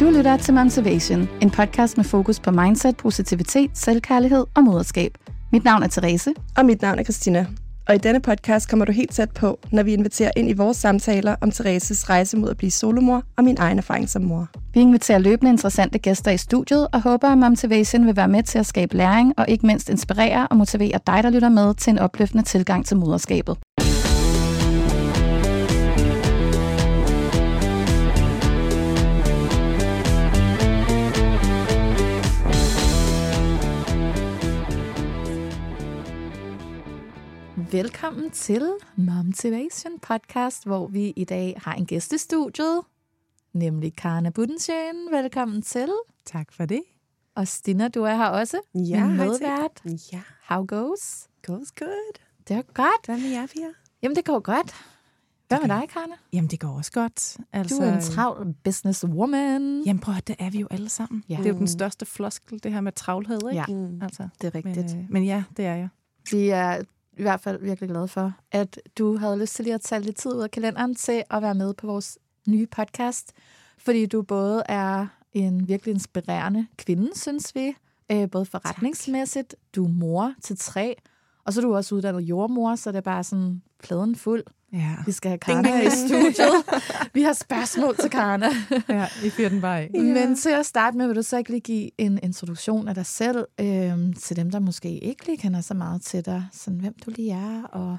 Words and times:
Du 0.00 0.10
lytter 0.10 0.36
til 0.36 0.54
Motivation, 0.54 1.28
en 1.42 1.50
podcast 1.50 1.96
med 1.96 2.04
fokus 2.04 2.40
på 2.40 2.50
mindset, 2.50 2.96
positivitet, 2.96 3.70
selvkærlighed 3.74 4.46
og 4.54 4.62
moderskab. 4.62 5.10
Mit 5.52 5.64
navn 5.64 5.82
er 5.82 5.88
Therese. 5.88 6.32
Og 6.56 6.64
mit 6.64 6.82
navn 6.82 6.98
er 6.98 7.02
Christina. 7.02 7.46
Og 7.88 7.94
i 7.94 7.98
denne 7.98 8.20
podcast 8.20 8.70
kommer 8.70 8.84
du 8.84 8.92
helt 8.92 9.12
tæt 9.12 9.30
på, 9.30 9.58
når 9.72 9.82
vi 9.82 9.92
inviterer 9.92 10.30
ind 10.36 10.50
i 10.50 10.52
vores 10.52 10.76
samtaler 10.76 11.36
om 11.40 11.50
Thereses 11.50 12.10
rejse 12.10 12.36
mod 12.36 12.50
at 12.50 12.56
blive 12.56 12.70
solomor 12.70 13.22
og 13.36 13.44
min 13.44 13.56
egen 13.58 13.78
erfaring 13.78 14.08
som 14.08 14.22
mor. 14.22 14.48
Vi 14.74 14.80
inviterer 14.80 15.18
løbende 15.18 15.50
interessante 15.50 15.98
gæster 15.98 16.30
i 16.30 16.36
studiet 16.36 16.88
og 16.92 17.02
håber, 17.02 17.28
at 17.28 17.38
Motivation 17.38 18.06
vil 18.06 18.16
være 18.16 18.28
med 18.28 18.42
til 18.42 18.58
at 18.58 18.66
skabe 18.66 18.96
læring 18.96 19.34
og 19.36 19.44
ikke 19.48 19.66
mindst 19.66 19.88
inspirere 19.88 20.48
og 20.48 20.56
motivere 20.56 21.00
dig, 21.06 21.22
der 21.22 21.30
lytter 21.30 21.48
med 21.48 21.74
til 21.74 21.90
en 21.90 21.98
opløftende 21.98 22.44
tilgang 22.44 22.86
til 22.86 22.96
moderskabet. 22.96 23.56
Velkommen 37.84 38.30
til 38.30 38.72
Motivation 38.96 39.98
Podcast, 40.02 40.66
hvor 40.66 40.86
vi 40.86 41.12
i 41.16 41.24
dag 41.24 41.54
har 41.64 41.74
en 41.74 41.86
gæst 41.86 42.12
i 42.12 42.18
studiet, 42.18 42.80
nemlig 43.52 43.96
Karna 43.96 44.30
Budensjøen. 44.30 45.12
Velkommen 45.12 45.62
til. 45.62 45.88
Tak 46.24 46.52
for 46.52 46.64
det. 46.64 46.82
Og 47.34 47.48
Stina, 47.48 47.88
du 47.88 48.02
er 48.02 48.14
her 48.16 48.26
også. 48.26 48.60
Ja, 48.74 49.06
min 49.06 49.16
medvært. 49.16 49.82
Ja, 50.12 50.20
How 50.48 50.64
goes? 50.66 51.28
goes 51.46 51.72
good. 51.78 52.12
Det 52.48 52.56
er 52.56 52.62
godt. 52.62 53.06
Hvad 53.06 53.16
med 53.20 53.30
jer, 53.30 53.46
Pia? 53.46 53.66
Jamen, 54.02 54.16
det 54.16 54.24
går 54.24 54.40
godt. 54.40 54.74
Hvad 55.48 55.58
med 55.60 55.68
dig, 55.68 55.88
Karna? 55.88 56.14
Jamen, 56.32 56.50
det 56.50 56.60
går 56.60 56.68
også 56.76 56.92
godt. 56.92 57.36
Altså, 57.52 57.76
Du 57.76 57.82
er 57.82 57.92
en 57.94 58.00
travl 58.02 58.54
businesswoman. 58.64 59.82
Jamen, 59.86 60.00
prøv 60.00 60.14
at 60.16 60.28
det 60.28 60.36
er 60.38 60.50
vi 60.50 60.60
jo 60.60 60.66
alle 60.70 60.88
sammen. 60.88 61.24
Ja. 61.28 61.36
Det 61.36 61.46
er 61.46 61.50
jo 61.52 61.58
den 61.58 61.68
største 61.68 62.06
floskel, 62.06 62.62
det 62.62 62.72
her 62.72 62.80
med 62.80 62.92
travlhed, 62.92 63.40
ikke? 63.50 63.54
Ja, 63.54 63.64
Mm. 63.68 64.02
Altså, 64.02 64.28
det 64.40 64.54
er 64.54 64.60
men, 64.64 64.76
rigtigt. 64.76 64.96
øh, 64.98 65.04
men 65.10 65.24
ja, 65.24 65.44
det 65.56 65.66
er 65.66 65.74
jeg. 65.74 65.88
Vi 66.30 66.48
er 66.48 66.82
i 67.18 67.22
hvert 67.22 67.40
fald 67.40 67.60
virkelig 67.60 67.90
glade 67.90 68.08
for, 68.08 68.32
at 68.52 68.80
du 68.98 69.16
havde 69.16 69.38
lyst 69.38 69.54
til 69.54 69.64
lige 69.64 69.74
at 69.74 69.80
tage 69.80 70.02
lidt 70.02 70.16
tid 70.16 70.34
ud 70.34 70.42
af 70.42 70.50
kalenderen 70.50 70.94
til 70.94 71.22
at 71.30 71.42
være 71.42 71.54
med 71.54 71.74
på 71.74 71.86
vores 71.86 72.18
nye 72.48 72.66
podcast. 72.66 73.32
Fordi 73.78 74.06
du 74.06 74.22
både 74.22 74.62
er 74.68 75.06
en 75.32 75.68
virkelig 75.68 75.92
inspirerende 75.94 76.66
kvinde, 76.76 77.10
synes 77.18 77.54
vi. 77.54 77.74
Øh, 78.12 78.30
både 78.30 78.44
forretningsmæssigt. 78.44 79.56
Du 79.74 79.84
er 79.84 79.88
mor 79.88 80.34
til 80.42 80.58
tre. 80.58 80.96
Og 81.44 81.52
så 81.52 81.60
er 81.60 81.64
du 81.64 81.74
også 81.74 81.94
uddannet 81.94 82.20
jordmor, 82.20 82.74
så 82.74 82.92
det 82.92 82.96
er 82.96 83.00
bare 83.00 83.24
sådan 83.24 83.62
pladen 83.82 84.16
fuld. 84.16 84.44
Ja. 84.72 84.96
Vi 85.06 85.12
skal 85.12 85.28
have 85.28 85.38
Karna 85.38 85.80
i 85.80 85.90
studiet. 85.90 86.82
Vi 87.14 87.22
har 87.22 87.32
spørgsmål 87.32 87.96
til 87.96 88.10
Karna. 88.10 88.46
ja, 88.88 89.06
vi 89.22 89.30
fyrer 89.30 89.48
den 89.48 89.60
bare 89.60 89.80
af. 89.80 89.90
Men 89.94 90.36
til 90.36 90.50
at 90.50 90.66
starte 90.66 90.96
med, 90.96 91.06
vil 91.06 91.16
du 91.16 91.22
så 91.22 91.38
ikke 91.38 91.50
lige 91.50 91.60
give 91.60 91.90
en 91.98 92.18
introduktion 92.22 92.88
af 92.88 92.94
dig 92.94 93.06
selv 93.06 93.46
øh, 93.60 94.14
til 94.16 94.36
dem, 94.36 94.50
der 94.50 94.58
måske 94.58 94.98
ikke 94.98 95.26
lige 95.26 95.38
kender 95.38 95.60
så 95.60 95.74
meget 95.74 96.02
til 96.02 96.24
dig. 96.24 96.46
Sådan, 96.52 96.80
hvem 96.80 96.94
du 97.06 97.10
lige 97.16 97.32
er, 97.32 97.62
og 97.62 97.96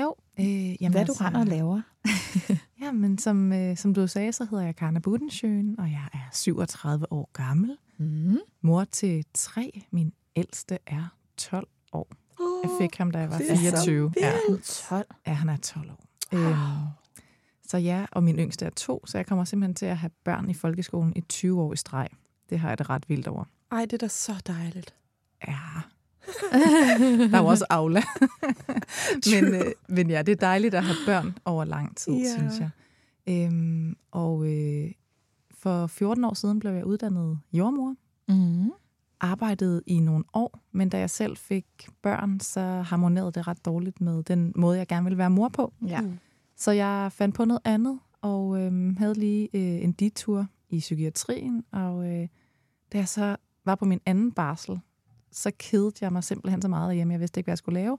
Jo, 0.00 0.14
øh, 0.40 0.82
jamen, 0.82 0.92
hvad 0.92 1.06
du 1.06 1.12
render 1.12 1.40
og 1.40 1.46
laver. 1.46 1.80
Ja, 2.82 2.92
men 2.92 3.18
som, 3.18 3.52
øh, 3.52 3.76
som 3.76 3.94
du 3.94 4.06
sagde, 4.06 4.32
så 4.32 4.46
hedder 4.50 4.64
jeg 4.64 4.76
Karna 4.76 4.98
Budensjøen, 4.98 5.80
og 5.80 5.90
jeg 5.90 6.08
er 6.12 6.28
37 6.32 7.12
år 7.12 7.30
gammel. 7.32 7.76
Mm. 7.98 8.38
Mor 8.62 8.84
til 8.84 9.24
tre. 9.34 9.82
Min 9.90 10.12
ældste 10.36 10.78
er 10.86 11.14
12 11.36 11.68
år. 11.92 12.08
Jeg 12.66 12.76
fik 12.80 12.96
ham, 12.98 13.10
da 13.10 13.18
jeg 13.18 13.30
var 13.30 13.38
det 13.38 13.50
er 13.50 13.54
så 13.54 13.60
24. 13.60 14.12
Ja, 14.20 14.32
12. 14.88 15.06
ja, 15.26 15.32
han 15.32 15.48
er 15.48 15.56
12 15.56 15.90
år. 15.90 16.06
Øhm, 16.32 16.54
så 17.68 17.78
ja, 17.78 18.06
og 18.12 18.22
min 18.22 18.36
yngste 18.38 18.66
er 18.66 18.70
to, 18.70 19.06
så 19.06 19.18
jeg 19.18 19.26
kommer 19.26 19.44
simpelthen 19.44 19.74
til 19.74 19.86
at 19.86 19.96
have 19.96 20.10
børn 20.24 20.50
i 20.50 20.54
folkeskolen 20.54 21.12
i 21.16 21.20
20 21.20 21.62
år 21.62 21.72
i 21.72 21.76
streg. 21.76 22.08
Det 22.50 22.58
har 22.58 22.68
jeg 22.68 22.78
det 22.78 22.90
ret 22.90 23.08
vildt 23.08 23.28
over. 23.28 23.44
Ej, 23.72 23.80
det 23.80 23.92
er 23.92 23.98
da 23.98 24.08
så 24.08 24.42
dejligt. 24.46 24.94
Ja. 25.48 25.58
Der 27.30 27.36
er 27.36 27.38
jo 27.38 27.46
også 27.46 27.66
Aula. 27.70 28.02
men, 29.32 29.44
øh, 29.44 29.72
men 29.88 30.10
ja, 30.10 30.22
det 30.22 30.32
er 30.32 30.36
dejligt 30.36 30.74
at 30.74 30.84
have 30.84 30.96
børn 31.06 31.38
over 31.44 31.64
lang 31.64 31.96
tid, 31.96 32.12
yeah. 32.12 32.38
synes 32.38 32.58
jeg. 32.58 32.70
Øhm, 33.28 33.96
og 34.10 34.46
øh, 34.46 34.90
for 35.58 35.86
14 35.86 36.24
år 36.24 36.34
siden 36.34 36.58
blev 36.58 36.72
jeg 36.72 36.84
uddannet 36.84 37.38
jordmor. 37.52 37.94
Mm. 38.28 38.70
Arbejdede 39.20 39.82
i 39.86 40.00
nogle 40.00 40.24
år, 40.32 40.60
men 40.72 40.88
da 40.88 40.98
jeg 40.98 41.10
selv 41.10 41.36
fik 41.36 41.66
børn, 42.02 42.40
så 42.40 42.60
harmonerede 42.60 43.32
det 43.32 43.46
ret 43.46 43.64
dårligt 43.64 44.00
med 44.00 44.22
den 44.22 44.52
måde, 44.56 44.78
jeg 44.78 44.86
gerne 44.86 45.04
ville 45.04 45.18
være 45.18 45.30
mor 45.30 45.48
på. 45.48 45.72
Ja. 45.86 46.00
Mm. 46.00 46.18
Så 46.56 46.70
jeg 46.72 47.12
fandt 47.12 47.34
på 47.34 47.44
noget 47.44 47.60
andet, 47.64 47.98
og 48.22 48.60
øhm, 48.60 48.96
havde 48.96 49.14
lige 49.14 49.48
øh, 49.54 49.84
en 49.84 49.92
detur 49.92 50.46
i 50.70 50.78
psykiatrien. 50.78 51.64
Og 51.72 52.06
øh, 52.12 52.28
da 52.92 52.98
jeg 52.98 53.08
så 53.08 53.36
var 53.64 53.74
på 53.74 53.84
min 53.84 54.00
anden 54.06 54.32
barsel, 54.32 54.80
så 55.32 55.50
kedede 55.58 55.92
jeg 56.00 56.12
mig 56.12 56.24
simpelthen 56.24 56.62
så 56.62 56.68
meget 56.68 56.94
hjemme. 56.94 57.12
Jeg 57.12 57.20
vidste 57.20 57.40
ikke, 57.40 57.46
hvad 57.46 57.52
jeg 57.52 57.58
skulle 57.58 57.80
lave. 57.80 57.98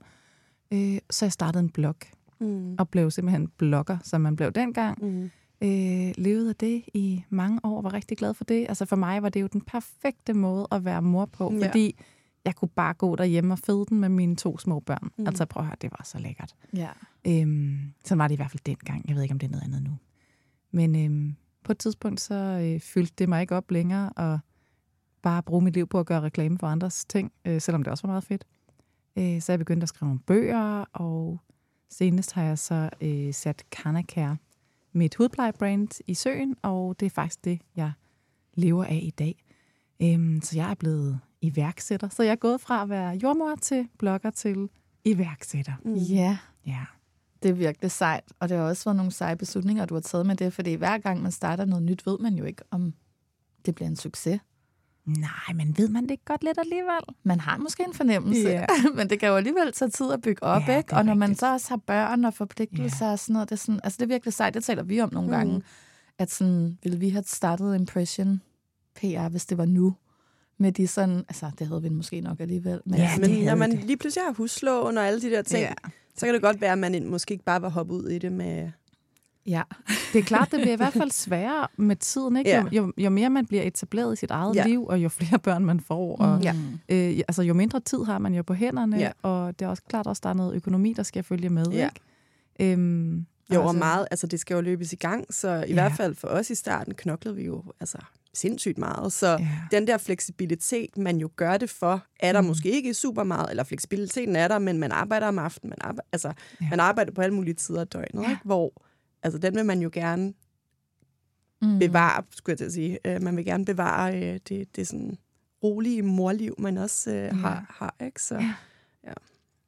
Øh, 0.73 0.99
så 1.09 1.25
jeg 1.25 1.31
startede 1.31 1.63
en 1.63 1.69
blog, 1.69 1.95
Mm. 2.39 2.75
og 2.79 2.89
blev 2.89 3.11
simpelthen 3.11 3.47
blogger, 3.47 3.97
som 4.03 4.21
man 4.21 4.35
blev 4.35 4.51
dengang. 4.51 5.05
Mm. 5.05 5.29
Øh, 5.61 6.13
levede 6.17 6.49
af 6.49 6.55
det 6.55 6.83
i 6.93 7.23
mange 7.29 7.59
år, 7.63 7.81
var 7.81 7.93
rigtig 7.93 8.17
glad 8.17 8.33
for 8.33 8.43
det. 8.43 8.65
Altså 8.69 8.85
for 8.85 8.95
mig 8.95 9.23
var 9.23 9.29
det 9.29 9.41
jo 9.41 9.47
den 9.47 9.61
perfekte 9.61 10.33
måde 10.33 10.67
at 10.71 10.85
være 10.85 11.01
mor 11.01 11.25
på, 11.25 11.53
Ja. 11.53 11.67
fordi 11.67 11.95
jeg 12.45 12.55
kunne 12.55 12.69
bare 12.69 12.93
gå 12.93 13.15
derhjemme 13.15 13.53
og 13.53 13.59
føde 13.59 13.85
den 13.89 13.99
med 13.99 14.09
mine 14.09 14.35
to 14.35 14.57
små 14.57 14.79
børn. 14.79 15.11
Mm. 15.17 15.27
Altså 15.27 15.45
prøv 15.45 15.61
at 15.61 15.67
høre, 15.67 15.75
det 15.81 15.91
var 15.91 16.01
så 16.03 16.19
lækkert. 16.19 16.55
ja. 16.75 16.89
Øhm, 17.27 17.77
sådan 18.05 18.19
var 18.19 18.27
det 18.27 18.35
i 18.35 18.35
hvert 18.35 18.51
fald 18.51 18.63
dengang. 18.65 19.07
Jeg 19.07 19.15
ved 19.15 19.23
ikke, 19.23 19.31
om 19.33 19.39
det 19.39 19.47
er 19.47 19.51
noget 19.51 19.63
andet 19.63 19.83
nu. 19.83 19.97
Men 20.71 20.95
øhm, 21.05 21.35
på 21.63 21.71
et 21.71 21.77
tidspunkt, 21.77 22.21
så 22.21 22.33
øh, 22.35 22.79
fyldte 22.79 23.13
det 23.17 23.29
mig 23.29 23.41
ikke 23.41 23.55
op 23.55 23.71
længere, 23.71 24.09
og 24.09 24.39
bare 25.21 25.43
bruge 25.43 25.61
mit 25.63 25.73
liv 25.73 25.87
på 25.87 25.99
at 25.99 26.05
gøre 26.05 26.21
reklame 26.21 26.57
for 26.57 26.67
andres 26.67 27.05
ting, 27.05 27.31
øh, 27.45 27.61
selvom 27.61 27.83
det 27.83 27.91
også 27.91 28.07
var 28.07 28.13
meget 28.13 28.23
fedt. 28.23 28.45
Øh, 29.17 29.41
så 29.41 29.51
jeg 29.51 29.59
begyndte 29.59 29.83
at 29.85 29.89
skrive 29.89 30.07
nogle 30.07 30.19
bøger, 30.19 30.85
og 30.93 31.39
senest 31.89 32.33
har 32.33 32.43
jeg 32.43 32.57
så 32.59 32.89
øh, 33.01 33.33
sat 33.33 33.63
Carnacare, 33.71 34.37
mit 34.97 35.15
hudplejebrand, 35.15 35.89
i 36.07 36.13
søen, 36.13 36.55
og 36.61 36.99
det 36.99 37.05
er 37.05 37.09
faktisk 37.09 37.45
det, 37.45 37.61
jeg 37.75 37.91
lever 38.53 38.85
af 38.85 38.99
i 39.03 39.09
dag. 39.09 39.43
Øhm, 40.01 40.41
så 40.41 40.57
jeg 40.57 40.69
er 40.71 40.75
blevet 40.75 41.19
iværksætter. 41.41 42.09
Så 42.09 42.23
jeg 42.23 42.31
er 42.31 42.35
gået 42.35 42.61
fra 42.61 42.83
at 42.83 42.89
være 42.89 43.19
jordmor 43.23 43.55
til 43.61 43.87
blogger 43.99 44.29
til 44.29 44.69
iværksætter. 45.05 45.73
Mm. 45.85 45.93
ja, 45.93 46.37
Ja. 46.65 46.85
det 47.43 47.49
er 47.49 47.53
virkelig 47.53 47.91
sejt. 47.91 48.23
Og 48.39 48.49
det 48.49 48.57
har 48.57 48.63
også 48.63 48.83
været 48.85 48.95
nogle 48.95 49.11
seje 49.11 49.35
beslutninger, 49.35 49.85
du 49.85 49.93
har 49.93 50.01
taget 50.01 50.25
med 50.25 50.35
det, 50.35 50.53
fordi 50.53 50.73
hver 50.73 50.97
gang 50.97 51.21
man 51.21 51.31
starter 51.31 51.65
noget 51.65 51.83
nyt, 51.83 52.05
ved 52.05 52.17
man 52.19 52.33
jo 52.35 52.43
ikke, 52.43 52.63
om 52.71 52.93
det 53.65 53.75
bliver 53.75 53.87
en 53.89 53.95
succes. 53.95 54.39
Nej, 55.07 55.53
men 55.55 55.77
ved 55.77 55.89
man 55.89 56.03
det 56.03 56.11
ikke 56.11 56.25
godt 56.25 56.43
lidt 56.43 56.57
alligevel? 56.57 57.01
Man 57.23 57.39
har 57.39 57.57
måske 57.57 57.83
en 57.87 57.93
fornemmelse, 57.93 58.49
Ja. 58.49 58.65
men 58.95 59.09
det 59.09 59.19
kan 59.19 59.29
jo 59.29 59.35
alligevel 59.35 59.71
tage 59.71 59.89
tid 59.91 60.11
at 60.11 60.21
bygge 60.21 60.43
op, 60.43 60.61
Ja, 60.67 60.77
ikke? 60.77 60.93
Og 60.95 61.05
når 61.05 61.13
man 61.13 61.29
rigtigt. 61.29 61.39
så 61.39 61.53
også 61.53 61.69
har 61.69 61.77
børn 61.77 62.25
og 62.25 62.33
forpligtelser 62.33 63.05
Ja. 63.05 63.11
og 63.11 63.19
sådan 63.19 63.33
noget, 63.33 63.49
det 63.49 63.55
er, 63.55 63.59
sådan, 63.59 63.79
altså 63.83 63.97
det 63.97 64.03
er 64.03 64.07
virkelig 64.07 64.33
sejt, 64.33 64.53
det 64.53 64.63
taler 64.63 64.83
vi 64.83 65.01
om 65.01 65.13
nogle 65.13 65.27
Mm. 65.27 65.33
gange, 65.35 65.61
at 66.19 66.31
sådan, 66.31 66.77
ville 66.83 66.99
vi 66.99 67.09
have 67.09 67.23
startet 67.27 67.75
Impression 67.75 68.41
PR, 68.95 69.29
hvis 69.29 69.45
det 69.45 69.57
var 69.57 69.65
nu, 69.65 69.95
med 70.59 70.71
de 70.71 70.87
sådan, 70.87 71.17
altså 71.17 71.51
det 71.59 71.67
havde 71.67 71.81
vi 71.81 71.89
måske 71.89 72.21
nok 72.21 72.39
alligevel. 72.39 72.81
Men 72.85 72.95
Ja, 72.95 73.03
altså, 73.03 73.21
Men 73.21 73.29
havde 73.31 73.45
når 73.45 73.55
man 73.55 73.71
det. 73.71 73.83
lige 73.83 73.97
pludselig 73.97 74.25
har 74.25 74.33
huslån 74.33 74.97
og 74.97 75.07
alle 75.07 75.21
de 75.21 75.29
der 75.29 75.41
ting, 75.41 75.61
Ja. 75.61 75.73
Så 76.15 76.25
kan 76.25 76.33
det 76.33 76.41
godt 76.41 76.61
være, 76.61 76.71
at 76.71 76.77
man 76.77 77.05
måske 77.09 77.31
ikke 77.31 77.43
bare 77.43 77.61
var 77.61 77.69
hoppet 77.69 77.95
ud 77.95 78.09
i 78.09 78.17
det 78.17 78.31
med... 78.31 78.71
Ja, 79.47 79.61
det 80.13 80.19
er 80.19 80.23
klart, 80.23 80.51
det 80.51 80.59
bliver 80.61 80.73
i 80.73 80.77
hvert 80.77 80.93
fald 80.93 81.11
sværere 81.11 81.67
med 81.77 81.95
tiden. 81.95 82.37
Ikke? 82.37 82.49
Ja. 82.49 82.61
Jo, 82.63 82.69
jo, 82.71 82.93
jo 82.97 83.09
mere 83.09 83.29
man 83.29 83.45
bliver 83.45 83.63
etableret 83.63 84.13
i 84.13 84.15
sit 84.15 84.31
eget 84.31 84.55
Ja. 84.55 84.67
liv, 84.67 84.85
og 84.85 84.97
jo 85.03 85.09
flere 85.09 85.39
børn 85.47 85.65
man 85.65 85.79
får, 85.79 86.15
og 86.17 86.41
Ja. 86.43 86.55
øh, 86.89 87.19
altså, 87.27 87.41
jo 87.43 87.53
mindre 87.53 87.79
tid 87.79 88.03
har 88.03 88.17
man 88.19 88.33
jo 88.33 88.43
på 88.43 88.53
hænderne, 88.53 88.97
Ja. 88.97 89.11
og 89.21 89.59
det 89.59 89.65
er 89.65 89.69
også 89.69 89.83
klart, 89.89 90.07
også 90.07 90.19
der 90.23 90.29
er 90.29 90.33
noget 90.33 90.55
økonomi, 90.55 90.93
der 90.93 91.03
skal 91.03 91.23
følge 91.23 91.49
med. 91.49 91.65
Ja. 91.71 91.89
Ikke? 92.59 92.73
Øhm, 92.73 93.25
Jo, 93.53 93.63
og 93.65 93.75
meget, 93.75 94.07
altså 94.11 94.27
det 94.27 94.39
skal 94.39 94.55
jo 94.55 94.61
løbes 94.61 94.93
i 94.93 94.95
gang, 94.95 95.33
så 95.33 95.49
i 95.63 95.67
Ja. 95.67 95.73
hvert 95.73 95.91
fald 95.97 96.15
for 96.15 96.27
os 96.27 96.49
i 96.49 96.55
starten 96.55 96.93
knoklede 96.93 97.35
vi 97.35 97.45
jo 97.45 97.63
altså 97.79 97.97
sindssygt 98.33 98.77
meget. 98.77 99.13
Så 99.13 99.27
Ja. 99.27 99.47
den 99.71 99.87
der 99.87 99.97
fleksibilitet, 99.97 100.97
man 100.97 101.17
jo 101.17 101.29
gør 101.35 101.57
det 101.57 101.69
for, 101.69 102.03
er 102.19 102.33
der 102.33 102.41
mm. 102.41 102.47
måske 102.47 102.71
ikke 102.71 102.93
super 102.93 103.23
meget, 103.23 103.49
eller 103.49 103.63
fleksibiliteten 103.63 104.35
er 104.35 104.47
der, 104.47 104.59
men 104.59 104.77
man 104.77 104.91
arbejder 104.91 105.27
om 105.27 105.39
aftenen, 105.39 105.69
man 105.69 105.77
arbejder, 105.81 106.07
altså, 106.11 106.31
ja. 106.61 106.67
man 106.69 106.79
arbejder 106.79 107.11
på 107.11 107.21
alle 107.21 107.33
mulige 107.35 107.53
tider 107.53 107.79
af 107.81 107.87
døgnet, 107.87 108.23
ja. 108.23 108.29
ikke? 108.29 108.41
hvor 108.43 108.73
altså, 109.23 109.39
den 109.39 109.55
vil 109.55 109.65
man 109.65 109.81
jo 109.81 109.89
gerne 109.93 110.33
Mm. 111.61 111.79
bevare, 111.79 112.23
skulle 112.31 112.51
jeg 112.53 112.57
til 112.57 112.65
at 112.65 112.71
sige. 112.73 112.99
Øh, 113.05 113.21
man 113.23 113.37
vil 113.37 113.45
gerne 113.45 113.65
bevare 113.65 114.23
øh, 114.33 114.39
det, 114.49 114.75
det 114.75 114.87
sådan 114.87 115.17
rolige 115.63 116.01
morliv, 116.01 116.55
man 116.59 116.77
også 116.77 117.11
øh, 117.15 117.37
har, 117.39 117.65
har, 117.77 117.95
ikke? 118.05 118.21
Så, 118.21 118.35
ja. 119.03 119.13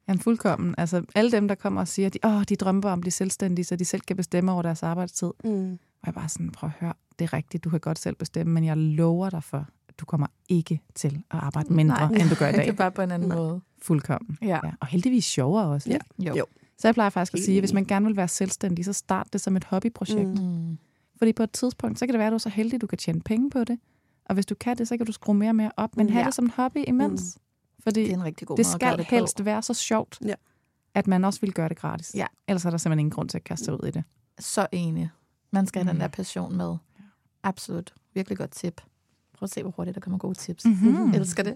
Jamen 0.08 0.20
fuldkommen. 0.20 0.74
Altså 0.78 1.02
alle 1.14 1.32
dem, 1.32 1.48
der 1.48 1.54
kommer 1.54 1.80
og 1.80 1.88
siger, 1.88 2.06
at 2.06 2.14
de, 2.14 2.18
åh, 2.24 2.42
de 2.48 2.56
drømmer 2.56 2.90
om 2.90 2.98
at 2.98 3.00
blive 3.00 3.12
selvstændige, 3.12 3.64
så 3.64 3.76
de 3.76 3.84
selv 3.84 4.00
kan 4.00 4.16
bestemme 4.16 4.52
over 4.52 4.62
deres 4.62 4.82
arbejdstid. 4.82 5.30
Mm. 5.44 5.72
Og 5.72 6.06
jeg 6.06 6.14
bare 6.14 6.28
sådan, 6.28 6.50
prøv 6.50 6.68
at 6.70 6.74
høre, 6.80 6.92
det 7.18 7.24
er 7.24 7.32
rigtigt, 7.32 7.64
du 7.64 7.70
kan 7.70 7.80
godt 7.80 7.98
selv 7.98 8.16
bestemme, 8.16 8.52
men 8.52 8.64
jeg 8.64 8.76
lover 8.76 9.30
dig 9.30 9.44
for, 9.44 9.66
at 9.88 9.98
du 10.00 10.04
kommer 10.04 10.26
ikke 10.48 10.80
til 10.94 11.22
at 11.30 11.38
arbejde 11.38 11.72
mindre, 11.72 11.96
Nej. 12.10 12.20
end 12.20 12.28
du 12.30 12.34
gør 12.34 12.48
i 12.48 12.52
Det 12.52 12.60
er 12.60 12.64
dag. 12.64 12.76
bare 12.76 12.90
på 12.92 13.02
en 13.02 13.10
anden 13.10 13.28
Nej. 13.28 13.36
måde. 13.38 13.60
Fuldkommen. 13.82 14.38
Ja. 14.42 14.46
Ja. 14.64 14.70
Og 14.80 14.86
heldigvis 14.86 15.24
sjovere 15.24 15.64
også. 15.66 15.90
Ja. 15.90 15.94
Ikke? 15.94 16.30
Jo. 16.30 16.36
Jo. 16.36 16.44
Så 16.80 16.88
jeg 16.88 16.94
plejer 16.94 17.10
faktisk 17.10 17.34
at 17.34 17.40
sige, 17.44 17.56
at 17.56 17.60
hvis 17.62 17.70
enig. 17.70 17.74
man 17.74 17.84
gerne 17.86 18.06
vil 18.06 18.16
være 18.16 18.28
selvstændig, 18.28 18.84
så 18.84 18.92
start 18.92 19.32
det 19.32 19.40
som 19.40 19.56
et 19.56 19.64
hobbyprojekt. 19.64 20.28
Mm. 20.42 20.46
Mm. 20.68 20.78
Fordi 21.18 21.32
på 21.32 21.42
et 21.42 21.52
tidspunkt, 21.52 21.98
så 21.98 22.06
kan 22.06 22.12
det 22.12 22.18
være, 22.18 22.26
at 22.26 22.30
du 22.30 22.34
er 22.34 22.38
så 22.38 22.48
heldig, 22.48 22.74
at 22.74 22.80
du 22.80 22.86
kan 22.86 22.98
tjene 22.98 23.20
penge 23.20 23.50
på 23.50 23.64
det. 23.64 23.78
Og 24.24 24.34
hvis 24.34 24.46
du 24.46 24.54
kan 24.54 24.78
det, 24.78 24.88
så 24.88 24.96
kan 24.96 25.06
du 25.06 25.12
skrue 25.12 25.34
mere 25.34 25.50
og 25.50 25.56
mere 25.56 25.70
op. 25.76 25.96
Men 25.96 26.06
Mm. 26.06 26.12
have 26.12 26.20
Ja. 26.20 26.26
det 26.26 26.34
som 26.34 26.44
en 26.44 26.50
hobby 26.50 26.84
imens. 26.88 27.38
Fordi 27.80 28.00
Det 28.00 28.10
er 28.10 28.14
en 28.14 28.24
rigtig 28.24 28.46
god 28.48 28.56
det 28.56 28.66
skal 28.66 28.98
det 28.98 29.06
på. 29.06 29.14
helst 29.14 29.44
være 29.44 29.62
så 29.62 29.74
sjovt, 29.74 30.18
Ja. 30.24 30.34
at 30.94 31.06
man 31.06 31.24
også 31.24 31.40
vil 31.40 31.52
gøre 31.52 31.68
det 31.68 31.78
gratis. 31.78 32.12
Ja. 32.14 32.26
Ellers 32.48 32.64
er 32.64 32.70
der 32.70 32.76
simpelthen 32.78 32.98
ingen 33.00 33.10
grund 33.10 33.28
til 33.28 33.38
at 33.38 33.44
kaste 33.44 33.64
sig 33.64 33.74
ud 33.82 33.88
i 33.88 33.90
det. 33.90 34.04
Så 34.38 34.66
enig. 34.72 35.10
Man 35.50 35.66
skal 35.66 35.82
have 35.82 35.88
den 35.88 35.96
Mm. 35.96 36.00
der 36.00 36.08
passion 36.08 36.56
med. 36.56 36.76
Absolut. 37.42 37.94
Virkelig 38.14 38.38
godt 38.38 38.50
tip. 38.50 38.80
Prøv 39.40 39.44
at 39.46 39.50
se, 39.50 39.62
hvor 39.62 39.70
hurtigt 39.76 39.94
der 39.94 40.00
kommer 40.00 40.18
gode 40.18 40.34
tips. 40.34 40.64
Mhm. 40.64 41.14
Elsker 41.14 41.42
det. 41.42 41.54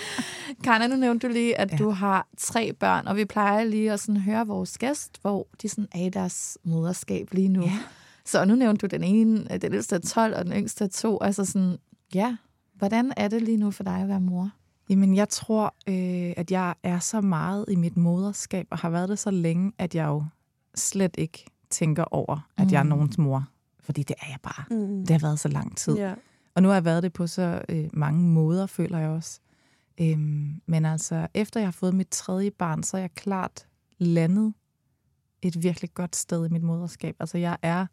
Karna, 0.64 0.86
nu 0.86 0.96
nævnte 0.96 1.26
du 1.28 1.32
lige, 1.32 1.58
at 1.60 1.72
Ja. 1.72 1.76
du 1.76 1.90
har 1.90 2.26
tre 2.36 2.72
børn, 2.72 3.06
og 3.06 3.16
vi 3.16 3.24
plejer 3.24 3.64
lige 3.64 3.92
at 3.92 4.00
sådan 4.00 4.20
høre 4.20 4.46
vores 4.46 4.78
gæst, 4.78 5.18
hvor 5.22 5.46
de 5.62 5.68
sådan 5.68 5.88
er 5.92 6.06
i 6.06 6.08
deres 6.08 6.58
moderskab 6.64 7.28
lige 7.32 7.48
nu. 7.48 7.62
Ja. 7.62 7.78
Så 8.24 8.44
nu 8.44 8.54
nævnte 8.54 8.86
du 8.86 8.96
den 8.96 9.04
ene, 9.04 9.58
den 9.58 9.74
ældste 9.74 9.94
er 9.96 10.00
12, 10.00 10.34
og 10.36 10.44
den 10.44 10.52
yngste 10.52 10.84
er 10.84 10.88
2. 10.88 11.18
Altså 11.22 11.44
sådan, 11.44 11.76
ja, 12.14 12.36
hvordan 12.74 13.12
er 13.16 13.28
det 13.28 13.42
lige 13.42 13.56
nu 13.56 13.70
for 13.70 13.82
dig 13.84 13.96
at 13.96 14.08
være 14.08 14.20
mor? 14.20 14.50
Jamen, 14.88 15.16
jeg 15.16 15.28
tror, 15.28 15.74
øh, 15.88 16.34
at 16.36 16.50
jeg 16.50 16.74
er 16.82 16.98
så 16.98 17.20
meget 17.20 17.64
i 17.68 17.74
mit 17.76 17.96
moderskab, 17.96 18.66
og 18.70 18.78
har 18.78 18.90
været 18.90 19.08
det 19.08 19.18
så 19.18 19.30
længe, 19.30 19.72
at 19.78 19.94
jeg 19.94 20.04
jo 20.06 20.24
slet 20.74 21.14
ikke 21.18 21.44
tænker 21.70 22.04
over, 22.04 22.48
at 22.56 22.72
jeg 22.72 22.78
er 22.78 22.82
Mm. 22.82 22.88
nogens 22.88 23.18
mor. 23.18 23.44
Fordi 23.80 24.02
det 24.02 24.16
er 24.22 24.26
jeg 24.28 24.38
bare. 24.42 24.64
Mm. 24.70 24.98
Det 25.06 25.10
har 25.10 25.18
været 25.28 25.40
så 25.40 25.48
lang 25.48 25.76
tid. 25.76 25.96
Ja. 25.96 26.14
Og 26.56 26.62
nu 26.62 26.68
har 26.68 26.74
jeg 26.74 26.84
været 26.84 27.02
det 27.02 27.12
på 27.12 27.26
så 27.26 27.62
øh, 27.68 27.88
mange 27.92 28.22
måder, 28.22 28.66
føler 28.66 28.98
jeg 28.98 29.08
også. 29.08 29.40
Øhm, 30.00 30.60
men 30.66 30.84
altså, 30.84 31.26
efter 31.34 31.60
jeg 31.60 31.66
har 31.66 31.72
fået 31.72 31.94
mit 31.94 32.08
tredje 32.10 32.50
barn, 32.50 32.82
så 32.82 32.96
er 32.96 33.00
jeg 33.00 33.14
klart 33.14 33.66
landet 33.98 34.54
et 35.42 35.62
virkelig 35.62 35.94
godt 35.94 36.16
sted 36.16 36.46
i 36.46 36.52
mit 36.52 36.62
moderskab. 36.62 37.16
Altså, 37.20 37.38
jeg 37.38 37.56
er 37.62 37.86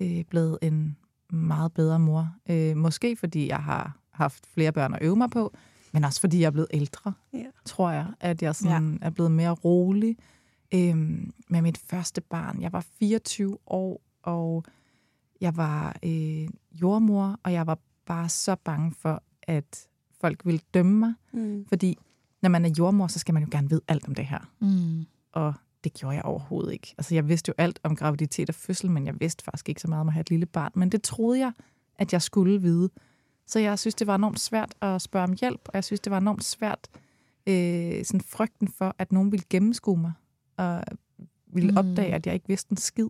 øh, 0.00 0.24
blevet 0.24 0.58
en 0.62 0.96
meget 1.30 1.72
bedre 1.72 1.98
mor. 1.98 2.34
Øh, 2.50 2.76
måske 2.76 3.16
fordi 3.16 3.48
jeg 3.48 3.62
har 3.62 3.98
haft 4.10 4.46
flere 4.46 4.72
børn 4.72 4.94
at 4.94 5.02
øve 5.02 5.16
mig 5.16 5.30
på, 5.30 5.54
men 5.92 6.04
også 6.04 6.20
fordi 6.20 6.40
jeg 6.40 6.46
er 6.46 6.50
blevet 6.50 6.68
ældre, 6.70 7.12
Ja. 7.32 7.44
tror 7.64 7.90
jeg. 7.90 8.06
At 8.20 8.42
jeg 8.42 8.54
sådan 8.54 8.98
er 9.02 9.10
blevet 9.10 9.32
mere 9.32 9.50
rolig. 9.50 10.16
Øhm, 10.74 11.32
med 11.48 11.62
mit 11.62 11.78
første 11.78 12.20
barn, 12.20 12.62
jeg 12.62 12.72
var 12.72 12.86
24 12.98 13.58
år, 13.66 14.00
og 14.22 14.64
jeg 15.40 15.56
var 15.56 15.96
øh, 16.04 16.48
jordmor, 16.82 17.40
og 17.42 17.52
jeg 17.52 17.66
var 17.66 17.78
bare 18.06 18.28
så 18.28 18.56
bange 18.64 18.92
for, 18.98 19.22
at 19.42 19.88
folk 20.20 20.46
ville 20.46 20.60
dømme 20.74 20.98
mig. 20.98 21.14
Mm. 21.32 21.64
Fordi 21.68 21.98
når 22.42 22.50
man 22.50 22.64
er 22.64 22.70
jordmor, 22.78 23.06
så 23.06 23.18
skal 23.18 23.34
man 23.34 23.42
jo 23.42 23.48
gerne 23.52 23.68
vide 23.70 23.80
alt 23.88 24.08
om 24.08 24.14
det 24.14 24.26
her. 24.26 24.50
Mm. 24.60 25.06
Og 25.32 25.54
det 25.84 25.94
gjorde 25.94 26.14
jeg 26.16 26.24
overhovedet 26.24 26.72
ikke. 26.72 26.94
Altså, 26.98 27.14
jeg 27.14 27.28
vidste 27.28 27.48
jo 27.48 27.54
alt 27.58 27.78
om 27.82 27.96
graviditet 27.96 28.48
og 28.48 28.54
fødsel, 28.54 28.90
men 28.90 29.06
jeg 29.06 29.20
vidste 29.20 29.44
faktisk 29.44 29.68
ikke 29.68 29.80
så 29.80 29.88
meget 29.88 30.00
om 30.00 30.06
at 30.08 30.12
have 30.12 30.20
et 30.20 30.30
lille 30.30 30.46
barn. 30.46 30.72
Men 30.74 30.88
det 30.88 31.02
troede 31.02 31.38
jeg, 31.38 31.52
at 31.98 32.12
jeg 32.12 32.22
skulle 32.22 32.60
vide. 32.60 32.90
Så 33.46 33.58
jeg 33.58 33.78
synes, 33.78 33.94
det 33.94 34.06
var 34.06 34.14
enormt 34.14 34.40
svært 34.40 34.74
at 34.80 35.02
spørge 35.02 35.24
om 35.24 35.34
hjælp, 35.40 35.60
og 35.64 35.70
jeg 35.74 35.84
synes, 35.84 36.00
det 36.00 36.10
var 36.10 36.18
enormt 36.18 36.44
svært, 36.44 36.88
øh, 37.46 38.04
sådan 38.04 38.20
frygten 38.20 38.68
for, 38.68 38.94
at 38.98 39.12
nogen 39.12 39.32
ville 39.32 39.44
gennemskue 39.50 39.98
mig, 39.98 40.12
og 40.56 40.84
ville 41.46 41.70
Mm. 41.70 41.76
opdage, 41.76 42.14
at 42.14 42.26
jeg 42.26 42.34
ikke 42.34 42.48
vidste 42.48 42.72
en 42.72 42.76
skid. 42.76 43.08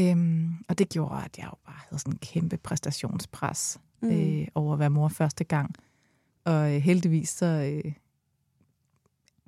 Øhm, 0.00 0.52
og 0.68 0.78
det 0.78 0.88
gjorde, 0.88 1.24
at 1.24 1.38
jeg 1.38 1.44
jo 1.44 1.56
bare 1.66 1.80
havde 1.88 1.98
sådan 2.00 2.12
en 2.12 2.18
kæmpe 2.18 2.56
præstationspres 2.56 3.80
Mm. 4.02 4.10
øh, 4.10 4.46
over 4.54 4.72
at 4.72 4.78
være 4.78 4.90
mor 4.90 5.08
første 5.08 5.44
gang. 5.44 5.74
Og 6.44 6.74
øh, 6.74 6.80
heldigvis 6.82 7.28
så 7.28 7.46
øh, 7.46 7.92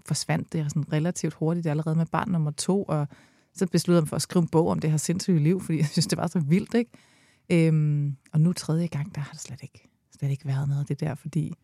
forsvandt 0.06 0.52
det 0.52 0.70
sådan 0.70 0.92
relativt 0.92 1.34
hurtigt 1.34 1.66
allerede 1.66 1.96
med 1.96 2.06
barn 2.06 2.28
nummer 2.28 2.50
to, 2.50 2.82
og 2.82 3.08
så 3.54 3.66
besluttede 3.66 3.96
jeg 3.96 4.02
mig 4.02 4.08
for 4.08 4.16
at 4.16 4.22
skrive 4.22 4.42
en 4.42 4.48
bog 4.48 4.68
om 4.68 4.78
det 4.78 4.90
her 4.90 4.96
sindssyge 4.96 5.38
liv, 5.38 5.60
fordi 5.60 5.78
jeg 5.78 5.86
synes, 5.86 6.06
det 6.06 6.18
var 6.18 6.26
så 6.26 6.40
vildt, 6.40 6.74
ikke? 6.74 6.90
Øhm, 7.50 8.16
og 8.32 8.40
nu 8.40 8.52
tredje 8.52 8.86
gang, 8.86 9.14
der 9.14 9.20
har 9.20 9.32
det 9.32 9.40
slet 9.40 9.62
ikke, 9.62 9.88
slet 10.18 10.30
ikke 10.30 10.46
været 10.46 10.68
noget 10.68 10.80
af 10.80 10.86
det 10.86 11.00
der, 11.00 11.14
fordi 11.14 11.54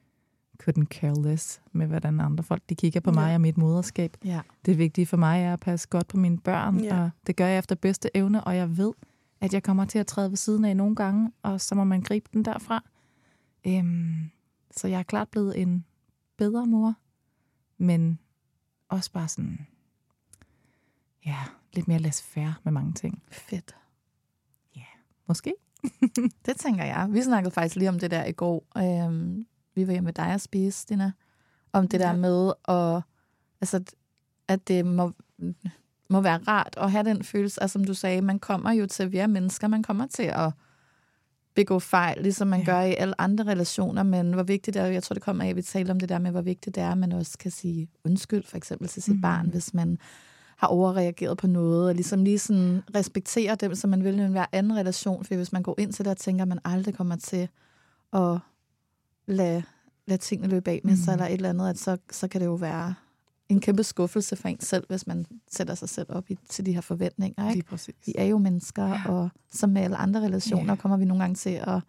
couldn't 0.62 0.84
care 0.84 1.22
less 1.22 1.62
med, 1.72 1.86
hvordan 1.86 2.20
andre 2.20 2.44
folk 2.44 2.62
de 2.68 2.74
kigger 2.74 3.00
på 3.00 3.12
mig 3.12 3.28
Ja. 3.28 3.34
og 3.34 3.40
mit 3.40 3.58
moderskab. 3.58 4.16
Ja. 4.24 4.40
Det 4.66 4.78
vigtige 4.78 5.06
for 5.06 5.16
mig 5.16 5.42
er 5.42 5.52
at 5.52 5.60
passe 5.60 5.88
godt 5.88 6.08
på 6.08 6.16
mine 6.16 6.38
børn, 6.38 6.80
Ja. 6.80 7.00
og 7.02 7.10
det 7.26 7.36
gør 7.36 7.46
jeg 7.46 7.58
efter 7.58 7.74
bedste 7.74 8.10
evne, 8.16 8.44
og 8.44 8.56
jeg 8.56 8.76
ved, 8.76 8.92
at 9.40 9.54
jeg 9.54 9.62
kommer 9.62 9.84
til 9.84 9.98
at 9.98 10.06
træde 10.06 10.30
ved 10.30 10.36
siden 10.36 10.64
af 10.64 10.76
nogle 10.76 10.96
gange, 10.96 11.32
og 11.42 11.60
så 11.60 11.74
må 11.74 11.84
man 11.84 12.00
gribe 12.00 12.28
den 12.32 12.44
derfra. 12.44 12.84
Øhm, 13.66 14.30
så 14.70 14.88
jeg 14.88 14.98
er 14.98 15.02
klart 15.02 15.28
blevet 15.28 15.62
en 15.62 15.84
bedre 16.36 16.66
mor, 16.66 16.94
men 17.78 18.18
også 18.88 19.12
bare 19.12 19.28
sådan, 19.28 19.66
ja, 21.26 21.36
lidt 21.72 21.88
mere 21.88 21.98
less 21.98 22.22
fair 22.22 22.60
med 22.64 22.72
mange 22.72 22.92
ting. 22.92 23.22
Fedt. 23.30 23.76
Måske. 25.28 25.54
Det 26.46 26.56
tænker 26.56 26.84
jeg. 26.84 27.08
Vi 27.10 27.22
snakkede 27.22 27.54
faktisk 27.54 27.76
lige 27.76 27.88
om 27.88 27.98
det 27.98 28.10
der 28.10 28.24
i 28.24 28.32
går. 28.32 28.66
Øhm, 28.76 29.46
vi 29.78 29.86
var 29.86 29.92
hjemme 29.92 30.04
med 30.06 30.12
dig 30.12 30.34
og 30.34 30.40
spise, 30.40 30.86
Dina. 30.88 31.12
Om 31.72 31.88
det 31.88 32.00
der 32.00 32.10
Ja. 32.10 32.16
med, 32.16 32.52
at, 32.68 33.02
altså, 33.60 33.84
at 34.48 34.68
det 34.68 34.86
må, 34.86 35.12
må 36.10 36.20
være 36.20 36.38
rart 36.48 36.74
at 36.76 36.90
have 36.90 37.04
den 37.04 37.22
følelse. 37.24 37.62
Altså, 37.62 37.72
som 37.72 37.84
du 37.84 37.94
sagde, 37.94 38.22
man 38.22 38.38
kommer 38.38 38.72
jo 38.72 38.86
til, 38.86 39.12
vi 39.12 39.18
er 39.18 39.26
mennesker, 39.26 39.68
man 39.68 39.82
kommer 39.82 40.06
til 40.06 40.22
at 40.22 40.52
begå 41.54 41.78
fejl, 41.78 42.22
ligesom 42.22 42.48
man 42.48 42.60
Ja. 42.60 42.66
gør 42.66 42.80
i 42.80 42.94
alle 42.94 43.20
andre 43.20 43.44
relationer, 43.44 44.02
men 44.02 44.32
hvor 44.32 44.42
vigtigt 44.42 44.74
det 44.74 44.82
er, 44.82 44.86
jeg 44.86 45.02
tror, 45.02 45.14
det 45.14 45.22
kommer 45.22 45.44
af, 45.44 45.48
at 45.48 45.56
vi 45.56 45.62
taler 45.62 45.90
om 45.94 46.00
det 46.00 46.08
der 46.08 46.18
med, 46.18 46.30
hvor 46.30 46.40
vigtigt 46.40 46.74
det 46.76 46.82
er, 46.82 46.90
at 46.92 46.98
man 46.98 47.12
også 47.12 47.38
kan 47.38 47.50
sige 47.50 47.88
undskyld, 48.04 48.44
for 48.44 48.56
eksempel 48.56 48.88
til 48.88 49.02
sit 49.02 49.14
Mhm. 49.14 49.22
barn, 49.22 49.48
hvis 49.48 49.74
man 49.74 49.98
har 50.56 50.68
overreageret 50.68 51.38
på 51.38 51.46
noget, 51.46 51.88
og 51.88 51.94
ligesom 51.94 52.24
lige 52.24 52.38
sådan 52.38 52.82
respektere 52.94 53.54
dem, 53.54 53.74
som 53.74 53.90
man 53.90 54.04
vil 54.04 54.18
i 54.18 54.26
hver 54.26 54.46
anden 54.52 54.76
relation, 54.76 55.24
for 55.24 55.34
hvis 55.34 55.52
man 55.52 55.62
går 55.62 55.74
ind 55.78 55.92
til 55.92 56.04
det 56.04 56.10
og 56.10 56.16
tænker, 56.16 56.42
at 56.42 56.48
man 56.48 56.58
aldrig 56.64 56.94
kommer 56.94 57.16
til 57.16 57.48
at 58.12 58.38
lade, 59.28 59.62
lade 60.06 60.20
tingene 60.20 60.48
løbe 60.48 60.70
af 60.70 60.80
med 60.84 60.96
sig, 60.96 61.04
Mhm. 61.06 61.12
eller 61.12 61.26
et 61.26 61.32
eller 61.32 61.48
andet, 61.50 61.68
at 61.70 61.78
så, 61.78 61.96
så 62.10 62.28
kan 62.28 62.40
det 62.40 62.46
jo 62.46 62.54
være 62.54 62.94
en 63.48 63.60
kæmpe 63.60 63.82
skuffelse 63.82 64.36
for 64.36 64.48
en 64.48 64.60
selv, 64.60 64.84
hvis 64.88 65.06
man 65.06 65.26
sætter 65.50 65.74
sig 65.74 65.88
selv 65.88 66.06
op 66.10 66.30
i, 66.30 66.38
til 66.48 66.66
de 66.66 66.72
her 66.72 66.80
forventninger. 66.80 67.50
Ikke? 67.50 67.66
Præcis. 67.68 67.94
Vi 68.06 68.12
er 68.18 68.24
jo 68.24 68.38
mennesker, 68.38 68.86
ja. 68.86 69.02
Og 69.08 69.28
som 69.52 69.70
med 69.70 69.82
alle 69.82 69.96
andre 69.96 70.20
relationer, 70.20 70.72
Ja. 70.72 70.76
kommer 70.76 70.96
vi 70.96 71.04
nogle 71.04 71.22
gange 71.22 71.34
til 71.34 71.50
at 71.66 71.80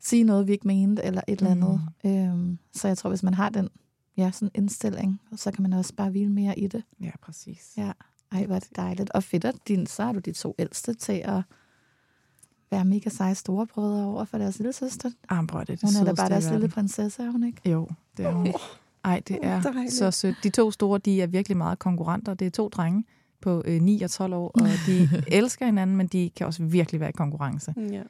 sige 0.00 0.24
noget, 0.24 0.46
vi 0.46 0.52
ikke 0.52 0.66
mente, 0.66 1.02
eller 1.04 1.20
et 1.28 1.38
eller 1.38 1.50
andet. 1.50 1.80
Mm. 2.04 2.10
Øhm, 2.10 2.58
så 2.72 2.88
jeg 2.88 2.98
tror, 2.98 3.10
hvis 3.10 3.22
man 3.22 3.34
har 3.34 3.48
den 3.50 3.68
ja, 4.16 4.30
sådan 4.30 4.50
indstilling, 4.54 5.20
så 5.36 5.50
kan 5.50 5.62
man 5.62 5.72
også 5.72 5.94
bare 5.94 6.10
hvile 6.10 6.30
mere 6.32 6.58
i 6.58 6.66
det. 6.66 6.82
Ja, 7.00 7.10
præcis. 7.22 7.72
Ja. 7.76 7.92
Ej, 8.32 8.46
hvor 8.46 8.54
er 8.54 8.58
det 8.60 8.76
dejligt. 8.76 9.10
Og 9.10 9.22
fedt, 9.24 9.44
at 9.44 9.54
din, 9.68 9.86
så 9.86 10.04
har 10.04 10.12
du 10.12 10.18
de 10.18 10.32
to 10.32 10.54
ældste 10.58 10.94
til 10.94 11.12
at 11.24 11.42
være 12.70 12.84
mega 12.84 13.10
seje 13.10 13.34
storebrødre 13.34 14.04
over 14.06 14.24
for 14.24 14.38
deres 14.38 14.58
lille 14.58 14.72
søster. 14.72 15.10
Armbrød, 15.28 15.64
det 15.64 15.72
er 15.72 15.76
det 15.76 15.98
Hun 15.98 16.06
er 16.06 16.12
da 16.12 16.22
bare 16.22 16.28
deres 16.28 16.50
lille 16.50 16.68
prinsesse, 16.68 17.22
er 17.22 17.30
hun 17.30 17.44
ikke? 17.44 17.70
Jo, 17.70 17.88
det 18.16 18.26
er 18.26 18.32
hun. 18.32 18.54
Ej, 19.04 19.22
det 19.28 19.38
er 19.42 19.62
dejligt. 19.62 19.92
så 19.92 20.10
sødt. 20.10 20.36
De 20.42 20.50
to 20.50 20.70
store, 20.70 20.98
de 20.98 21.22
er 21.22 21.26
virkelig 21.26 21.56
meget 21.56 21.78
konkurrenter. 21.78 22.34
Det 22.34 22.46
er 22.46 22.50
to 22.50 22.68
drenge 22.68 23.04
på 23.40 23.62
øh, 23.64 23.80
9 23.82 24.02
og 24.02 24.10
12 24.10 24.34
år, 24.34 24.48
og 24.48 24.68
de 24.86 25.08
elsker 25.38 25.66
hinanden, 25.66 25.96
men 25.96 26.06
de 26.06 26.30
kan 26.36 26.46
også 26.46 26.62
virkelig 26.64 27.00
være 27.00 27.08
i 27.08 27.12
konkurrence. 27.12 27.74
Ja. 27.76 28.02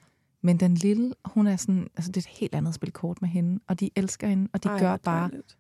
Men 0.42 0.56
den 0.56 0.74
lille, 0.74 1.14
hun 1.24 1.46
er 1.46 1.56
sådan, 1.56 1.86
altså 1.96 2.12
det 2.12 2.16
er 2.16 2.30
et 2.30 2.38
helt 2.38 2.54
andet 2.54 2.74
spil 2.74 2.92
kort 2.92 3.22
med 3.22 3.28
hende, 3.28 3.60
og 3.68 3.80
de 3.80 3.90
elsker 3.96 4.28
hende, 4.28 4.48
og 4.52 4.64
de 4.64 4.68
Ej, 4.68 4.78
gør 4.78 4.96
bare 4.96 5.20
dejligt. 5.20 5.56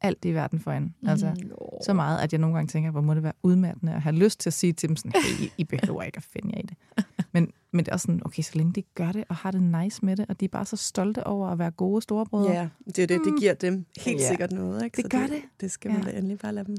Alt 0.00 0.24
i 0.24 0.32
verden 0.34 0.60
for 0.60 0.72
en. 0.72 0.94
Altså, 1.06 1.26
Mm, 1.26 1.50
så 1.84 1.92
meget, 1.92 2.18
at 2.18 2.32
jeg 2.32 2.40
nogle 2.40 2.56
gange 2.56 2.68
tænker, 2.68 2.90
hvor 2.90 3.00
må 3.00 3.14
det 3.14 3.22
være 3.22 3.32
udmattende 3.42 3.92
at 3.94 4.02
have 4.02 4.14
lyst 4.16 4.40
til 4.40 4.50
at 4.50 4.54
sige 4.54 4.72
til 4.72 4.88
dem 4.88 4.96
sådan, 4.96 5.12
hey, 5.22 5.44
I, 5.46 5.52
I 5.58 5.64
behøver 5.64 6.02
ikke 6.02 6.16
at 6.16 6.22
finde 6.22 6.50
jer 6.54 6.58
i 6.62 6.66
det. 6.66 6.76
Men, 7.32 7.52
men 7.72 7.84
det 7.84 7.88
er 7.88 7.92
også 7.92 8.04
sådan, 8.04 8.22
okay, 8.24 8.42
så 8.42 8.50
længe 8.54 8.72
de 8.72 8.82
gør 8.94 9.12
det 9.12 9.24
og 9.28 9.36
har 9.36 9.50
det 9.50 9.62
nice 9.62 10.04
med 10.04 10.16
det, 10.16 10.26
og 10.28 10.40
de 10.40 10.44
er 10.44 10.48
bare 10.48 10.64
så 10.64 10.76
stolte 10.76 11.26
over 11.26 11.48
at 11.48 11.58
være 11.58 11.70
gode 11.70 12.02
storebrødre. 12.02 12.52
Ja, 12.52 12.68
det 12.86 12.98
er 12.98 13.06
det. 13.06 13.20
Det 13.24 13.34
giver 13.40 13.54
dem 13.54 13.84
helt 13.96 14.20
Ja. 14.20 14.28
sikkert 14.28 14.52
noget. 14.52 14.84
Ikke? 14.84 14.96
Det 14.96 15.04
Så 15.04 15.08
gør 15.10 15.18
det. 15.26 15.30
det. 15.30 15.42
Det 15.60 15.70
skal 15.70 15.90
man 15.90 16.00
Ja. 16.04 16.10
da 16.10 16.16
endelig 16.16 16.38
bare 16.38 16.52
lade 16.52 16.66
dem. 16.66 16.76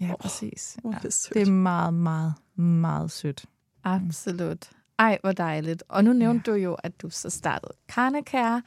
ja 0.00 0.10
Åh, 0.10 0.14
præcis. 0.20 0.76
Ja, 0.84 0.88
er 0.90 0.98
det 0.98 1.12
sødt. 1.12 1.34
det 1.34 1.42
er 1.48 1.50
meget, 1.52 1.94
meget, 1.94 2.34
meget 2.56 3.10
sødt. 3.10 3.44
Absolut. 3.84 4.70
Ej, 4.98 5.18
hvor 5.22 5.32
dejligt. 5.32 5.82
Og 5.88 6.04
nu 6.04 6.12
nævnte 6.12 6.50
ja. 6.50 6.56
du 6.56 6.62
jo, 6.62 6.74
at 6.74 7.02
du 7.02 7.10
så 7.10 7.30
startede 7.30 7.72
Carnecare. 7.88 8.62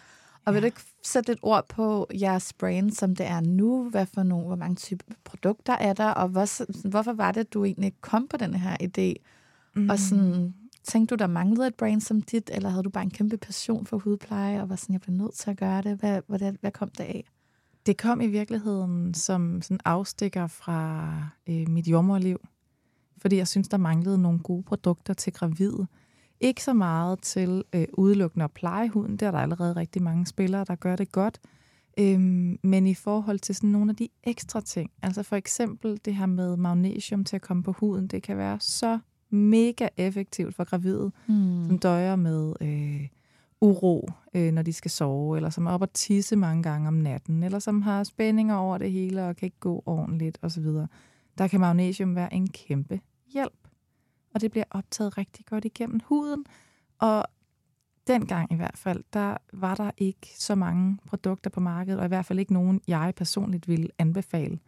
Og 0.45 0.53
vil 0.53 0.62
du 0.62 0.65
ikke 0.65 0.81
sætte 1.03 1.29
lidt 1.29 1.39
ord 1.41 1.67
på 1.69 2.07
jeres 2.21 2.53
brand, 2.53 2.91
som 2.91 3.15
det 3.15 3.25
er 3.25 3.41
nu? 3.41 3.89
Hvad 3.89 4.05
for 4.05 4.23
nogle, 4.23 4.47
hvor 4.47 4.55
mange 4.55 4.75
typer 4.75 5.05
produkter 5.23 5.73
er 5.73 5.93
der? 5.93 6.09
Og 6.09 6.29
hvor, 6.29 6.88
hvorfor 6.89 7.13
var 7.13 7.31
det, 7.31 7.53
du 7.53 7.65
egentlig 7.65 7.93
kom 8.01 8.27
på 8.27 8.38
den 8.38 8.53
her 8.53 8.77
idé? 8.83 9.23
Mm. 9.75 9.89
Og 9.89 10.00
sådan, 10.00 10.53
tænkte 10.83 11.15
du, 11.15 11.19
der 11.19 11.27
manglede 11.27 11.67
et 11.67 11.75
brand 11.75 12.01
som 12.01 12.21
dit, 12.21 12.50
eller 12.53 12.69
havde 12.69 12.83
du 12.83 12.89
bare 12.89 13.03
en 13.03 13.09
kæmpe 13.09 13.38
passion 13.38 13.85
for 13.85 13.97
hudpleje, 13.97 14.62
og 14.62 14.69
var 14.69 14.75
sådan, 14.75 14.93
jeg 14.93 15.01
blev 15.01 15.15
nødt 15.15 15.33
til 15.33 15.50
at 15.50 15.57
gøre 15.57 15.81
det? 15.81 15.97
Hvad, 15.97 16.21
hvad, 16.27 16.53
hvad 16.62 16.71
kom 16.71 16.89
det 16.89 17.03
af? 17.03 17.25
Det 17.85 17.97
kom 17.97 18.21
i 18.21 18.27
virkeligheden 18.27 19.13
som 19.13 19.62
sådan 19.62 19.79
afstikker 19.85 20.47
fra 20.47 21.17
øh, 21.50 21.69
mit 21.69 21.88
jordmorliv, 21.88 22.38
fordi 23.17 23.35
jeg 23.35 23.47
synes, 23.47 23.67
der 23.67 23.77
manglede 23.77 24.21
nogle 24.21 24.39
gode 24.39 24.63
produkter 24.63 25.13
til 25.13 25.33
gravide. 25.33 25.88
Ikke 26.43 26.63
så 26.63 26.73
meget 26.73 27.19
til 27.21 27.63
øh, 27.75 27.85
udelukkende 27.93 28.43
at 28.43 28.51
pleje 28.51 28.89
huden, 28.89 29.17
der 29.17 29.27
er 29.27 29.31
der 29.31 29.38
allerede 29.39 29.75
rigtig 29.75 30.03
mange 30.03 30.25
spillere, 30.25 30.65
der 30.67 30.75
gør 30.75 30.95
det 30.95 31.12
godt. 31.12 31.39
Øhm, 32.00 32.59
men 32.63 32.88
i 32.88 32.93
forhold 32.93 33.39
til 33.39 33.55
sådan 33.55 33.69
nogle 33.69 33.89
af 33.89 33.95
de 33.95 34.07
ekstra 34.23 34.62
ting, 34.62 34.91
altså 35.01 35.23
for 35.23 35.35
eksempel 35.35 36.00
det 36.05 36.15
her 36.15 36.25
med 36.25 36.57
magnesium 36.57 37.23
til 37.23 37.35
at 37.35 37.41
komme 37.41 37.63
på 37.63 37.71
huden, 37.71 38.07
det 38.07 38.23
kan 38.23 38.38
være 38.38 38.57
så 38.59 39.00
mega 39.29 39.88
effektivt 39.97 40.55
for 40.55 40.63
gravide, 40.63 41.12
Mm. 41.27 41.65
som 41.67 41.79
døjer 41.79 42.15
med 42.15 42.53
øh, 42.62 43.07
uro, 43.62 44.09
øh, 44.33 44.51
når 44.51 44.62
de 44.62 44.73
skal 44.73 44.91
sove, 44.91 45.35
eller 45.38 45.50
som 45.50 45.65
er 45.65 45.71
oppe 45.71 45.83
og 45.85 45.93
tisse 45.93 46.35
mange 46.35 46.63
gange 46.63 46.88
om 46.88 46.93
natten, 46.93 47.43
eller 47.43 47.59
som 47.59 47.81
har 47.81 48.03
spændinger 48.03 48.55
over 48.55 48.77
det 48.77 48.91
hele 48.91 49.25
og 49.27 49.35
kan 49.35 49.45
ikke 49.45 49.59
gå 49.59 49.83
ordentligt 49.85 50.38
osv. 50.41 50.65
Der 51.38 51.47
kan 51.47 51.59
magnesium 51.59 52.15
være 52.15 52.33
en 52.33 52.47
kæmpe 52.50 53.00
hjælp. 53.33 53.62
Og 54.33 54.41
det 54.41 54.51
bliver 54.51 54.65
optaget 54.71 55.17
rigtig 55.17 55.45
godt 55.45 55.65
igennem 55.65 55.99
huden. 56.05 56.45
Og 56.99 57.25
dengang 58.07 58.51
i 58.51 58.55
hvert 58.55 58.77
fald, 58.77 59.03
der 59.13 59.37
var 59.53 59.75
der 59.75 59.91
ikke 59.97 60.33
så 60.37 60.55
mange 60.55 60.97
produkter 61.05 61.49
på 61.49 61.59
markedet, 61.59 61.99
og 61.99 62.05
i 62.05 62.07
hvert 62.07 62.25
fald 62.25 62.39
ikke 62.39 62.53
nogen, 62.53 62.81
jeg 62.87 63.13
personligt 63.17 63.67
ville 63.67 63.87
anbefale. 63.97 64.59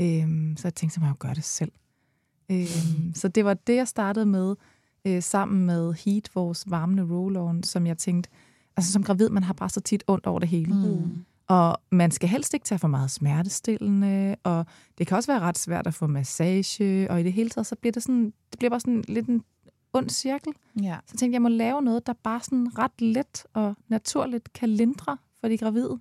Øhm, 0.00 0.56
så 0.56 0.68
jeg 0.68 0.74
tænkte, 0.74 0.94
så 0.94 1.00
må 1.00 1.06
jeg 1.06 1.10
jo 1.10 1.16
gøre 1.18 1.34
det 1.34 1.44
selv. 1.44 1.72
Øhm, 2.50 3.14
så 3.14 3.28
det 3.28 3.44
var 3.44 3.54
det, 3.54 3.76
jeg 3.76 3.88
startede 3.88 4.26
med, 4.26 4.56
øh, 5.04 5.22
sammen 5.22 5.66
med 5.66 5.92
Heat, 5.92 6.30
vores 6.34 6.70
varmende 6.70 7.02
roll-on, 7.02 7.62
som 7.62 7.86
jeg 7.86 7.98
tænkte, 7.98 8.30
altså 8.76 8.92
som 8.92 9.02
gravid, 9.02 9.28
man 9.28 9.42
har 9.42 9.54
bare 9.54 9.68
så 9.68 9.80
tit 9.80 10.04
ondt 10.06 10.26
over 10.26 10.38
det 10.38 10.48
hele. 10.48 10.74
Mm. 10.74 11.24
Og 11.52 11.76
man 11.90 12.10
skal 12.10 12.28
helst 12.28 12.54
ikke 12.54 12.64
tage 12.64 12.78
for 12.78 12.88
meget 12.88 13.10
smertestillende, 13.10 14.36
og 14.42 14.66
det 14.98 15.06
kan 15.06 15.16
også 15.16 15.32
være 15.32 15.40
ret 15.40 15.58
svært 15.58 15.86
at 15.86 15.94
få 15.94 16.06
massage, 16.06 17.10
og 17.10 17.20
i 17.20 17.22
det 17.22 17.32
hele 17.32 17.50
taget, 17.50 17.66
så 17.66 17.76
bliver 17.76 17.92
det 17.92 18.02
sådan, 18.02 18.24
det 18.24 18.58
bliver 18.58 18.70
bare 18.70 18.80
sådan 18.80 19.04
lidt 19.08 19.26
en 19.26 19.44
ond 19.92 20.10
cirkel. 20.10 20.52
Ja. 20.76 20.96
Så 21.06 21.12
jeg 21.12 21.18
tænkte, 21.18 21.34
jeg 21.34 21.42
må 21.42 21.48
lave 21.48 21.82
noget, 21.82 22.06
der 22.06 22.12
bare 22.12 22.40
sådan 22.40 22.78
ret 22.78 23.00
let 23.00 23.44
og 23.52 23.74
naturligt 23.88 24.52
kan 24.52 24.68
lindre 24.68 25.18
for 25.40 25.48
de 25.48 25.58
gravide. 25.58 25.98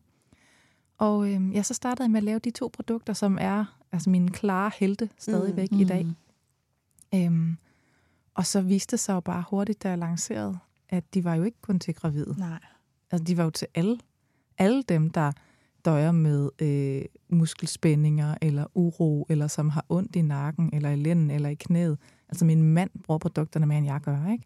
Og 0.97 1.33
øhm, 1.33 1.51
ja, 1.51 1.63
så 1.63 1.73
startede 1.73 2.03
jeg 2.03 2.11
med 2.11 2.17
at 2.17 2.23
lave 2.23 2.39
de 2.39 2.51
to 2.51 2.69
produkter, 2.73 3.13
som 3.13 3.37
er 3.41 3.65
altså 3.91 4.09
mine 4.09 4.29
klare 4.29 4.71
helte 4.79 5.09
stadigvæk 5.17 5.71
mm. 5.71 5.79
i 5.79 5.83
dag. 5.83 6.05
Øhm, 7.15 7.57
og 8.33 8.45
så 8.45 8.61
viste 8.61 8.91
det 8.91 8.99
sig 8.99 9.13
jo 9.13 9.19
bare 9.19 9.43
hurtigt, 9.49 9.83
da 9.83 9.89
jeg 9.89 9.97
lancerede, 9.97 10.59
at 10.89 11.13
de 11.13 11.23
var 11.23 11.35
jo 11.35 11.43
ikke 11.43 11.61
kun 11.61 11.79
til 11.79 11.95
gravide. 11.95 12.35
Nej. 12.39 12.59
Altså, 13.11 13.25
de 13.25 13.37
var 13.37 13.43
jo 13.43 13.49
til 13.49 13.67
alle. 13.75 13.97
Alle 14.57 14.83
dem, 14.89 15.09
der 15.09 15.31
døjer 15.85 16.11
med 16.11 16.49
øh, 16.61 17.01
muskelspændinger, 17.29 18.35
eller 18.41 18.65
uro, 18.75 19.25
eller 19.29 19.47
som 19.47 19.69
har 19.69 19.85
ondt 19.89 20.15
i 20.15 20.21
nakken, 20.21 20.69
eller 20.73 20.89
i 20.89 20.95
lænden, 20.95 21.31
eller 21.31 21.49
i 21.49 21.53
knæet. 21.55 21.97
Altså, 22.29 22.45
min 22.45 22.63
mand 22.63 22.89
bruger 23.03 23.17
produkterne 23.17 23.65
mere, 23.65 23.77
end 23.77 23.87
jeg 23.87 23.99
gør, 24.01 24.31
ikke? 24.31 24.45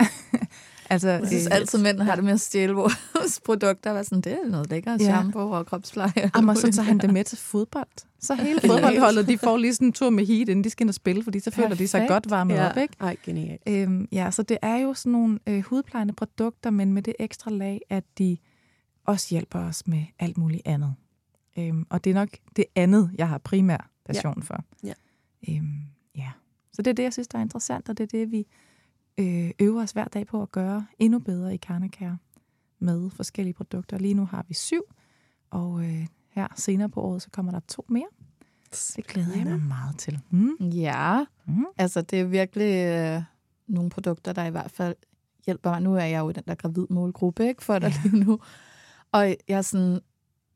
altså, 0.90 1.08
Jeg 1.08 1.26
synes 1.26 1.46
altid, 1.46 1.78
mænd 1.78 2.00
har 2.00 2.14
det 2.14 2.24
med 2.24 2.32
at 2.32 2.40
stjæle 2.40 2.72
vores 2.74 3.40
produkter. 3.44 3.92
Hvad 3.92 4.04
sådan, 4.04 4.20
det 4.20 4.32
er 4.32 4.48
noget 4.50 4.70
lækker 4.70 4.92
Ja. 4.92 4.98
shampoo 4.98 5.50
og 5.50 5.66
kropspleje. 5.66 6.30
Jamen, 6.36 6.48
og 6.48 6.56
så 6.56 6.72
tager 6.72 6.86
han 6.86 6.98
det 6.98 7.12
med 7.12 7.24
til 7.24 7.38
fodbold. 7.38 7.88
Så 8.20 8.34
hele 8.34 8.60
fodboldholdet, 8.70 9.28
de 9.28 9.38
får 9.38 9.56
lige 9.56 9.74
sådan 9.74 9.88
en 9.88 9.92
tur 9.92 10.10
med 10.10 10.26
heat, 10.26 10.48
inden 10.48 10.64
de 10.64 10.70
skal 10.70 10.84
ind 10.84 10.88
og 10.90 10.94
spille, 10.94 11.24
fordi 11.24 11.40
så 11.40 11.50
føler 11.50 11.74
de 11.74 11.88
sig 11.88 12.04
godt 12.08 12.30
varmet 12.30 12.58
op, 12.58 12.76
ikke? 12.76 12.94
Ej, 13.00 13.16
genialt. 13.24 13.62
Øhm, 13.68 14.08
ja, 14.12 14.30
så 14.30 14.42
det 14.42 14.58
er 14.62 14.76
jo 14.76 14.94
sådan 14.94 15.12
nogle 15.12 15.38
øh, 15.46 15.62
hudplejende 15.62 16.12
produkter, 16.12 16.70
men 16.70 16.92
med 16.92 17.02
det 17.02 17.14
ekstra 17.18 17.50
lag, 17.50 17.80
at 17.90 18.04
de 18.18 18.36
også 19.04 19.26
hjælper 19.30 19.58
os 19.58 19.86
med 19.86 20.04
alt 20.18 20.38
muligt 20.38 20.62
andet. 20.64 20.94
Øhm, 21.58 21.86
og 21.90 22.04
det 22.04 22.10
er 22.10 22.14
nok 22.14 22.28
det 22.56 22.64
andet, 22.74 23.10
jeg 23.18 23.28
har 23.28 23.38
primær 23.38 23.90
passion 24.04 24.34
ja. 24.36 24.42
for. 24.42 24.64
Ja. 24.84 24.92
Øhm, 25.48 25.78
ja. 26.16 26.30
Så 26.72 26.82
det 26.82 26.90
er 26.90 26.94
det, 26.94 27.02
jeg 27.02 27.12
synes, 27.12 27.28
der 27.28 27.38
er 27.38 27.42
interessant, 27.42 27.88
og 27.88 27.98
det 27.98 28.04
er 28.04 28.18
det, 28.18 28.30
vi 28.30 28.46
øh, 29.18 29.50
øver 29.60 29.82
os 29.82 29.90
hver 29.90 30.04
dag 30.04 30.26
på 30.26 30.42
at 30.42 30.52
gøre 30.52 30.86
endnu 30.98 31.18
bedre 31.18 31.54
i 31.54 31.58
Carnecare 31.58 32.18
med 32.78 33.10
forskellige 33.10 33.54
produkter. 33.54 33.98
Lige 33.98 34.14
nu 34.14 34.24
har 34.24 34.44
vi 34.48 34.54
syv, 34.54 34.82
og 35.50 35.84
øh, 35.84 36.06
her 36.30 36.46
senere 36.56 36.88
på 36.88 37.00
året, 37.00 37.22
så 37.22 37.30
kommer 37.30 37.52
der 37.52 37.60
to 37.68 37.84
mere. 37.88 38.06
Det 38.96 39.06
glæder 39.06 39.36
jeg 39.36 39.46
mig 39.46 39.60
meget 39.60 39.98
til. 39.98 40.18
Mm. 40.30 40.54
Ja, 40.60 41.24
Mm. 41.44 41.64
altså 41.78 42.02
det 42.02 42.20
er 42.20 42.24
virkelig 42.24 42.74
øh, 42.86 43.22
nogle 43.66 43.90
produkter, 43.90 44.32
der 44.32 44.44
i 44.44 44.50
hvert 44.50 44.70
fald 44.70 44.96
hjælper 45.46 45.70
mig. 45.70 45.82
Nu 45.82 45.94
er 45.94 46.04
jeg 46.04 46.20
jo 46.20 46.30
i 46.30 46.32
den 46.32 46.42
der 46.46 46.54
gravid 46.54 46.86
målgruppe 46.90 47.48
ikke, 47.48 47.64
for 47.64 47.78
dig 47.78 47.92
lige 48.04 48.24
nu. 48.24 48.40
Og 49.12 49.26
jeg 49.26 49.58
er 49.58 49.62
sådan, 49.62 50.00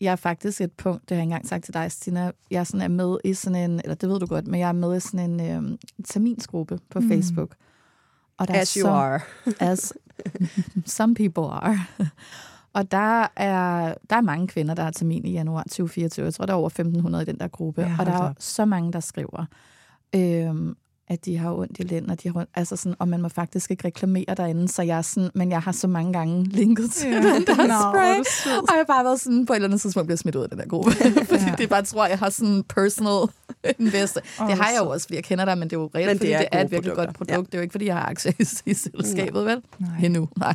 jeg 0.00 0.12
er 0.12 0.16
faktisk 0.16 0.60
et 0.60 0.72
punkt, 0.72 1.08
det 1.08 1.10
har 1.10 1.16
jeg 1.16 1.22
engang 1.24 1.46
sagt 1.48 1.64
til 1.64 1.74
dig, 1.74 1.92
Stina, 1.92 2.30
jeg 2.50 2.60
er, 2.60 2.64
sådan, 2.64 2.80
er 2.80 2.88
med 2.88 3.16
i 3.24 3.34
sådan 3.34 3.70
en, 3.70 3.80
eller 3.84 3.94
det 3.94 4.08
ved 4.08 4.20
du 4.20 4.26
godt, 4.26 4.46
men 4.46 4.60
jeg 4.60 4.68
er 4.68 4.72
med 4.72 4.96
i 4.96 5.00
sådan 5.00 5.40
en 5.40 5.72
øh, 5.72 5.78
terminsgruppe 6.04 6.78
på 6.90 7.00
Mm. 7.00 7.08
Facebook. 7.08 7.54
Og 8.38 8.48
der 8.48 8.54
As 8.54 8.76
er 8.76 8.80
you 8.80 8.86
så, 8.86 8.90
are. 8.92 9.20
as 9.70 9.92
some 10.86 11.14
people 11.14 11.42
are. 11.44 11.78
Og 12.72 12.90
der 12.90 13.26
er, 13.36 13.94
der 14.10 14.16
er 14.16 14.20
mange 14.20 14.48
kvinder, 14.48 14.74
der 14.74 14.82
har 14.82 14.90
termin 14.90 15.24
i 15.24 15.32
januar 15.32 15.62
2024. 15.62 16.24
Jeg 16.24 16.34
tror, 16.34 16.46
der 16.46 16.52
er 16.52 16.56
over 16.56 16.70
1.500 17.16 17.20
i 17.20 17.24
den 17.24 17.38
der 17.40 17.48
gruppe. 17.48 17.82
Ja, 17.82 17.96
og 17.98 18.06
der 18.06 18.12
er 18.12 18.18
op. 18.18 18.36
så 18.38 18.64
mange, 18.64 18.92
der 18.92 19.00
skriver, 19.00 19.44
øhm, 20.14 20.76
at 21.08 21.24
de 21.24 21.36
har 21.38 21.52
ondt 21.54 21.78
i 21.78 21.82
lænden, 21.82 22.10
og, 22.10 22.22
de 22.22 22.28
har 22.28 22.36
ondt, 22.40 22.50
altså 22.54 22.76
sådan, 22.76 22.94
og 22.98 23.08
man 23.08 23.22
må 23.22 23.28
faktisk 23.28 23.70
ikke 23.70 23.84
reklamere 23.84 24.34
derinde. 24.36 24.68
Så 24.68 24.82
jeg 24.82 24.98
er 24.98 25.02
sådan, 25.02 25.30
men 25.34 25.50
jeg 25.50 25.60
har 25.62 25.72
så 25.72 25.86
mange 25.88 26.12
gange 26.12 26.44
linket 26.44 26.90
til 26.90 27.10
Ja. 27.10 27.16
ja. 27.16 27.34
den 27.34 27.46
der 27.46 27.54
hvor 27.54 28.22
spray. 28.24 28.56
og 28.60 28.68
jeg 28.68 28.78
har 28.78 28.84
bare 28.84 29.04
været 29.04 29.20
sådan, 29.20 29.46
på 29.46 29.52
et 29.52 29.56
eller 29.56 29.68
andet 29.68 29.80
tidspunkt 29.80 30.06
bliver 30.06 30.16
smidt 30.16 30.36
ud 30.36 30.42
af 30.42 30.48
den 30.48 30.58
der 30.58 30.66
gruppe. 30.66 30.90
fordi 31.30 31.44
Ja. 31.44 31.54
det 31.58 31.68
bare 31.68 31.82
tror, 31.82 32.06
jeg 32.06 32.18
har 32.18 32.30
sådan 32.30 32.62
personal 32.68 33.28
invest. 33.78 34.18
Åh, 34.40 34.48
det 34.48 34.56
har 34.56 34.70
jeg 34.70 34.78
jo 34.84 34.90
også, 34.90 35.06
fordi 35.06 35.14
jeg 35.16 35.24
kender 35.24 35.44
dig, 35.44 35.58
men 35.58 35.70
det 35.70 35.76
er 35.76 35.80
jo 35.80 35.90
reelt, 35.94 36.06
Men 36.06 36.12
det 36.14 36.18
fordi 36.20 36.32
er 36.32 36.38
det 36.38 36.48
er 36.52 36.64
et 36.64 36.70
virkelig 36.70 36.92
produkter. 36.92 37.04
godt 37.06 37.16
produkt. 37.28 37.46
Det 37.52 37.54
er 37.54 37.58
jo 37.58 37.62
ikke, 37.62 37.72
fordi 37.72 37.86
jeg 37.86 37.94
har 37.94 38.06
aktier 38.06 38.32
i, 38.38 38.42
i 38.70 38.74
selskabet, 38.74 39.46
vel? 39.46 39.62
Nej. 39.78 39.90
Endnu, 40.02 40.28
nej. 40.36 40.54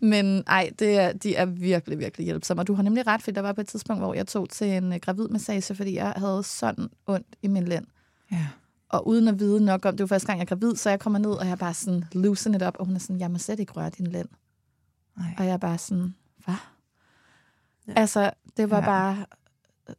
Men 0.00 0.42
ej, 0.46 0.70
det 0.78 0.98
er, 0.98 1.12
de 1.12 1.34
er 1.34 1.44
virkelig, 1.44 1.98
virkelig 1.98 2.24
hjælpsomme. 2.24 2.60
Og 2.62 2.66
du 2.66 2.74
har 2.74 2.82
nemlig 2.82 3.06
ret, 3.06 3.22
fordi 3.22 3.34
der 3.34 3.40
var 3.42 3.52
på 3.52 3.60
et 3.60 3.66
tidspunkt, 3.68 4.02
hvor 4.02 4.14
jeg 4.14 4.26
tog 4.26 4.48
til 4.50 4.66
en 4.66 4.92
øh, 4.92 4.98
gravidmassage, 5.02 5.74
fordi 5.74 5.94
jeg 5.96 6.12
havde 6.16 6.42
sådan 6.44 6.88
ondt 7.06 7.26
i 7.42 7.48
min 7.48 7.64
lænd. 7.64 7.84
Ja. 8.32 8.46
Og 8.88 9.08
uden 9.08 9.28
at 9.28 9.38
vide 9.38 9.64
nok 9.64 9.84
om, 9.86 9.92
det 9.96 10.00
var 10.00 10.06
første 10.06 10.26
gang, 10.26 10.38
jeg 10.38 10.44
er 10.44 10.48
gravid, 10.48 10.76
så 10.76 10.90
jeg 10.90 11.00
kommer 11.00 11.18
ned, 11.18 11.30
og 11.30 11.44
jeg 11.44 11.52
er 11.52 11.56
bare 11.56 11.74
sådan, 11.74 12.04
loosen 12.12 12.54
it 12.54 12.62
up, 12.62 12.76
og 12.78 12.86
hun 12.86 12.94
er 12.94 13.00
sådan, 13.00 13.20
jeg 13.20 13.30
må 13.30 13.38
slet 13.38 13.60
ikke 13.60 13.72
røre 13.72 13.90
din 13.90 14.06
lænd. 14.06 14.28
Nej. 15.18 15.34
Og 15.38 15.44
jeg 15.44 15.52
er 15.52 15.56
bare 15.56 15.78
sådan, 15.78 16.14
hvad? 16.44 16.54
Ja. 17.88 17.92
Altså, 17.96 18.30
det 18.56 18.70
var 18.70 18.76
Ja. 18.76 18.82
ja. 18.82 18.86
bare... 18.86 19.24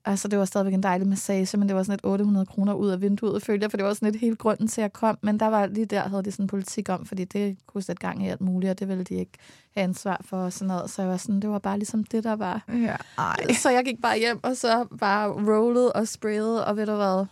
Altså, 0.06 0.28
det 0.28 0.40
var 0.40 0.46
stadigvæk 0.46 0.74
en 0.74 0.84
dejlig 0.84 1.08
massage, 1.08 1.58
men 1.58 1.68
det 1.68 1.76
var 1.76 1.84
sådan 1.84 1.94
et 1.94 2.00
800 2.04 2.46
kroner 2.46 2.74
ud 2.74 2.90
af 2.90 3.02
vinduet, 3.02 3.44
følte 3.44 3.64
jeg, 3.64 3.72
for 3.72 3.78
det 3.78 3.86
var 3.86 3.94
sådan 3.94 4.10
et 4.10 4.16
helt 4.16 4.40
grunden 4.40 4.68
til, 4.68 4.82
at 4.82 4.84
jeg 4.84 4.94
kom. 4.94 5.18
Men 5.22 5.40
der 5.40 5.48
var 5.48 5.66
lige 5.66 5.86
der, 5.86 6.00
havde 6.10 6.24
de 6.24 6.32
sådan 6.32 6.44
en 6.44 6.48
politik 6.48 6.90
om, 6.90 7.06
fordi 7.06 7.24
det 7.26 7.58
kunne 7.68 7.82
sætte 7.82 8.00
gang 8.08 8.26
i 8.26 8.28
alt 8.30 8.42
muligt, 8.42 8.72
og 8.72 8.80
det 8.80 8.88
ville 8.88 9.04
de 9.04 9.16
ikke 9.16 9.32
have 9.76 9.84
ansvar 9.84 10.22
for 10.26 10.38
og 10.38 10.54
sådan 10.54 10.68
noget. 10.68 10.90
Så 10.90 11.02
jeg 11.02 11.12
var 11.12 11.18
sådan, 11.18 11.40
det 11.40 11.50
var 11.50 11.60
bare 11.60 11.78
ligesom 11.78 12.04
det, 12.04 12.24
der 12.24 12.36
var. 12.36 12.64
Ja. 12.68 12.96
Ej. 13.18 13.54
Så 13.54 13.70
jeg 13.70 13.86
gik 13.86 14.02
bare 14.02 14.20
hjem, 14.20 14.40
og 14.44 14.58
så 14.58 14.86
bare 15.00 15.28
rollede 15.30 15.94
og 15.94 16.08
sprayede, 16.08 16.66
og 16.66 16.78
ved 16.78 16.86
du 16.86 16.96
hvad, 16.96 17.26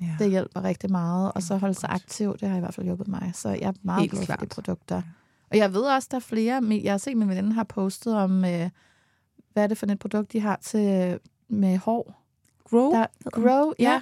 Ja. 0.00 0.16
det 0.18 0.30
hjælper 0.30 0.64
rigtig 0.64 0.90
meget. 0.90 1.32
Og 1.32 1.42
så 1.42 1.56
holde 1.56 1.74
sig 1.74 1.88
aktiv, 1.90 2.36
det 2.40 2.48
har 2.48 2.56
i 2.56 2.60
hvert 2.60 2.74
fald 2.74 2.86
hjulpet 2.86 3.08
mig. 3.08 3.30
Så 3.34 3.48
jeg 3.48 3.60
er 3.62 3.72
meget 3.82 4.00
Helt 4.00 4.12
glad 4.12 4.26
for 4.26 4.36
de 4.36 4.46
produkter. 4.46 5.02
Og 5.50 5.56
jeg 5.56 5.74
ved 5.74 5.82
også, 5.82 6.08
der 6.10 6.16
er 6.16 6.20
flere, 6.20 6.80
jeg 6.82 6.92
har 6.92 6.98
set, 6.98 7.10
at 7.10 7.16
min 7.16 7.28
veninde 7.28 7.52
har 7.52 7.64
postet 7.64 8.16
om, 8.16 8.44
øh, 8.44 8.70
hvad 9.52 9.62
er 9.62 9.66
det 9.66 9.78
for 9.78 9.86
et 9.86 9.98
produkt, 9.98 10.32
de 10.32 10.40
har 10.40 10.58
til 10.62 11.18
med 11.48 11.78
hår. 11.78 12.22
Grow? 12.64 12.90
Der, 12.92 13.06
grow, 13.30 13.72
ja. 13.78 13.90
Ja. 13.92 14.00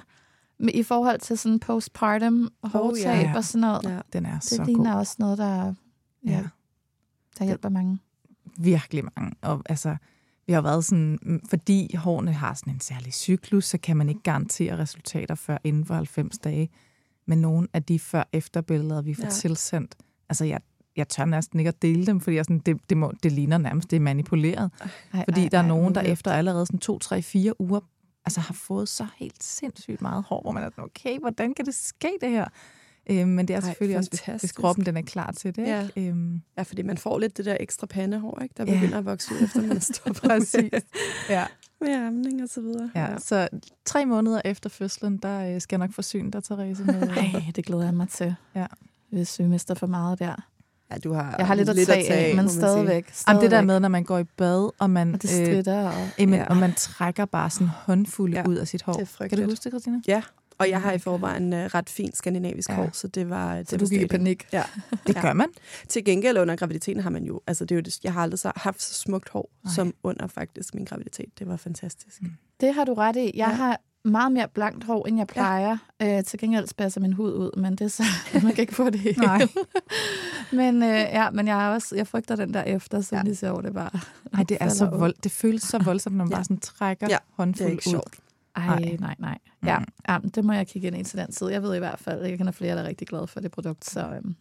Med, 0.59 0.73
I 0.73 0.83
forhold 0.83 1.19
til 1.19 1.37
sådan 1.37 1.59
postpartum 1.59 2.49
hårtab 2.63 3.25
ja. 3.25 3.33
og 3.35 3.43
sådan 3.43 3.61
noget. 3.61 3.83
Ja. 3.83 3.99
Den 4.13 4.25
er 4.25 4.33
Det 4.33 4.43
så 4.43 4.63
ligner 4.63 4.91
god. 4.91 4.99
også 4.99 5.15
noget, 5.19 5.37
der, 5.37 5.55
ja, 5.65 5.73
Ja. 6.25 6.43
der 7.39 7.45
hjælper 7.45 7.69
mange. 7.69 7.99
Virkelig 8.57 9.03
mange. 9.15 9.35
Og 9.41 9.61
altså, 9.69 9.95
vi 10.47 10.53
har 10.53 10.61
været 10.61 10.85
sådan, 10.85 11.19
mm, 11.21 11.41
fordi 11.49 11.95
hårene 11.95 12.33
har 12.33 12.53
sådan 12.53 12.73
en 12.73 12.79
særlig 12.79 13.13
cyklus, 13.13 13.65
så 13.65 13.77
kan 13.77 13.97
man 13.97 14.09
ikke 14.09 14.21
garantere 14.23 14.77
resultater 14.77 15.35
før 15.35 15.57
inden 15.63 15.85
for 15.85 15.93
90 15.93 16.37
dage. 16.37 16.69
Men 17.25 17.41
nogle 17.41 17.67
af 17.73 17.83
de 17.83 17.99
før-efter-billeder, 17.99 19.01
vi 19.01 19.13
får 19.13 19.23
ja. 19.23 19.29
Tilsendt, 19.29 19.95
altså 20.29 20.45
jeg, 20.45 20.59
jeg 20.95 21.09
tør 21.09 21.25
næsten 21.25 21.59
ikke 21.59 21.69
at 21.69 21.81
dele 21.81 22.05
dem, 22.05 22.19
fordi 22.21 22.35
jeg 22.35 22.45
sådan, 22.45 22.59
det, 22.59 22.77
det, 22.89 22.97
må, 22.97 23.13
det 23.23 23.31
ligner 23.31 23.57
nærmest, 23.57 23.91
det 23.91 23.95
er 23.95 24.01
manipuleret. 24.01 24.71
Ej, 25.13 25.23
Fordi 25.25 25.41
ej, 25.43 25.49
der 25.49 25.57
er 25.57 25.61
ej, 25.61 25.67
nogen, 25.67 25.95
der 25.95 26.01
vildt. 26.01 26.13
efter 26.13 26.31
allerede 26.31 26.65
sådan 26.65 26.79
to, 26.79 26.99
tre, 26.99 27.21
fire 27.21 27.61
uger 27.61 27.79
altså 28.25 28.41
har 28.41 28.53
fået 28.53 28.89
så 28.89 29.07
helt 29.17 29.43
sindssygt 29.43 30.01
meget 30.01 30.23
hår, 30.23 30.41
hvor 30.41 30.51
man 30.51 30.63
er 30.63 30.69
sådan, 30.69 30.83
okay, 30.83 31.19
hvordan 31.19 31.53
kan 31.53 31.65
det 31.65 31.75
ske 31.75 32.09
det 32.21 32.29
her? 32.29 32.45
Øhm, 33.09 33.29
men 33.29 33.47
det 33.47 33.53
er 33.53 33.57
Ej, 33.57 33.65
selvfølgelig 33.65 33.97
også, 33.97 34.09
hvis, 34.09 34.19
hvis 34.19 34.25
fantastisk. 34.25 34.55
kroppen 34.55 34.85
den 34.85 34.97
er 34.97 35.01
klar 35.01 35.31
til 35.31 35.55
det. 35.55 35.61
Ja. 35.67 35.83
Ikke? 35.95 36.09
Øhm, 36.09 36.41
Ja, 36.57 36.61
fordi 36.63 36.81
man 36.81 36.97
får 36.97 37.19
lidt 37.19 37.37
det 37.37 37.45
der 37.45 37.57
ekstra 37.59 37.87
pandehår, 37.87 38.39
ikke? 38.43 38.55
der 38.57 38.65
Ja. 38.67 38.73
begynder 38.79 38.97
at 38.97 39.05
vokse 39.05 39.31
ud, 39.35 39.43
efter 39.43 39.61
man 39.61 39.71
er 39.77 39.79
stoppet 39.79 40.21
Præcis. 40.23 40.53
med, 40.71 40.81
ja. 41.29 41.45
med 41.81 41.93
amning 42.07 42.43
og 42.43 42.49
så 42.49 42.61
videre. 42.61 42.91
Ja, 42.95 43.07
så 43.19 43.47
tre 43.85 44.05
måneder 44.05 44.41
efter 44.45 44.69
fødslen, 44.69 45.17
der 45.17 45.55
øh, 45.55 45.61
skal 45.61 45.75
jeg 45.79 45.87
nok 45.87 45.93
forsyne 45.93 46.31
dig, 46.31 46.43
Therese, 46.43 46.83
med... 46.83 47.07
Ej, 47.09 47.43
det 47.55 47.65
glæder 47.65 47.83
jeg 47.83 47.93
mig 47.93 48.09
til. 48.09 48.35
Ja. 48.55 48.65
Hvis 49.11 49.39
vi 49.39 49.45
mister 49.45 49.73
for 49.73 49.87
meget 49.87 50.19
der. 50.19 50.35
ja 50.91 50.97
du 50.97 51.13
har 51.13 51.35
Jeg 51.37 51.47
har 51.47 51.55
lidt 51.55 51.69
at 51.69 51.75
tage 51.75 52.13
af, 52.13 52.23
må 52.23 52.35
men 52.35 52.35
man 52.35 52.49
sige. 52.49 52.59
stadigvæk. 52.61 52.93
Jamen, 52.93 53.13
stadigvæk. 53.13 53.41
det 53.43 53.51
der 53.51 53.61
med, 53.61 53.79
når 53.79 53.89
man 53.89 54.03
går 54.03 54.17
i 54.19 54.23
bad, 54.23 54.69
og 54.79 54.89
man, 54.89 55.13
Og 55.13 55.21
det 55.21 55.67
øh. 55.67 55.85
Og... 55.85 55.93
jamen, 56.19 56.39
Ja. 56.39 56.45
og 56.45 56.57
man 56.57 56.73
trækker 56.73 57.25
bare 57.25 57.49
sådan 57.49 57.67
håndfulde 57.67 58.35
Ja, 58.35 58.41
ja, 58.41 58.47
ud 58.47 58.55
af 58.55 58.67
sit 58.67 58.81
hår. 58.81 58.93
det 58.93 59.15
er 59.19 59.27
kan 59.27 59.37
du 59.37 59.43
huske 59.49 59.63
det, 59.63 59.71
Christina? 59.71 60.01
Ja, 60.07 60.21
og 60.59 60.69
jeg 60.69 60.81
har 60.81 60.91
i 60.91 60.97
forvejen 60.99 61.53
uh, 61.53 61.59
ret 61.59 61.89
fint 61.89 62.17
skandinavisk 62.17 62.69
Ja. 62.69 62.75
hår, 62.75 62.89
så 62.93 63.07
det 63.07 63.29
var... 63.29 63.63
Så 63.69 63.77
du 63.77 63.85
gik 63.87 64.01
i 64.01 64.07
panik. 64.07 64.47
Ja. 64.53 64.63
Det 65.07 65.15
Ja. 65.15 65.21
gør 65.21 65.33
man. 65.33 65.47
Til 65.89 66.05
gengæld 66.05 66.37
under 66.37 66.55
graviditeten 66.55 67.03
har 67.03 67.09
man 67.09 67.23
jo... 67.23 67.41
Altså, 67.47 67.65
det 67.65 67.71
er 67.71 67.75
jo 67.75 67.81
det, 67.81 68.03
jeg 68.03 68.13
har 68.13 68.21
aldrig 68.21 68.39
så, 68.39 68.51
haft 68.55 68.81
så 68.81 68.93
smukt 68.93 69.29
hår, 69.29 69.49
Nej. 69.63 69.73
som 69.73 69.93
under 70.03 70.27
faktisk 70.27 70.75
min 70.75 70.85
graviditet. 70.85 71.39
Det 71.39 71.47
var 71.47 71.57
fantastisk. 71.57 72.21
Mm. 72.21 72.31
Det 72.59 72.73
har 72.73 72.83
du 72.85 72.93
ret 72.93 73.15
i. 73.15 73.19
Jeg 73.25 73.31
Ja. 73.37 73.45
har 73.49 73.81
meget 74.05 74.31
mere 74.31 74.47
blankt 74.53 74.83
hår, 74.83 75.07
end 75.07 75.17
jeg 75.17 75.27
plejer. 75.27 75.77
Ja. 76.01 76.17
Øh, 76.17 76.23
til 76.23 76.39
gengæld 76.39 76.67
spasser 76.67 77.01
min 77.01 77.13
hud 77.13 77.33
ud, 77.33 77.59
men 77.59 77.75
det 77.75 77.85
er 77.85 77.87
så, 77.89 78.03
man 78.43 78.53
kan 78.53 78.61
ikke 78.61 78.75
få 78.75 78.89
det 78.89 78.99
hele. 78.99 79.21
Nej. 79.21 79.47
men, 80.51 80.83
øh, 80.83 80.89
ja, 80.89 81.29
men 81.29 81.47
jeg, 81.47 81.55
har 81.55 81.73
også, 81.73 81.95
jeg 81.95 82.07
frygter 82.07 82.35
den 82.35 82.53
der 82.53 82.63
efter, 82.63 83.01
så 83.01 83.15
Ja. 83.15 83.21
lige 83.23 83.35
så 83.35 83.51
over 83.51 83.61
det 83.61 83.73
bare. 83.73 83.99
Nej, 84.33 84.43
det 84.43 84.57
er 84.61 84.69
så 84.69 84.85
vold, 84.85 85.13
det 85.23 85.31
føles 85.31 85.61
så 85.63 85.77
voldsomt, 85.83 86.15
når 86.15 86.25
man 86.25 86.31
Ja. 86.31 86.35
bare 86.35 86.43
sådan 86.43 86.57
trækker 86.59 87.07
Ja, 87.09 87.15
Det 87.15 87.15
er 87.15 87.33
håndfuld 87.35 87.71
ud. 87.73 87.81
sjovt. 87.91 88.13
Ej, 88.57 88.79
Nej. 88.79 88.97
nej, 88.99 89.15
nej. 89.19 89.37
Ja, 89.65 89.79
Mm. 89.79 89.85
ja, 90.09 90.17
det 90.35 90.45
må 90.45 90.53
jeg 90.53 90.67
kigge 90.67 90.87
ind 90.87 90.97
i 90.97 91.03
til 91.03 91.19
den 91.19 91.31
tid. 91.31 91.47
Jeg 91.47 91.63
ved 91.63 91.75
i 91.75 91.79
hvert 91.79 91.99
fald, 91.99 92.21
at 92.21 92.29
jeg 92.29 92.37
kender 92.37 92.51
flere, 92.53 92.75
der 92.75 92.81
er 92.83 92.87
rigtig 92.87 93.07
glade 93.07 93.27
for 93.27 93.39
det 93.39 93.51
produkt, 93.51 93.85
så 93.85 93.99
øhm, 94.15 94.35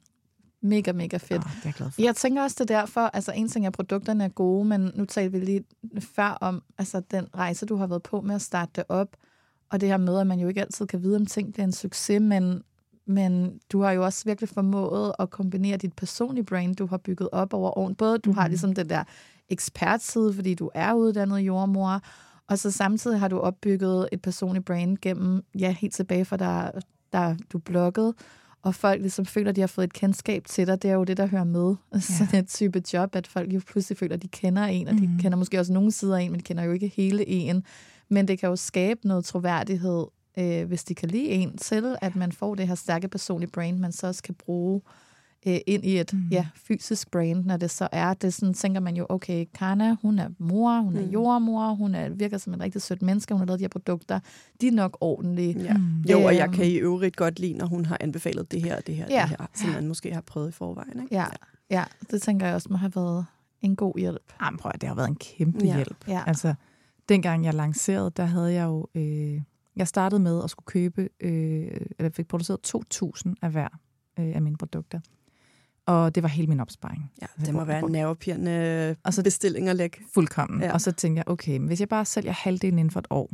mega, 0.62 0.92
mega 0.92 1.16
fedt. 1.16 1.30
Nå, 1.30 1.36
det 1.38 1.56
er 1.56 1.60
jeg 1.64 1.74
glad 1.74 1.90
for. 1.90 2.02
Jeg 2.02 2.16
tænker 2.16 2.42
også, 2.42 2.56
det 2.64 2.70
er 2.70 2.78
derfor, 2.80 3.00
altså 3.00 3.32
en 3.32 3.48
ting 3.48 3.64
er, 3.64 3.68
at 3.70 3.74
produkterne 3.74 4.24
er 4.24 4.28
gode, 4.28 4.64
men 4.64 4.90
nu 4.94 5.04
talte 5.04 5.38
vi 5.38 5.44
lige 5.44 5.64
før 6.00 6.38
om 6.40 6.62
altså, 6.78 7.00
den 7.10 7.26
rejse, 7.36 7.66
du 7.66 7.76
har 7.76 7.86
været 7.86 8.02
på 8.02 8.20
med 8.20 8.34
at 8.34 8.42
starte 8.42 8.72
det 8.76 8.84
op, 8.88 9.08
og 9.70 9.80
det 9.80 9.88
her 9.88 9.96
med, 9.96 10.18
at 10.20 10.26
man 10.26 10.38
jo 10.40 10.48
ikke 10.48 10.60
altid 10.60 10.86
kan 10.86 11.02
vide, 11.02 11.16
om 11.16 11.26
ting 11.26 11.52
bliver 11.52 11.64
en 11.66 11.72
succes, 11.72 12.20
men, 12.20 12.62
men 13.06 13.60
du 13.72 13.82
har 13.82 13.90
jo 13.92 14.04
også 14.04 14.24
virkelig 14.24 14.48
formået 14.48 15.12
at 15.18 15.30
kombinere 15.30 15.76
dit 15.76 15.92
personlige 15.92 16.44
brand, 16.44 16.76
du 16.76 16.86
har 16.86 16.96
bygget 16.96 17.28
op 17.32 17.54
over 17.54 17.78
åren. 17.78 17.94
Både 17.94 18.18
du 18.18 18.32
har 18.32 18.48
ligesom 18.48 18.74
den 18.74 18.88
der 18.88 19.04
ekspertside, 19.48 20.34
fordi 20.34 20.54
du 20.54 20.70
er 20.74 20.92
uddannet 20.94 21.38
jordmor, 21.38 22.00
og 22.48 22.58
så 22.58 22.70
samtidig 22.70 23.20
har 23.20 23.28
du 23.28 23.38
opbygget 23.38 24.08
et 24.12 24.22
personligt 24.22 24.64
brand 24.64 24.96
gennem, 25.02 25.44
ja, 25.58 25.70
helt 25.78 25.94
tilbage 25.94 26.24
fra 26.24 26.36
der, 26.36 26.70
der 27.12 27.36
du 27.52 27.58
bloggede, 27.58 28.14
og 28.62 28.74
folk 28.74 29.00
ligesom 29.00 29.26
føler, 29.26 29.50
at 29.50 29.56
de 29.56 29.60
har 29.60 29.66
fået 29.68 29.84
et 29.84 29.92
kendskab 29.92 30.44
til 30.44 30.66
dig. 30.66 30.82
Det 30.82 30.90
er 30.90 30.94
jo 30.94 31.04
det, 31.04 31.16
der 31.16 31.26
hører 31.26 31.44
med 31.44 31.74
sådan 32.18 32.40
et 32.44 32.48
type 32.48 32.82
job, 32.92 33.16
at 33.16 33.26
folk 33.26 33.52
jo 33.52 33.60
pludselig 33.66 33.98
føler, 33.98 34.14
at 34.16 34.22
de 34.22 34.28
kender 34.28 34.62
en, 34.64 34.88
og 34.88 34.94
de 34.94 35.06
Mhm. 35.08 35.18
kender 35.18 35.38
måske 35.38 35.58
også 35.60 35.72
nogle 35.72 35.92
sider 35.92 36.16
af 36.16 36.22
en, 36.22 36.30
men 36.30 36.38
de 36.40 36.44
kender 36.44 36.64
jo 36.64 36.72
ikke 36.72 36.92
hele 36.96 37.28
en. 37.28 37.64
Men 38.08 38.28
det 38.28 38.38
kan 38.38 38.48
jo 38.48 38.56
skabe 38.56 39.00
noget 39.08 39.24
troværdighed, 39.24 40.04
øh, 40.38 40.66
hvis 40.66 40.84
de 40.84 40.94
kan 40.94 41.08
lide 41.08 41.28
en 41.28 41.56
til, 41.58 41.96
at 42.00 42.16
man 42.16 42.32
får 42.32 42.54
det 42.54 42.68
her 42.68 42.74
stærke 42.74 43.08
personlige 43.08 43.50
brand, 43.50 43.78
man 43.78 43.92
så 43.92 44.06
også 44.06 44.22
kan 44.22 44.34
bruge 44.34 44.80
øh, 44.84 44.90
ind 45.42 45.84
i 45.84 45.98
et 45.98 46.12
Mhm. 46.12 46.28
ja, 46.30 46.46
fysisk 46.54 47.10
brand, 47.10 47.44
når 47.44 47.56
det 47.56 47.70
så 47.70 47.88
er. 47.92 48.14
Det 48.14 48.34
sådan, 48.34 48.54
tænker 48.54 48.80
man 48.80 48.96
jo, 48.96 49.06
okay, 49.08 49.46
Karna, 49.54 49.96
hun 50.02 50.18
er 50.18 50.28
mor, 50.38 50.80
hun 50.80 50.96
er 50.96 51.02
Mm. 51.06 51.10
jordmor, 51.10 51.74
hun 51.74 51.94
er, 51.94 52.08
virker 52.08 52.38
som 52.38 52.54
en 52.54 52.60
rigtig 52.60 52.82
sødt 52.82 53.02
menneske, 53.02 53.34
hun 53.34 53.38
har 53.40 53.46
lavet 53.46 53.58
de 53.60 53.64
her 53.64 53.68
produkter. 53.68 54.20
De 54.60 54.68
er 54.68 54.72
nok 54.72 54.96
ordentlige. 55.00 55.62
Ja. 55.62 55.76
Mm. 55.76 56.00
Jo, 56.10 56.22
og 56.22 56.34
jeg 56.36 56.44
Øhm. 56.46 56.52
kan 56.56 56.66
i 56.66 56.74
øvrigt 56.74 57.16
godt 57.16 57.38
lide, 57.40 57.52
når 57.52 57.66
hun 57.66 57.84
har 57.84 57.96
anbefalet 58.00 58.52
det 58.52 58.62
her 58.62 58.76
og 58.76 58.86
det 58.86 58.94
her 58.96 59.04
og 59.04 59.10
Ja. 59.10 59.22
det 59.22 59.28
her, 59.38 59.46
som 59.54 59.70
man 59.70 59.88
måske 59.88 60.14
har 60.14 60.20
prøvet 60.20 60.48
i 60.48 60.52
forvejen. 60.52 61.00
Ikke? 61.02 61.14
Ja, 61.14 61.24
ja, 61.70 61.84
det 62.10 62.22
tænker 62.22 62.46
jeg 62.46 62.54
også 62.54 62.68
må 62.70 62.76
have 62.76 62.92
været 62.96 63.26
en 63.62 63.76
god 63.76 63.98
hjælp. 63.98 64.32
Jamen, 64.42 64.58
prøv 64.58 64.70
at, 64.74 64.80
det 64.80 64.88
har 64.88 64.96
været 64.96 65.08
en 65.08 65.16
kæmpe 65.16 65.64
Ja. 65.66 65.76
hjælp. 65.76 66.08
Ja. 66.08 66.22
Altså, 66.26 66.54
dengang 67.08 67.44
jeg 67.44 67.54
lancerede, 67.54 68.10
der 68.16 68.24
havde 68.24 68.52
jeg 68.52 68.64
jo... 68.64 68.86
Øh, 68.94 69.40
jeg 69.76 69.88
startede 69.88 70.20
med 70.22 70.44
at 70.44 70.50
skulle 70.50 70.66
købe, 70.66 71.08
øh, 71.20 71.66
eller 71.98 72.10
fik 72.10 72.28
produceret 72.28 72.60
2.000 72.62 73.34
af 73.42 73.50
hver 73.50 73.68
øh, 74.18 74.34
af 74.34 74.42
mine 74.42 74.56
produkter. 74.56 75.00
Og 75.86 76.14
det 76.14 76.22
var 76.22 76.28
hele 76.28 76.46
min 76.48 76.60
opsparing. 76.60 77.12
Ja, 77.22 77.26
Altså, 77.36 77.46
det 77.46 77.54
må 77.54 77.64
være 77.64 77.78
en 77.86 77.92
nervepirrende 77.92 78.96
Og 79.04 79.14
så- 79.14 79.22
bestilling 79.22 79.68
at 79.68 79.76
lægge. 79.76 79.98
Fuldkommen. 80.14 80.60
Ja. 80.62 80.72
Og 80.72 80.80
så 80.80 80.92
tænkte 80.92 81.18
jeg, 81.18 81.28
okay, 81.28 81.58
men 81.58 81.66
hvis 81.66 81.80
jeg 81.80 81.88
bare 81.88 82.04
sælger 82.04 82.32
halvdelen 82.32 82.78
inden 82.78 82.90
for 82.90 83.00
et 83.00 83.06
år, 83.10 83.30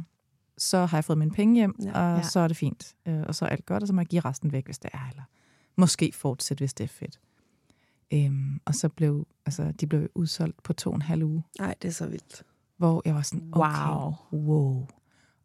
så 0.58 0.86
har 0.86 0.96
jeg 0.96 1.04
fået 1.04 1.18
mine 1.18 1.30
penge 1.30 1.54
hjem, 1.54 1.74
Ja. 1.84 2.00
og 2.00 2.16
Ja. 2.16 2.22
så 2.22 2.40
er 2.40 2.48
det 2.48 2.56
fint. 2.56 2.94
Øh, 3.08 3.20
og 3.28 3.34
så 3.34 3.44
er 3.44 3.48
alt 3.48 3.66
godt, 3.66 3.82
og 3.82 3.86
så 3.86 3.92
må 3.94 4.00
jeg 4.00 4.06
give 4.06 4.20
resten 4.24 4.52
væk, 4.52 4.64
hvis 4.64 4.78
det 4.78 4.90
er, 4.94 5.08
eller 5.10 5.22
måske 5.76 6.12
fortsætte, 6.14 6.60
hvis 6.62 6.74
det 6.74 6.84
er 6.84 6.88
fedt. 6.88 7.20
Øhm, 8.14 8.60
og 8.64 8.74
så 8.74 8.88
blev, 8.88 9.26
altså, 9.46 9.72
de 9.80 9.86
blev 9.86 10.08
udsolgt 10.14 10.62
på 10.62 10.72
to 10.72 10.90
og 10.90 10.96
en 10.96 11.02
halv 11.02 11.22
uge, 11.24 11.42
Nej, 11.58 11.74
det 11.82 11.88
er 11.88 11.92
så 11.92 12.06
vildt. 12.06 12.42
hvor 12.76 13.02
jeg 13.04 13.14
var 13.14 13.22
sådan, 13.22 13.48
okay, 13.52 13.86
Wow. 13.88 14.14
wow. 14.32 14.86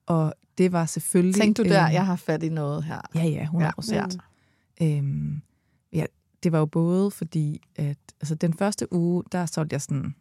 Og 0.05 0.33
det 0.57 0.71
var 0.71 0.85
selvfølgelig... 0.85 1.41
Tænkte 1.41 1.63
du 1.63 1.69
der, 1.69 1.83
øhm, 1.85 1.93
jeg 1.93 2.05
har 2.05 2.15
fat 2.15 2.43
i 2.43 2.49
noget 2.49 2.83
her? 2.83 3.01
Ja, 3.15 3.23
ja, 3.23 3.43
100 3.43 3.71
procent. 3.75 4.17
Ja. 4.79 4.97
Øhm, 4.97 5.33
ja, 5.35 5.39
det 6.47 6.51
var 6.53 6.59
jo 6.59 6.65
både 6.65 7.11
fordi, 7.11 7.61
at 7.75 7.97
altså, 8.21 8.35
den 8.35 8.53
første 8.53 8.93
uge, 8.93 9.23
der 9.31 9.45
solgte 9.45 9.73
jeg 9.73 9.81
sådan 9.81 10.15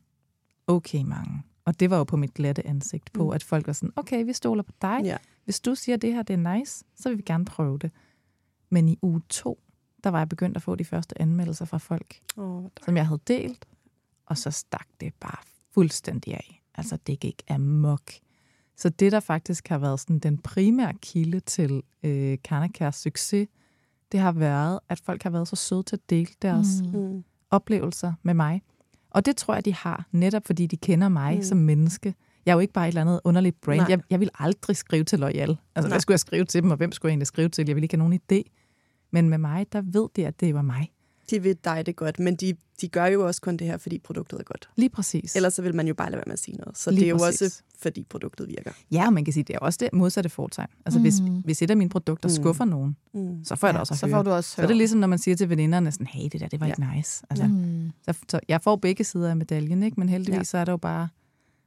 okay 0.66 1.02
mange. 1.02 1.42
Og 1.64 1.80
det 1.80 1.90
var 1.90 1.96
jo 1.96 2.04
på 2.04 2.16
mit 2.16 2.34
glatte 2.34 2.66
ansigt 2.66 3.12
på, 3.12 3.24
Mm. 3.24 3.30
at 3.30 3.42
folk 3.42 3.66
var 3.66 3.72
sådan, 3.72 3.92
okay, 3.96 4.24
vi 4.24 4.32
stoler 4.32 4.62
på 4.62 4.72
dig. 4.82 5.00
Ja. 5.04 5.16
Hvis 5.44 5.60
du 5.60 5.74
siger, 5.74 5.96
at 5.96 6.02
det 6.02 6.12
her 6.14 6.22
det 6.22 6.34
er 6.34 6.56
nice, 6.56 6.84
så 6.96 7.08
vil 7.08 7.18
vi 7.18 7.22
gerne 7.22 7.44
prøve 7.44 7.78
det. 7.78 7.90
Men 8.70 8.88
i 8.88 8.98
uge 9.02 9.20
to, 9.28 9.60
der 10.04 10.10
var 10.10 10.18
jeg 10.18 10.28
begyndt 10.28 10.56
at 10.56 10.62
få 10.62 10.74
de 10.74 10.84
første 10.84 11.20
anmeldelser 11.22 11.64
fra 11.64 11.78
folk, 11.78 12.20
Oh, 12.36 12.64
som 12.84 12.96
jeg 12.96 13.06
havde 13.06 13.20
delt, 13.26 13.66
og 14.26 14.38
så 14.38 14.50
stak 14.50 14.86
det 15.00 15.14
bare 15.20 15.38
fuldstændig 15.74 16.34
af. 16.34 16.62
Altså, 16.74 16.98
det 17.06 17.20
gik 17.20 17.42
amok. 17.50 18.10
Så 18.76 18.88
det, 18.88 19.12
der 19.12 19.20
faktisk 19.20 19.68
har 19.68 19.78
været 19.78 20.00
sådan 20.00 20.18
den 20.18 20.38
primære 20.38 20.94
kilde 20.94 21.40
til 21.40 21.82
øh, 22.02 22.38
Karnakærs 22.44 22.96
succes, 22.96 23.48
det 24.12 24.20
har 24.20 24.32
været, 24.32 24.78
at 24.88 25.00
folk 25.00 25.22
har 25.22 25.30
været 25.30 25.48
så 25.48 25.56
søde 25.56 25.82
til 25.82 25.96
at 25.96 26.10
dele 26.10 26.28
deres 26.42 26.66
mm. 26.92 27.00
mm. 27.00 27.24
oplevelser 27.50 28.12
med 28.22 28.34
mig. 28.34 28.62
Og 29.10 29.26
det 29.26 29.36
tror 29.36 29.54
jeg, 29.54 29.64
de 29.64 29.74
har, 29.74 30.06
netop 30.12 30.46
fordi 30.46 30.66
de 30.66 30.76
kender 30.76 31.08
mig 31.08 31.32
Mm. 31.32 31.36
mm. 31.38 31.42
som 31.42 31.58
menneske. 31.58 32.14
Jeg 32.46 32.52
er 32.52 32.56
jo 32.56 32.60
ikke 32.60 32.72
bare 32.72 32.84
et 32.84 32.88
eller 32.88 33.00
andet 33.00 33.20
underligt 33.24 33.60
brand. 33.60 33.80
Nej. 33.80 33.86
Jeg, 33.88 34.00
jeg 34.10 34.20
vil 34.20 34.30
aldrig 34.38 34.76
skrive 34.76 35.04
til 35.04 35.18
Loyal. 35.18 35.48
Altså, 35.50 35.58
Nej. 35.76 35.88
hvad 35.88 36.00
skulle 36.00 36.12
jeg 36.14 36.20
skrive 36.20 36.44
til 36.44 36.62
dem, 36.62 36.70
og 36.70 36.76
hvem 36.76 36.92
skulle 36.92 37.10
jeg 37.10 37.12
egentlig 37.12 37.26
skrive 37.26 37.48
til? 37.48 37.66
Jeg 37.66 37.76
vil 37.76 37.82
ikke 37.82 37.96
have 37.96 38.08
nogen 38.08 38.20
idé. 38.32 38.42
Men 39.12 39.28
med 39.28 39.38
mig, 39.38 39.66
der 39.72 39.82
ved 39.84 40.08
de, 40.16 40.26
at 40.26 40.40
det 40.40 40.54
var 40.54 40.62
mig. 40.62 40.88
De 41.30 41.44
ved 41.44 41.54
dig 41.64 41.86
det 41.86 41.96
godt, 41.96 42.18
men 42.18 42.36
de, 42.36 42.54
de 42.80 42.88
gør 42.88 43.06
jo 43.06 43.26
også 43.26 43.40
kun 43.40 43.56
det 43.56 43.66
her, 43.66 43.76
fordi 43.76 43.98
produktet 43.98 44.38
er 44.40 44.44
godt. 44.44 44.68
Lige 44.76 44.88
præcis. 44.88 45.36
Ellers 45.36 45.54
så 45.54 45.62
vil 45.62 45.74
man 45.74 45.88
jo 45.88 45.94
bare 45.94 46.10
lade 46.10 46.16
være 46.16 46.24
med 46.26 46.32
at 46.32 46.38
sige 46.38 46.56
noget. 46.56 46.78
Så 46.78 46.90
Lige 46.90 47.00
det 47.00 47.06
er 47.06 47.10
jo 47.10 47.16
præcis. 47.16 47.42
også, 47.42 47.62
fordi 47.78 48.06
produktet 48.10 48.48
virker. 48.48 48.70
Ja, 48.92 49.06
og 49.06 49.12
man 49.12 49.24
kan 49.24 49.32
sige, 49.34 49.44
det 49.44 49.54
er 49.54 49.58
også 49.58 49.76
det 49.82 49.92
modsatte 49.92 50.30
fortegn. 50.30 50.68
Altså, 50.86 50.98
mm. 50.98 51.02
hvis, 51.04 51.14
hvis 51.44 51.62
et 51.62 51.70
af 51.70 51.76
mine 51.76 51.90
produkter 51.90 52.28
Mm. 52.28 52.34
skuffer 52.34 52.64
nogen, 52.64 52.96
Mm. 53.14 53.44
så 53.44 53.56
får 53.56 53.66
jeg 53.66 53.72
Ja, 53.72 53.76
det 53.76 53.80
også 53.80 53.94
at 53.94 53.98
så 53.98 54.06
høre. 54.06 54.16
får 54.16 54.22
du 54.22 54.30
også 54.30 54.50
Så 54.50 54.62
er 54.62 54.66
det 54.66 54.76
ligesom, 54.76 55.00
når 55.00 55.06
man 55.06 55.18
siger 55.18 55.34
til 55.36 55.48
veninderne 55.50 55.92
sådan, 55.92 56.06
hey, 56.06 56.28
det 56.32 56.40
der, 56.40 56.48
det 56.48 56.60
var 56.60 56.66
Ja. 56.66 56.72
ikke 56.72 56.96
nice. 56.96 57.24
Altså, 57.30 57.46
Mm. 57.46 57.90
så, 58.02 58.14
så 58.28 58.40
jeg 58.48 58.62
får 58.62 58.76
begge 58.76 59.04
sider 59.04 59.30
af 59.30 59.36
medaljen, 59.36 59.82
ikke? 59.82 60.00
men 60.00 60.08
heldigvis 60.08 60.38
Ja. 60.38 60.44
så 60.44 60.58
er 60.58 60.64
der 60.64 60.72
jo 60.72 60.76
bare 60.76 61.08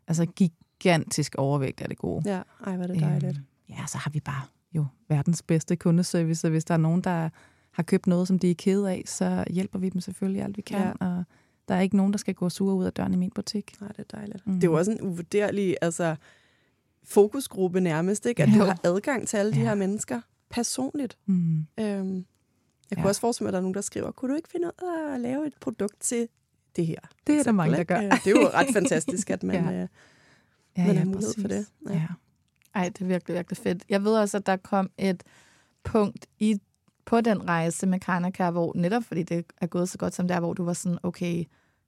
altså, 0.08 0.26
gigantisk 0.26 1.36
overvægt 1.38 1.82
af 1.82 1.90
det 1.90 1.98
gode. 1.98 2.30
Ja, 2.32 2.42
ej, 2.66 2.76
hvor 2.76 2.84
er 2.84 2.88
det 2.88 3.00
dejligt. 3.02 3.38
Øhm, 3.38 3.44
ja, 3.70 3.86
så 3.88 3.98
har 3.98 4.12
vi 4.12 4.20
bare 4.20 4.42
jo 4.76 4.86
verdens 5.10 5.42
bedste 5.42 5.76
kundeservice, 5.76 6.48
og 6.48 6.52
hvis 6.52 6.66
der 6.66 6.74
er 6.74 6.78
nogen, 6.78 7.02
der 7.02 7.30
har 7.80 7.84
købt 7.84 8.08
noget, 8.08 8.28
som 8.28 8.40
de 8.40 8.52
er 8.52 8.56
ked 8.56 8.84
af, 8.84 9.04
så 9.06 9.44
hjælper 9.50 9.80
vi 9.80 9.90
dem 9.90 10.02
selvfølgelig 10.02 10.42
alt, 10.44 10.58
vi 10.58 10.62
kan. 10.62 10.80
Ja. 11.02 11.06
Og 11.06 11.24
der 11.68 11.76
er 11.76 11.82
ikke 11.82 11.98
nogen, 11.98 12.12
der 12.14 12.18
skal 12.18 12.34
gå 12.34 12.50
sure 12.50 12.76
ud 12.76 12.86
af 12.86 12.94
døren 12.94 13.14
i 13.14 13.18
min 13.18 13.32
butik. 13.36 13.82
Nej, 13.82 13.90
det 13.92 14.00
er 14.00 14.18
dejligt. 14.18 14.48
Mm. 14.48 14.54
Det 14.54 14.64
er 14.64 14.68
jo 14.72 14.78
også 14.78 14.92
en 14.92 15.02
uvurderlig 15.02 15.76
altså, 15.82 16.16
fokusgruppe 17.04 17.82
nærmest, 17.82 18.26
ikke? 18.26 18.44
at 18.44 18.50
Ja. 18.50 18.54
du 18.60 18.64
har 18.64 18.80
adgang 18.84 19.28
til 19.28 19.38
alle 19.38 19.52
de 19.54 19.58
Ja. 19.60 19.64
her 19.66 19.76
mennesker 19.76 20.22
personligt. 20.50 21.18
Mm. 21.26 21.34
Øhm, 21.58 21.66
jeg 21.78 21.86
kunne 21.88 22.26
Ja. 22.98 23.08
også 23.08 23.22
forestille 23.22 23.46
mig, 23.46 23.50
at 23.50 23.54
der 23.54 23.58
er 23.60 23.62
nogen, 23.62 23.74
der 23.74 23.82
skriver, 23.82 24.12
kunne 24.12 24.32
du 24.32 24.36
ikke 24.36 24.50
finde 24.50 24.68
ud 24.68 25.08
af 25.10 25.14
at 25.14 25.20
lave 25.20 25.48
et 25.48 25.54
produkt 25.62 26.00
til 26.00 26.28
det 26.76 26.86
her? 26.88 27.00
Det 27.28 27.40
er 27.40 27.44
der 27.44 27.52
mange, 27.52 27.76
der 27.76 27.82
Eksempel, 27.82 28.08
gør. 28.10 28.16
Øh, 28.16 28.24
Det 28.24 28.28
er 28.28 28.42
jo 28.42 28.48
ret 28.54 28.68
fantastisk, 28.74 29.30
at 29.30 29.44
man, 29.44 29.56
Ja. 29.66 29.72
ja. 29.78 29.82
øh, 29.82 29.88
Ja, 30.78 30.88
Man 30.88 30.98
har 30.98 31.06
mulighed 31.06 31.34
for 31.42 31.48
det. 31.48 31.66
Ja. 31.90 31.94
Ja. 31.94 32.08
Ej, 32.76 32.90
det 32.90 33.02
er 33.02 33.06
virkelig, 33.06 33.36
virkelig 33.36 33.58
fedt. 33.58 33.84
Jeg 33.90 34.04
ved 34.04 34.12
også, 34.16 34.38
at 34.38 34.46
der 34.46 34.56
kom 34.58 34.90
et 34.98 35.24
punkt 35.84 36.26
i, 36.40 36.56
på 37.10 37.22
den 37.22 37.50
rejse 37.50 37.88
med 37.88 38.00
Karnakær, 38.00 38.52
hvor 38.52 38.72
netop 38.76 39.04
fordi 39.04 39.24
det 39.24 39.46
er 39.62 39.68
gået 39.68 39.90
så 39.90 39.98
godt 39.98 40.16
som 40.16 40.28
der, 40.28 40.40
hvor 40.40 40.54
du 40.54 40.64
var 40.66 40.74
sådan, 40.74 40.98
okay, 41.04 41.44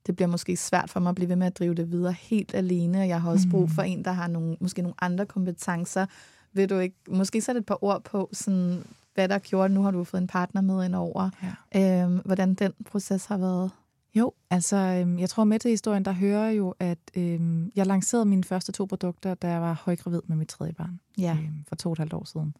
det 0.06 0.16
bliver 0.16 0.28
måske 0.28 0.56
svært 0.56 0.90
for 0.90 1.00
mig 1.00 1.08
at 1.10 1.14
blive 1.14 1.28
ved 1.28 1.36
med 1.36 1.46
at 1.46 1.58
drive 1.58 1.74
det 1.74 1.90
videre 1.90 2.12
helt 2.12 2.54
alene, 2.54 2.98
og 3.00 3.08
jeg 3.08 3.22
har 3.22 3.30
også 3.30 3.48
brug 3.50 3.70
for 3.70 3.82
en, 3.82 4.04
der 4.04 4.12
har 4.12 4.28
nogle, 4.28 4.56
måske 4.60 4.82
nogle 4.82 4.94
andre 5.00 5.26
kompetencer. 5.26 6.06
Vil 6.52 6.70
du 6.70 6.78
ikke 6.78 6.96
måske 7.08 7.40
sætte 7.40 7.58
et 7.58 7.66
par 7.66 7.84
ord 7.84 8.04
på, 8.04 8.28
sådan, 8.32 8.84
hvad 9.14 9.28
der 9.28 9.38
gjort, 9.38 9.70
nu 9.70 9.82
har 9.82 9.90
du 9.90 10.04
fået 10.04 10.20
en 10.20 10.26
partner 10.26 10.60
med 10.60 10.84
ind 10.84 10.94
over, 10.94 11.30
Ja. 11.74 12.02
øhm, 12.04 12.16
hvordan 12.24 12.54
den 12.54 12.72
proces 12.86 13.26
har 13.26 13.36
været? 13.38 13.70
Jo, 14.14 14.32
altså 14.50 14.76
øhm, 14.76 15.18
jeg 15.18 15.30
tror 15.30 15.44
med 15.44 15.58
til 15.58 15.70
historien, 15.70 16.04
der 16.04 16.12
hører 16.12 16.50
jo, 16.50 16.74
at 16.78 16.98
øhm, 17.16 17.72
jeg 17.76 17.86
lancerede 17.86 18.24
mine 18.24 18.44
første 18.44 18.72
to 18.72 18.84
produkter, 18.84 19.34
da 19.34 19.50
jeg 19.50 19.60
var 19.60 19.82
højgravid 19.84 20.20
med 20.26 20.36
mit 20.36 20.48
tredje 20.48 20.72
barn 20.72 21.00
Ja. 21.18 21.36
øhm, 21.40 21.64
for 21.68 21.76
to 21.76 21.88
og 21.88 21.92
et 21.92 21.98
halvt 21.98 22.12
år 22.12 22.24
siden. 22.24 22.54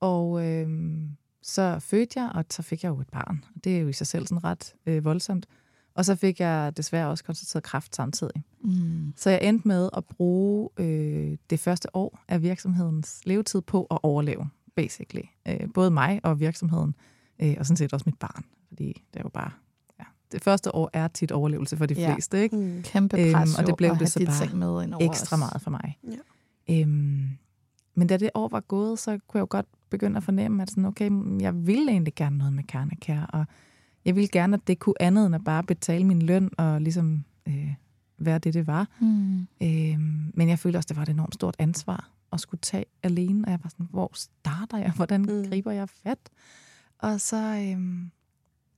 Og 0.00 0.46
øhm, 0.46 1.08
så 1.46 1.78
fødte 1.78 2.20
jeg, 2.20 2.30
og 2.34 2.44
så 2.50 2.62
fik 2.62 2.82
jeg 2.84 2.88
jo 2.90 3.00
et 3.00 3.08
barn. 3.08 3.44
Det 3.64 3.76
er 3.76 3.80
jo 3.80 3.88
i 3.88 3.92
sig 3.92 4.06
selv 4.06 4.26
sådan 4.26 4.44
ret 4.44 4.74
øh, 4.86 5.04
voldsomt. 5.04 5.46
Og 5.94 6.04
så 6.04 6.14
fik 6.16 6.40
jeg 6.40 6.76
desværre 6.76 7.08
også 7.08 7.24
konstateret 7.24 7.62
kræft 7.62 7.96
samtidig. 7.96 8.42
Mm. 8.60 9.12
Så 9.16 9.30
jeg 9.30 9.38
endte 9.42 9.68
med 9.68 9.88
at 9.96 10.04
bruge 10.04 10.68
øh, 10.76 11.36
det 11.50 11.60
første 11.60 11.96
år 11.96 12.18
af 12.28 12.42
virksomhedens 12.42 13.20
levetid 13.24 13.60
på 13.60 13.84
at 13.90 13.98
overleve, 14.02 14.48
basically. 14.76 15.22
Øh, 15.48 15.60
både 15.74 15.90
mig 15.90 16.20
og 16.22 16.40
virksomheden, 16.40 16.94
øh, 17.38 17.54
og 17.58 17.66
sådan 17.66 17.76
set 17.76 17.92
også 17.92 18.04
mit 18.06 18.18
barn. 18.18 18.44
Fordi 18.68 18.86
det 19.12 19.18
er 19.20 19.22
jo 19.24 19.28
bare... 19.28 19.50
Ja, 19.98 20.04
det 20.32 20.44
første 20.44 20.74
år 20.74 20.90
er 20.92 21.08
tit 21.08 21.32
overlevelse 21.32 21.76
for 21.76 21.86
de 21.86 21.94
Ja. 21.94 22.14
fleste, 22.14 22.42
ikke? 22.42 22.56
Mm. 22.56 22.82
Kæmpe 22.82 23.20
Øhm, 23.20 23.32
pres 23.32 23.58
og 23.58 23.66
det 23.66 23.76
blev 23.76 23.90
det 23.90 23.98
have 23.98 24.06
så 24.06 24.24
bare 24.26 24.46
ting 24.46 24.58
med 24.58 24.82
ind 24.84 24.94
over 24.94 25.04
Ekstra 25.10 25.34
os. 25.36 25.38
meget 25.38 25.62
for 25.62 25.70
mig. 25.70 25.98
Ja. 26.68 26.80
Øhm, 26.80 27.28
men 27.94 28.06
da 28.08 28.16
det 28.16 28.30
år 28.34 28.48
var 28.48 28.60
gået, 28.60 28.98
så 28.98 29.10
kunne 29.10 29.38
jeg 29.38 29.40
jo 29.40 29.46
godt 29.50 29.66
begynde 29.94 30.16
at 30.16 30.22
fornemme, 30.22 30.62
at 30.62 30.70
sådan, 30.70 30.84
okay, 30.84 31.10
jeg 31.40 31.66
ville 31.66 31.90
egentlig 31.92 32.14
gerne 32.14 32.38
noget 32.38 32.52
med 32.52 32.64
Karnakær, 32.64 33.22
og 33.22 33.44
jeg 34.04 34.14
ville 34.16 34.28
gerne, 34.28 34.54
at 34.54 34.66
det 34.66 34.78
kunne 34.78 35.02
andet 35.02 35.26
end 35.26 35.34
at 35.34 35.44
bare 35.44 35.62
betale 35.62 36.04
min 36.04 36.22
løn 36.22 36.50
og 36.58 36.80
ligesom 36.80 37.24
øh, 37.48 37.74
være 38.18 38.38
det, 38.38 38.54
det 38.54 38.66
var. 38.66 38.88
Mm. 39.00 39.40
Øhm, 39.62 40.32
men 40.34 40.48
jeg 40.48 40.58
følte 40.58 40.76
også, 40.76 40.86
det 40.86 40.96
var 40.96 41.02
et 41.02 41.08
enormt 41.08 41.34
stort 41.34 41.56
ansvar 41.58 42.10
at 42.32 42.40
skulle 42.40 42.60
tage 42.60 42.84
alene, 43.02 43.44
og 43.44 43.50
jeg 43.50 43.60
var 43.62 43.70
sådan, 43.70 43.88
hvor 43.90 44.10
starter 44.14 44.78
jeg? 44.78 44.92
Hvordan 44.96 45.20
Mm. 45.20 45.44
griber 45.48 45.70
jeg 45.72 45.88
fat? 45.88 46.18
Og 46.98 47.20
så 47.20 47.36
øhm, 47.36 48.10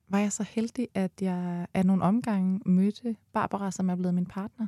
var 0.09 0.19
jeg 0.19 0.33
så 0.33 0.43
heldig, 0.43 0.89
at 0.95 1.13
jeg 1.21 1.67
af 1.75 1.87
nogle 1.87 2.03
omgange 2.03 2.61
mødte 2.67 3.17
Barbara, 3.33 3.71
som 3.71 3.91
er 3.91 3.95
blevet 3.97 4.15
min 4.15 4.27
partner. 4.27 4.67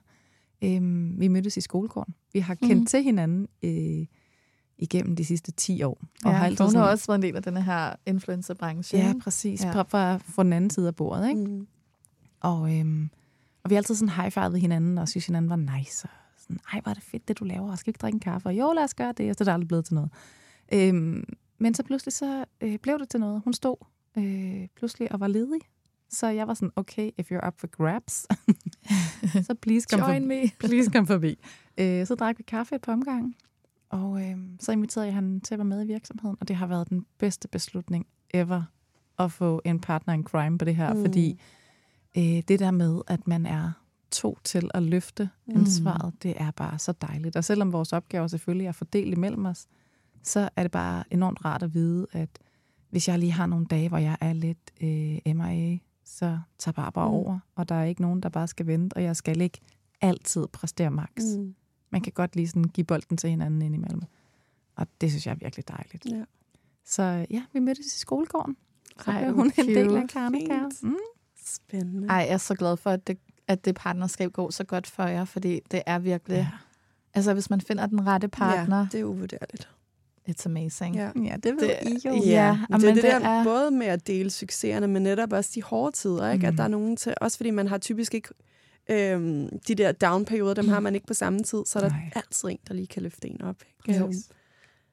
Øhm, 0.65 1.21
vi 1.21 1.29
mødtes 1.29 1.57
i 1.57 1.61
skolegården. 1.61 2.15
Vi 2.33 2.39
har 2.39 2.55
kendt 2.55 2.81
mm. 2.81 2.87
til 2.87 3.03
hinanden 3.03 3.49
øh, 3.63 4.07
igennem 4.79 5.17
de 5.17 5.25
sidste 5.25 5.53
10 5.53 5.83
år. 5.83 5.99
Og 6.25 6.31
har 6.33 6.39
ja, 6.39 6.45
altid 6.45 6.57
for 6.57 6.65
hun 6.65 6.75
har 6.75 6.81
sådan- 6.83 6.93
også 6.93 7.07
været 7.07 7.19
en 7.19 7.23
del 7.23 7.37
af 7.37 7.43
den 7.43 7.57
her 7.57 7.95
influencerbranche. 8.07 8.99
Ja, 8.99 9.13
præcis. 9.23 9.65
Ja. 9.65 9.71
Fra, 9.83 10.17
fra 10.17 10.43
den 10.45 10.53
anden 10.53 10.71
side 10.71 10.87
af 10.89 10.97
bordet, 10.97 11.29
ikke? 11.29 11.41
Mm. 11.45 11.67
Og, 12.41 12.79
øhm, 12.79 13.11
og 13.65 13.71
vi 13.71 13.75
har 13.75 13.79
altid 13.81 13.95
sådan 13.95 14.33
high 14.33 14.55
hinanden, 14.55 14.99
og 14.99 15.09
synes 15.09 15.27
hinanden 15.27 15.51
var 15.51 15.79
nice. 15.79 16.05
Og 16.09 16.41
sådan, 16.43 16.59
ej, 16.73 16.81
hvor 16.81 16.91
er 16.91 16.95
det 16.95 17.03
fedt, 17.03 17.29
det 17.29 17.39
du 17.39 17.45
laver, 17.45 17.71
og 17.71 17.79
skal 17.79 17.87
vi 17.87 17.91
ikke 17.91 17.99
drikke 17.99 18.17
en 18.17 18.21
kaffe? 18.21 18.49
Og 18.49 18.55
jo, 18.59 18.73
lad 18.73 18.85
os 18.85 18.95
gøre 18.95 19.13
det, 19.13 19.31
og 19.31 19.37
så 19.37 19.43
er 19.43 19.45
det 19.45 19.53
aldrig 19.53 19.69
blevet 19.69 19.85
til 19.85 19.95
noget. 19.95 20.11
Øhm, 20.73 21.25
men 21.59 21.75
så 21.75 21.83
pludselig 21.83 22.13
så 22.13 22.45
øh, 22.61 22.79
blev 22.79 22.99
det 22.99 23.09
til 23.09 23.21
noget. 23.21 23.41
Hun 23.45 23.53
stod 23.53 23.77
øh, 24.19 24.69
pludselig 24.77 25.13
og 25.13 25.21
var 25.21 25.27
ledig. 25.27 25.61
Så 26.11 26.27
jeg 26.29 26.49
var 26.49 26.55
sådan, 26.55 26.71
okay, 26.77 27.11
if 27.19 27.33
you're 27.33 27.47
up 27.47 27.61
for 27.61 27.67
grabs, 27.67 28.27
så 29.47 29.55
please 29.63 29.87
kom 29.91 30.01
Join 30.01 30.23
forbi. 30.23 30.27
me. 30.27 30.51
Please 30.69 30.91
kom 30.91 31.07
forbi. 31.07 31.39
Øh, 31.79 32.07
så 32.07 32.15
drak 32.15 32.39
vi 32.39 32.43
kaffe 32.43 32.75
et 32.75 32.81
par 32.83 32.93
omgange, 32.93 33.35
og 33.91 34.23
øh, 34.23 34.37
så 34.61 34.73
inviterede 34.73 35.07
jeg 35.07 35.15
han 35.15 35.41
til 35.41 35.55
at 35.55 35.59
være 35.59 35.65
med 35.65 35.85
i 35.85 35.87
virksomheden, 35.87 36.37
og 36.41 36.49
det 36.49 36.57
har 36.57 36.67
været 36.67 36.91
den 36.91 37.07
bedste 37.19 37.49
beslutning 37.49 38.07
ever 38.35 38.63
at 39.19 39.33
få 39.33 39.63
en 39.65 39.81
partner 39.81 40.15
in 40.15 40.25
crime 40.25 40.59
på 40.59 40.65
det 40.65 40.77
her, 40.77 40.93
Mm. 40.93 40.99
mm. 40.99 41.05
fordi 41.05 41.41
øh, 42.17 42.23
det 42.49 42.59
der 42.59 42.71
med, 42.71 43.01
at 43.07 43.27
man 43.29 43.47
er 43.47 43.73
to 44.11 44.39
til 44.45 44.71
at 44.75 44.83
løfte 44.83 45.31
Mm. 45.47 45.57
ansvaret, 45.61 46.15
det 46.23 46.35
er 46.37 46.51
bare 46.51 46.79
så 46.79 46.93
dejligt. 46.93 47.37
Og 47.37 47.45
selvom 47.45 47.73
vores 47.73 47.93
opgaver 47.93 48.27
selvfølgelig 48.27 48.67
er 48.67 48.73
fordelt 48.73 49.15
imellem 49.15 49.47
os, 49.47 49.67
så 50.23 50.49
er 50.57 50.63
det 50.63 50.71
bare 50.71 51.05
enormt 51.11 51.45
rart 51.45 51.63
at 51.63 51.75
vide, 51.75 52.07
at 52.13 52.29
hvis 52.91 53.09
jeg 53.09 53.19
lige 53.19 53.33
har 53.33 53.47
nogle 53.47 53.67
dage, 53.67 53.89
hvor 53.89 53.99
jeg 53.99 54.17
er 54.21 54.33
lidt 54.33 54.71
øh, 54.81 55.35
MIA, 55.37 55.79
så 56.05 56.39
tager 56.59 56.73
Barbara 56.73 57.07
Mm. 57.09 57.13
mm. 57.15 57.17
over, 57.19 57.39
og 57.55 57.69
der 57.69 57.75
er 57.75 57.85
ikke 57.85 58.03
nogen, 58.03 58.21
der 58.21 58.29
bare 58.29 58.47
skal 58.49 58.67
vente, 58.67 58.95
og 58.95 59.03
jeg 59.03 59.17
skal 59.17 59.41
ikke 59.41 59.61
altid 60.01 60.47
præstere 60.53 60.91
max. 60.91 61.11
Mm. 61.39 61.55
Mm. 61.91 61.95
Man 61.95 62.01
kan 62.03 62.13
godt 62.13 62.37
lige 62.37 62.49
sådan 62.49 62.65
give 62.65 62.85
bolden 62.85 63.17
til 63.17 63.31
hinanden 63.31 63.63
indimellem. 63.63 64.03
Og 64.77 64.87
det 65.01 65.11
synes 65.11 65.27
jeg 65.27 65.33
er 65.33 65.37
virkelig 65.37 65.69
dejligt. 65.69 66.07
Ja. 66.11 66.25
Så 66.85 67.27
ja, 67.31 67.43
vi 67.53 67.59
mødtes 67.61 67.87
i 67.87 67.99
skolegården. 67.99 68.57
Så 69.05 69.11
Ej, 69.11 69.29
hun 69.31 69.53
en 69.59 69.67
del 69.69 69.79
af 69.79 69.85
cute. 70.01 70.07
Karnekær. 70.07 70.69
Mm. 70.83 70.97
Spændende. 71.47 72.09
Ej, 72.09 72.17
jeg 72.17 72.29
er 72.29 72.37
så 72.37 72.55
glad 72.55 72.77
for, 72.77 72.91
at 72.91 73.07
det, 73.07 73.19
at 73.49 73.65
det 73.65 73.75
partnerskab 73.75 74.33
går 74.33 74.51
så 74.51 74.65
godt 74.65 74.87
for 74.87 75.03
jer, 75.03 75.25
fordi 75.25 75.61
det 75.71 75.83
er 75.87 75.99
virkelig... 75.99 76.37
Ja. 76.37 76.49
Altså, 77.15 77.33
hvis 77.35 77.51
man 77.51 77.61
finder 77.61 77.87
den 77.87 78.07
rette 78.07 78.29
partner, 78.29 78.79
Ja, 78.79 78.87
det 78.93 79.01
er 79.01 79.05
uvurderligt. 79.05 79.69
it's 80.31 80.47
amazing. 80.47 80.95
Ja. 80.97 81.11
ja, 81.25 81.37
det 81.37 81.53
ved 81.57 81.69
Det- 81.69 81.89
I 82.05 82.09
jo. 82.09 82.15
Ja, 82.15 82.21
Ja, 82.27 82.59
men 82.69 82.81
det 82.81 82.89
er 82.91 82.95
det, 82.95 83.03
det 83.03 83.13
der 83.13 83.29
er- 83.29 83.45
både 83.45 83.71
med 83.71 83.87
at 83.87 84.07
dele 84.07 84.31
succeserne, 84.31 84.87
men 84.89 85.03
netop 85.03 85.33
også 85.33 85.51
de 85.55 85.63
hårde 85.63 85.97
tider, 85.97 86.31
ikke? 86.33 86.47
Mm. 86.47 86.49
Mm. 86.51 86.55
At 86.55 86.59
der 86.59 86.65
er 86.65 86.69
nogen 86.69 86.97
til, 86.97 87.15
også 87.21 87.37
fordi 87.37 87.51
man 87.51 87.69
har 87.69 87.79
typisk 87.79 88.15
ikke 88.15 88.29
øhm, 88.89 89.49
de 89.69 89.75
der 89.75 89.93
down-perioder, 89.93 90.55
dem 90.55 90.69
har 90.69 90.81
man 90.81 90.95
ikke 90.95 91.07
på 91.07 91.15
samme 91.15 91.43
tid, 91.43 91.63
så 91.67 91.79
er 91.79 91.83
der 91.83 91.91
Nej. 91.91 92.11
altid 92.17 92.49
en, 92.49 92.59
der 92.69 92.75
lige 92.75 92.87
kan 92.87 93.03
løfte 93.03 93.29
en 93.29 93.43
op. 93.43 93.57
Ikke? 93.89 93.99
Jo. 94.01 94.07
Øhm, 94.07 94.15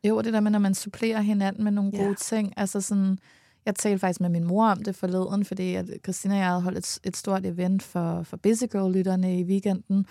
Jo, 0.03 0.21
det 0.21 0.33
der 0.33 0.39
med, 0.39 0.51
når 0.51 0.59
man 0.59 0.75
supplerer 0.75 1.21
hinanden 1.21 1.63
med 1.63 1.71
nogle 1.71 1.91
Ja. 1.93 2.03
gode 2.03 2.15
ting. 2.15 2.53
Altså 2.57 2.81
sådan, 2.81 3.19
jeg 3.65 3.75
talte 3.75 3.99
faktisk 3.99 4.21
med 4.21 4.29
min 4.29 4.43
mor 4.43 4.67
om 4.67 4.83
det 4.83 4.95
forleden, 4.95 5.45
fordi 5.45 5.75
at 5.75 5.85
Christina 6.03 6.33
og 6.33 6.39
jeg 6.39 6.47
havde 6.47 6.61
holdt 6.61 6.77
et, 6.77 6.99
et 7.03 7.17
stort 7.17 7.45
event 7.45 7.83
for, 7.83 8.23
for 8.23 8.37
Busy 8.37 8.63
Girl-lytterne 8.71 9.39
i 9.39 9.43
weekenden. 9.43 10.05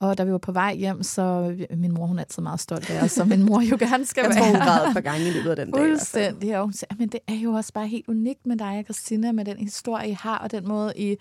Og 0.00 0.18
da 0.18 0.24
vi 0.24 0.32
var 0.32 0.38
på 0.38 0.52
vej 0.52 0.74
hjem, 0.74 1.02
så 1.02 1.54
min 1.76 1.92
mor, 1.92 2.06
hun 2.06 2.18
er 2.18 2.22
altid 2.22 2.42
meget 2.42 2.60
stolt 2.60 2.90
af 2.90 3.02
os, 3.02 3.10
så 3.12 3.24
min 3.24 3.42
mor 3.42 3.60
jo 3.60 3.76
gerne 3.80 4.04
skal 4.06 4.22
Jeg 4.24 4.30
være. 4.30 4.38
tror, 4.38 4.46
hun 4.46 4.60
græd 4.60 4.88
et 4.88 4.94
par 4.94 5.00
gange 5.00 5.26
i 5.28 5.30
løbet 5.30 5.50
af 5.50 5.56
den 5.56 5.70
dag. 5.70 5.80
Fuldstændig. 5.80 6.58
Og 6.58 6.64
hun 6.64 6.72
siger, 6.72 6.94
men 6.98 7.08
det 7.08 7.20
er 7.28 7.34
jo 7.34 7.52
også 7.52 7.72
bare 7.72 7.86
helt 7.88 8.08
unikt 8.08 8.46
med 8.46 8.56
dig 8.56 8.78
og 8.78 8.84
Christina, 8.84 9.32
med 9.32 9.44
den 9.44 9.58
historie, 9.58 10.08
I 10.08 10.12
har, 10.12 10.38
og 10.38 10.50
den 10.50 10.68
måde, 10.68 10.92
I 10.96 11.16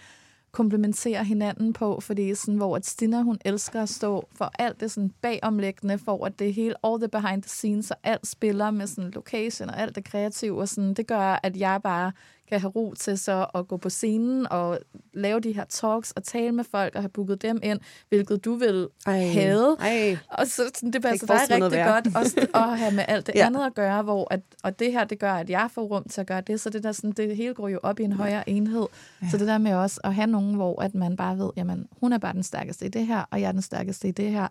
komplementerer 0.51 1.23
hinanden 1.23 1.73
på, 1.73 1.99
fordi 1.99 2.35
sådan, 2.35 2.55
hvor 2.55 2.75
at 2.75 2.85
Stina, 2.85 3.21
hun 3.21 3.37
elsker 3.45 3.81
at 3.81 3.89
stå 3.89 4.27
for 4.35 4.51
alt 4.59 4.79
det 4.79 4.91
sådan 4.91 5.13
bagomlæggende, 5.21 5.97
for 5.97 6.25
at 6.25 6.39
det 6.39 6.53
hele, 6.53 6.75
all 6.83 6.99
the 6.99 7.07
behind 7.07 7.41
the 7.43 7.49
scenes, 7.49 7.91
og 7.91 7.97
alt 8.03 8.27
spiller 8.27 8.71
med 8.71 8.87
sådan 8.87 9.11
location 9.11 9.69
og 9.69 9.79
alt 9.79 9.95
det 9.95 10.03
kreative, 10.03 10.59
og 10.61 10.67
sådan, 10.69 10.93
det 10.93 11.07
gør, 11.07 11.39
at 11.43 11.57
jeg 11.57 11.79
bare 11.83 12.11
kan 12.51 12.61
have 12.61 12.71
ro 12.71 12.93
til 12.93 13.17
så 13.17 13.45
at 13.55 13.67
gå 13.67 13.77
på 13.77 13.89
scenen 13.89 14.47
og 14.51 14.79
lave 15.13 15.39
de 15.39 15.51
her 15.51 15.63
talks 15.69 16.11
og 16.11 16.23
tale 16.23 16.51
med 16.51 16.63
folk 16.63 16.95
og 16.95 17.01
have 17.01 17.09
booket 17.09 17.41
dem 17.41 17.59
ind, 17.63 17.79
hvilket 18.09 18.45
du 18.45 18.55
vil 18.55 18.87
Ej. 19.05 19.25
have. 19.27 19.77
Ej. 19.79 20.17
Og 20.29 20.47
så 20.47 20.71
sådan, 20.75 20.93
det 20.93 21.01
passer 21.01 21.27
dig 21.27 21.35
rigtig 21.41 21.59
noget 21.59 21.85
godt 21.85 22.15
også 22.15 22.47
at 22.53 22.79
have 22.79 22.91
med 22.95 23.03
alt 23.07 23.27
det 23.27 23.35
Ja. 23.41 23.45
andet 23.45 23.65
at 23.65 23.73
gøre, 23.73 24.01
hvor 24.03 24.33
at, 24.33 24.41
og 24.63 24.79
det 24.79 24.91
her, 24.91 25.03
det 25.03 25.19
gør, 25.19 25.33
at 25.33 25.49
jeg 25.49 25.69
får 25.73 25.81
rum 25.81 26.03
til 26.09 26.21
at 26.21 26.27
gøre 26.27 26.41
det, 26.41 26.61
så 26.61 26.69
det, 26.69 26.83
der, 26.83 26.91
sådan, 26.91 27.11
det 27.11 27.35
hele 27.35 27.53
går 27.53 27.67
jo 27.67 27.79
op 27.83 27.99
i 27.99 28.03
en 28.03 28.11
højere 28.13 28.49
enhed. 28.49 28.87
Ja. 29.21 29.29
Så 29.29 29.37
det 29.37 29.47
der 29.47 29.57
med 29.57 29.73
også 29.73 30.01
at 30.03 30.15
have 30.15 30.27
nogen, 30.27 30.55
hvor 30.55 30.81
at 30.81 30.95
man 30.95 31.15
bare 31.17 31.37
ved, 31.37 31.49
jamen, 31.57 31.87
hun 31.99 32.13
er 32.13 32.17
bare 32.17 32.33
den 32.33 32.43
stærkeste 32.43 32.85
i 32.85 32.89
det 32.89 33.07
her, 33.07 33.23
og 33.31 33.41
jeg 33.41 33.47
er 33.47 33.51
den 33.51 33.61
stærkeste 33.61 34.07
i 34.07 34.11
det 34.11 34.31
her, 34.31 34.47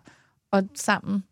og 0.51 0.63
sammen 0.75 1.23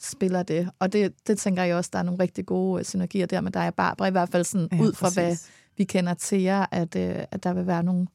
spiller 0.00 0.42
det. 0.42 0.68
Og 0.78 0.92
det, 0.92 1.12
det 1.26 1.38
tænker 1.38 1.62
jeg 1.62 1.76
også, 1.76 1.90
der 1.92 1.98
er 1.98 2.02
nogle 2.02 2.22
rigtig 2.22 2.46
gode 2.46 2.84
synergier 2.84 3.26
der 3.26 3.40
med 3.40 3.52
dig 3.52 3.66
og 3.66 3.74
Barbara, 3.74 4.08
i 4.08 4.10
hvert 4.10 4.28
fald 4.28 4.44
sådan 4.44 4.68
Ja, 4.72 4.80
ud 4.80 4.92
fra, 4.92 5.10
hvad 5.14 5.30
præcis. 5.30 5.50
Vi 5.76 5.84
kender 5.84 6.14
til 6.14 6.42
jer, 6.42 6.66
at, 6.70 6.96
øh, 6.96 7.24
at 7.30 7.44
der 7.44 7.52
vil 7.52 7.66
være 7.66 7.82
nogle, 7.82 8.06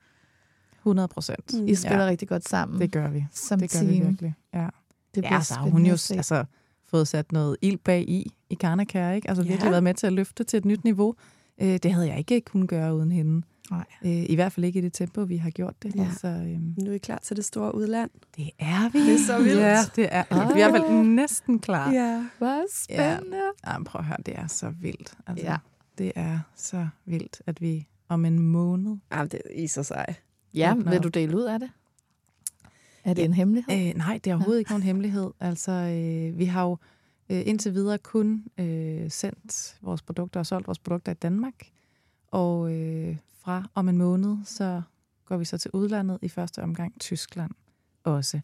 100 0.80 1.08
procent. 1.08 1.54
I 1.68 1.76
spiller 1.76 2.04
Ja. 2.04 2.10
rigtig 2.10 2.28
godt 2.28 2.50
sammen. 2.50 2.82
Det 2.82 2.92
gør 2.92 3.10
vi. 3.10 3.26
som 3.32 3.60
Det 3.60 3.72
gør 3.72 3.80
team. 3.80 3.90
vi 3.92 4.00
virkelig. 4.00 4.34
Ja. 4.54 4.68
Det 5.16 5.24
Ja, 5.24 5.42
så 5.42 5.54
har 5.54 5.70
hun 5.70 5.86
jo 5.86 5.92
altså, 5.92 6.46
fået 6.88 7.08
sat 7.08 7.32
noget 7.32 7.58
ild 7.62 7.78
bag 7.78 8.02
i, 8.10 8.32
i 8.50 8.56
Karnakær, 8.56 9.12
ikke? 9.12 9.30
Altså 9.30 9.44
virkelig 9.44 9.64
Ja. 9.66 9.70
været 9.70 9.84
med 9.84 9.94
til 9.94 10.08
at 10.08 10.14
løfte 10.14 10.44
til 10.44 10.58
et 10.58 10.66
nyt 10.66 10.84
niveau. 10.84 11.16
Øh, 11.62 11.78
det 11.84 11.94
havde 11.94 12.08
jeg 12.08 12.18
ikke 12.18 12.42
kunnet 12.42 12.70
gøre 12.70 12.96
uden 12.96 13.12
hende. 13.12 13.46
Nej. 13.72 13.86
Øh, 14.06 14.12
I 14.30 14.36
hvert 14.36 14.52
fald 14.52 14.66
ikke 14.66 14.80
i 14.80 14.82
det 14.82 14.94
tempo, 14.94 15.22
vi 15.22 15.38
har 15.38 15.50
gjort 15.50 15.84
det. 15.84 15.96
Ja. 15.96 16.08
Så 16.22 16.28
øhm, 16.28 16.76
Nu 16.78 16.92
er 16.92 16.96
I 16.96 16.98
klar 16.98 17.20
til 17.24 17.36
det 17.38 17.46
store 17.46 17.76
udland. 17.76 18.10
det 18.38 18.50
er 18.60 18.90
vi. 18.90 19.00
Det 19.06 19.14
er 19.14 19.26
så 19.28 19.38
vildt. 19.44 19.60
Ja, 19.60 19.78
det 19.96 20.08
er 20.12 20.54
vi 20.54 20.60
er 20.62 20.68
i 20.68 20.72
hvert 20.72 20.82
fald 20.82 21.04
næsten 21.06 21.60
klar. 21.60 21.92
Ja. 21.92 22.26
Hvor 22.38 22.66
spændende. 22.84 23.38
Ja, 23.68 23.78
men 23.78 23.86
prøv 23.86 24.00
at 24.00 24.06
høre, 24.06 24.18
det 24.26 24.38
er 24.40 24.48
så 24.48 24.70
vildt. 24.70 25.14
Altså, 25.28 25.46
Ja. 25.46 25.58
Det 25.98 26.12
er 26.16 26.40
så 26.56 26.88
vildt, 27.06 27.42
at 27.46 27.62
vi 27.62 27.88
om 28.08 28.26
en 28.26 28.40
måned... 28.40 28.98
Ja, 29.12 29.26
det 29.26 29.42
er 29.46 29.54
i 29.54 29.68
så 29.68 29.84
sej. 29.84 30.16
Ja, 30.54 30.72
åbner 30.72 30.92
vil 30.92 31.00
du 31.00 31.08
dele 31.08 31.38
ud 31.38 31.44
af 31.44 31.60
det? 31.60 31.70
Er 33.04 33.14
det 33.14 33.26
en 33.26 33.34
hemmelighed? 33.34 33.88
Øh, 33.90 33.98
nej, 33.98 34.20
det 34.24 34.32
er 34.32 34.36
overhovedet 34.36 34.60
ikke 34.60 34.72
nogen 34.72 34.84
hemmelighed. 34.84 35.32
Altså, 35.40 35.72
øh, 35.72 36.40
vi 36.40 36.46
har 36.46 36.64
jo 36.64 36.78
øh, 37.30 37.42
indtil 37.46 37.74
videre 37.74 37.98
kun 37.98 38.46
øh, 38.58 39.12
sendt 39.12 39.78
vores 39.82 40.02
produkter 40.02 40.40
og 40.40 40.46
solgt 40.46 40.68
vores 40.68 40.80
produkter 40.80 41.12
i 41.12 41.16
Danmark. 41.16 41.54
Og 42.28 42.74
øh, 42.74 43.18
fra 43.40 43.70
om 43.76 43.90
en 43.90 43.98
måned, 43.98 44.38
så 44.46 44.82
går 45.26 45.38
vi 45.38 45.46
så 45.46 45.58
til 45.58 45.72
udlandet, 45.74 46.20
i 46.22 46.30
første 46.30 46.64
omgang 46.64 47.00
Tyskland 47.00 47.52
også. 48.04 48.40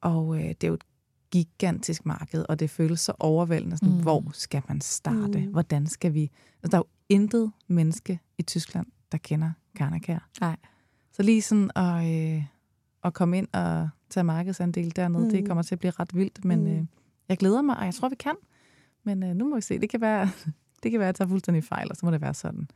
Og 0.00 0.36
øh, 0.36 0.48
det 0.48 0.64
er 0.64 0.68
jo 0.68 0.74
et 0.74 0.84
gigantisk 1.30 2.06
marked, 2.06 2.44
og 2.48 2.60
det 2.60 2.70
føles 2.70 3.00
så 3.00 3.12
overvældende. 3.18 3.76
Sådan, 3.76 3.94
Mm. 3.94 4.02
Hvor 4.02 4.24
skal 4.32 4.62
man 4.68 4.80
starte? 4.80 5.40
Mm. 5.40 5.50
Hvordan 5.52 5.86
skal 5.86 6.14
vi... 6.14 6.30
Altså, 6.62 6.70
der 6.70 6.74
er 6.76 6.78
jo 6.78 6.86
intet 7.08 7.52
menneske 7.68 8.20
i 8.38 8.42
Tyskland, 8.42 8.86
der 9.12 9.18
kender 9.18 9.52
Karnakær. 9.76 10.28
Nej. 10.40 10.56
Så 11.12 11.22
lige 11.22 11.42
sådan 11.42 11.70
at, 11.76 12.34
øh, 12.36 12.44
at 13.04 13.14
komme 13.14 13.38
ind 13.38 13.48
og 13.52 13.88
tage 14.10 14.24
markedsandel 14.24 14.96
dernede. 14.96 15.24
Mm. 15.24 15.30
Det 15.30 15.46
kommer 15.46 15.62
til 15.62 15.74
at 15.74 15.78
blive 15.78 15.90
ret 15.90 16.14
vildt, 16.14 16.44
men 16.44 16.60
mm. 16.60 16.66
øh, 16.66 16.84
jeg 17.28 17.38
glæder 17.38 17.62
mig, 17.62 17.76
og 17.78 17.84
jeg 17.84 17.94
tror, 17.94 18.08
vi 18.08 18.14
kan. 18.14 18.34
Men 19.04 19.22
øh, 19.22 19.34
nu 19.34 19.48
må 19.48 19.54
vi 19.54 19.60
se. 19.62 19.78
Det 19.78 19.90
kan 19.90 20.00
være, 20.00 20.30
det 20.82 20.90
kan 20.90 21.00
være 21.00 21.08
at 21.08 21.12
jeg 21.12 21.14
tager 21.14 21.28
fuldstændig 21.28 21.64
fejl, 21.64 21.90
og 21.90 21.96
så 21.96 22.06
må 22.06 22.12
det 22.12 22.20
være 22.20 22.34
sådan. 22.34 22.68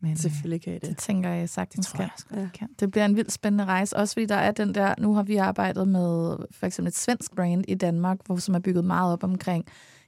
Men, 0.00 0.16
Selvfølgelig 0.16 0.62
kan 0.62 0.72
I 0.72 0.78
Det 0.78 0.88
det. 0.88 0.98
tænker 0.98 1.30
jeg 1.30 1.48
sagtens 1.48 1.86
det 1.86 1.94
tror 1.94 2.02
jeg 2.02 2.10
kan. 2.30 2.42
vi 2.44 2.48
kan. 2.54 2.68
Det 2.80 2.90
bliver 2.90 3.04
en 3.04 3.16
vildt 3.16 3.32
spændende 3.32 3.64
rejse, 3.64 3.96
også 3.96 4.14
fordi 4.14 4.26
der 4.26 4.34
er 4.36 4.50
den 4.50 4.74
der, 4.74 4.94
nu 4.98 5.14
har 5.14 5.22
vi 5.22 5.36
arbejdet 5.36 5.88
med 5.88 6.36
for 6.50 6.66
eksempel 6.66 6.88
et 6.88 6.96
svensk 6.96 7.34
brand 7.36 7.64
i 7.68 7.74
Danmark, 7.74 8.18
hvor, 8.26 8.36
som 8.36 8.54
er 8.54 8.58
bygget 8.58 8.84
meget 8.84 9.12
op 9.12 9.24
omkring 9.24 9.64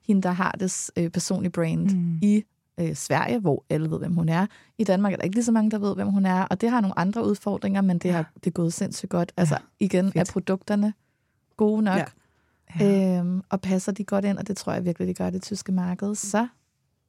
hende, 0.07 0.23
der 0.23 0.31
har 0.31 0.53
det 0.61 0.91
øh, 0.97 1.11
personlige 1.11 1.51
brand 1.53 1.91
Mm. 1.97 2.19
i 2.23 2.43
øh, 2.81 2.95
Sverige, 2.95 3.39
hvor 3.39 3.65
alle 3.71 3.91
ved, 3.91 3.99
hvem 3.99 4.15
hun 4.15 4.29
er. 4.29 4.47
I 4.79 4.85
Danmark 4.85 5.13
er 5.13 5.17
der 5.17 5.23
ikke 5.25 5.37
lige 5.37 5.45
så 5.45 5.53
mange, 5.53 5.71
der 5.71 5.79
ved, 5.79 5.95
hvem 5.95 6.09
hun 6.09 6.27
er, 6.27 6.43
og 6.43 6.61
det 6.61 6.71
har 6.71 6.81
nogle 6.81 6.99
andre 6.99 7.25
udfordringer, 7.27 7.81
men 7.81 7.99
det 7.99 8.13
har 8.13 8.31
det 8.35 8.47
er 8.47 8.51
gået 8.51 8.73
sindssygt 8.73 9.11
godt. 9.11 9.33
Altså 9.37 9.59
igen, 9.81 10.13
fedt. 10.13 10.29
er 10.29 10.33
produkterne 10.33 10.93
gode 11.57 11.83
nok, 11.83 12.13
Ja. 12.81 12.85
ja. 12.87 13.19
øhm, 13.19 13.43
og 13.49 13.61
passer 13.61 13.93
de 13.93 14.05
godt 14.05 14.25
ind, 14.25 14.39
og 14.39 14.47
det 14.49 14.57
tror 14.57 14.73
jeg 14.73 14.85
virkelig, 14.85 15.09
de 15.09 15.15
gør 15.15 15.31
det 15.31 15.43
tyske 15.43 15.73
marked. 15.73 16.15
Så 16.15 16.47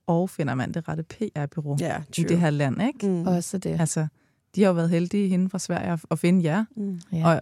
Og 0.09 0.29
finder 0.29 0.55
man 0.55 0.71
det 0.71 0.87
rette 0.87 1.03
PR-bureau 1.03 1.77
Ja, 1.79 2.01
i 2.17 2.23
det 2.23 2.39
her 2.39 2.49
land, 2.49 2.81
ikke? 2.81 3.07
Mm. 3.09 3.27
også 3.27 3.57
det. 3.57 3.79
Altså, 3.79 4.07
de 4.55 4.61
har 4.61 4.67
jo 4.69 4.73
været 4.73 4.89
heldige 4.89 5.27
hende 5.27 5.49
fra 5.49 5.59
Sverige 5.59 5.91
at- 5.91 6.05
at 6.11 6.19
finde 6.19 6.43
jer, 6.43 6.65
Mm. 6.75 6.99
Ja, 7.13 7.27
og 7.27 7.41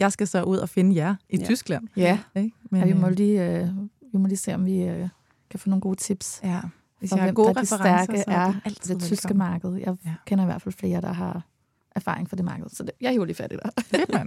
jeg 0.00 0.12
skal 0.12 0.26
så 0.26 0.42
ud 0.42 0.56
og 0.56 0.68
finde 0.68 0.96
jer 0.96 1.14
i 1.28 1.38
Ja. 1.38 1.44
Tyskland. 1.44 1.88
ja. 1.96 2.18
Ikke? 2.36 2.50
Men, 2.70 2.80
ja 2.80 2.86
vi, 2.86 2.92
må 3.00 3.06
øh, 3.06 3.12
lige, 3.12 3.58
øh, 3.60 3.68
vi 4.12 4.18
må 4.18 4.26
lige 4.26 4.38
se, 4.38 4.54
om 4.54 4.66
vi 4.66 4.82
øh, 4.82 5.08
kan 5.50 5.60
få 5.60 5.68
nogle 5.68 5.80
gode 5.80 5.96
tips. 5.96 6.40
ja, 6.44 6.60
hvis 6.98 7.10
jeg 7.10 7.18
har 7.18 7.26
hvem 7.26 7.34
gode 7.34 7.46
der 7.48 7.52
de 7.54 7.60
referencer, 7.60 7.76
stærke 8.04 8.18
så 8.18 8.24
er 8.26 8.46
de 8.46 8.52
det 8.52 8.60
altid 8.64 9.00
tyske 9.00 9.10
velkommen. 9.28 9.38
marked. 9.38 9.70
Jeg 9.74 9.86
Ja. 10.04 10.10
ja. 10.10 10.14
kender 10.26 10.44
i 10.44 10.46
hvert 10.46 10.62
fald 10.62 10.72
flere, 10.74 11.00
der 11.00 11.12
har 11.12 11.42
erfaring 11.96 12.28
fra 12.30 12.36
det 12.36 12.44
marked. 12.44 12.66
Så 12.68 12.82
det, 12.82 12.90
jeg 13.00 13.10
hiver 13.10 13.24
lige 13.24 13.36
fat 13.36 13.52
i 13.52 13.56
dig. 13.56 14.26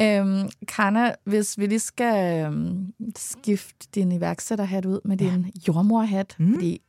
Øhm, 0.00 0.48
Karna, 0.68 1.12
hvis 1.24 1.58
vi 1.58 1.66
lige 1.66 1.78
skal 1.80 2.44
øhm, 2.46 2.92
skifte 3.16 3.88
din 3.94 4.12
iværksætterhat 4.12 4.86
ud 4.86 5.00
med 5.04 5.16
din 5.16 5.52
jordmorhat, 5.68 6.36
mm. 6.38 6.54
fordi 6.54 6.80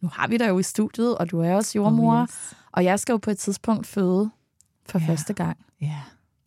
nu 0.00 0.08
har 0.12 0.28
vi 0.28 0.36
dig 0.36 0.48
jo 0.48 0.58
i 0.58 0.62
studiet, 0.62 1.18
og 1.18 1.30
du 1.30 1.40
er 1.40 1.54
også 1.54 1.72
jordmor, 1.78 2.16
Oh, 2.16 2.22
yes. 2.22 2.54
og 2.72 2.84
jeg 2.84 3.00
skal 3.00 3.12
jo 3.12 3.16
på 3.18 3.30
et 3.30 3.38
tidspunkt 3.38 3.86
føde 3.86 4.30
for 4.88 4.98
Ja. 4.98 5.04
ja. 5.04 5.10
første 5.10 5.32
gang. 5.32 5.56
Ja. 5.80 6.00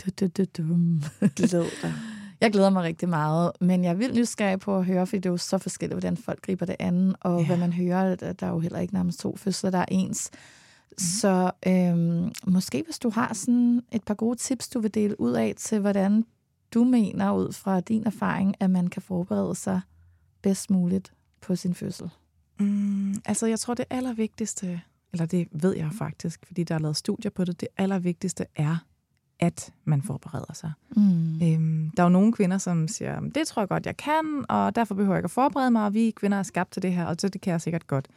Du, 0.06 0.10
du, 0.20 0.28
du, 0.38 0.46
dum. 0.58 1.04
Glæd 1.36 1.48
dig. 1.82 1.94
Jeg 2.42 2.52
glæder 2.52 2.70
mig 2.70 2.84
rigtig 2.84 3.10
meget, 3.10 3.52
men 3.62 3.84
jeg 3.84 3.90
er 3.90 3.94
vildt 3.94 4.16
nysgerrig 4.16 4.60
på 4.60 4.78
at 4.78 4.86
høre, 4.86 5.08
fordi 5.08 5.18
det 5.18 5.26
er 5.26 5.30
jo 5.30 5.38
så 5.38 5.58
forskelligt, 5.58 5.94
hvordan 5.96 6.18
folk 6.18 6.42
griber 6.42 6.66
det 6.66 6.76
an, 6.80 7.16
og 7.20 7.34
Ja. 7.34 7.40
ja. 7.40 7.46
hvad 7.46 7.58
man 7.58 7.74
hører, 7.74 8.16
der 8.16 8.34
der 8.34 8.46
er 8.48 8.52
jo 8.52 8.60
heller 8.60 8.80
ikke 8.80 8.94
nærmest 8.94 9.20
to 9.20 9.36
fødsler, 9.38 9.70
der 9.70 9.78
er 9.78 9.86
ens. 9.92 10.32
Mm. 10.92 10.98
Så 10.98 11.52
øhm, 11.68 12.32
måske 12.48 12.84
hvis 12.86 13.00
du 13.00 13.10
har 13.10 13.34
sådan 13.34 13.82
et 13.92 14.04
par 14.04 14.14
gode 14.14 14.36
tips, 14.38 14.70
du 14.70 14.80
vil 14.80 14.94
dele 14.94 15.20
ud 15.22 15.32
af 15.32 15.54
til, 15.58 15.80
hvordan 15.80 16.26
du 16.74 16.84
mener 16.84 17.32
ud 17.34 17.54
fra 17.54 17.80
din 17.80 18.04
erfaring, 18.06 18.56
at 18.60 18.70
man 18.70 18.88
kan 18.88 19.02
forberede 19.02 19.56
sig 19.56 19.82
bedst 20.42 20.70
muligt 20.70 21.14
på 21.42 21.56
sin 21.56 21.74
fødsel. 21.74 22.10
Mm, 22.60 23.16
altså, 23.26 23.48
jeg 23.48 23.60
tror, 23.60 23.74
det 23.74 23.86
allervigtigste, 23.90 24.82
eller 25.14 25.26
det 25.26 25.48
ved 25.52 25.76
jeg 25.76 25.90
faktisk, 25.94 26.46
fordi 26.46 26.64
der 26.64 26.76
er 26.76 26.80
lavet 26.80 26.98
studier 26.98 27.32
på 27.32 27.46
det, 27.46 27.62
det 27.62 27.68
allervigtigste 27.78 28.46
er, 28.56 28.78
at 29.40 29.74
man 29.84 30.02
forbereder 30.02 30.54
sig. 30.54 30.72
Mm. 30.96 31.42
Øhm, 31.42 31.92
der 31.98 32.04
er 32.04 32.08
jo 32.08 32.10
nogle 32.10 32.34
kvinder, 32.34 32.58
som 32.58 32.88
siger, 32.88 33.20
"Men 33.20 33.32
det 33.32 33.48
tror 33.48 33.62
jeg 33.62 33.70
godt, 33.70 33.86
jeg 33.86 33.98
kan, 33.98 34.46
og 34.50 34.76
derfor 34.76 34.96
behøver 34.96 35.16
jeg 35.16 35.20
ikke 35.20 35.26
at 35.26 35.32
forberede 35.32 35.72
mig, 35.72 35.86
og 35.86 35.94
vi 35.94 36.12
kvinder 36.12 36.38
er 36.38 36.44
skabt 36.44 36.72
til 36.72 36.82
det 36.82 36.94
her, 36.94 37.06
og 37.06 37.16
så 37.20 37.30
det 37.30 37.42
kan 37.42 37.52
jeg 37.52 37.62
sikkert 37.62 37.88
godt. 37.88 38.08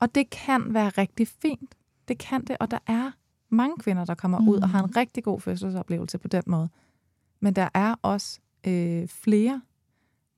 Og 0.00 0.14
det 0.14 0.30
kan 0.30 0.74
være 0.74 0.88
rigtig 0.88 1.28
fint. 1.42 1.74
Det 2.08 2.18
kan 2.18 2.44
det, 2.44 2.56
og 2.60 2.70
der 2.70 2.78
er 2.86 3.10
mange 3.48 3.76
kvinder, 3.78 4.04
der 4.04 4.14
kommer 4.14 4.38
mm. 4.38 4.48
ud 4.48 4.56
og 4.58 4.68
har 4.68 4.82
en 4.82 4.96
rigtig 4.96 5.24
god 5.24 5.40
fødselsoplevelse 5.40 6.18
på 6.18 6.28
den 6.28 6.42
måde. 6.46 6.68
Men 7.40 7.54
der 7.54 7.68
er 7.74 7.94
også 8.02 8.40
øh, 8.66 9.08
flere, 9.08 9.62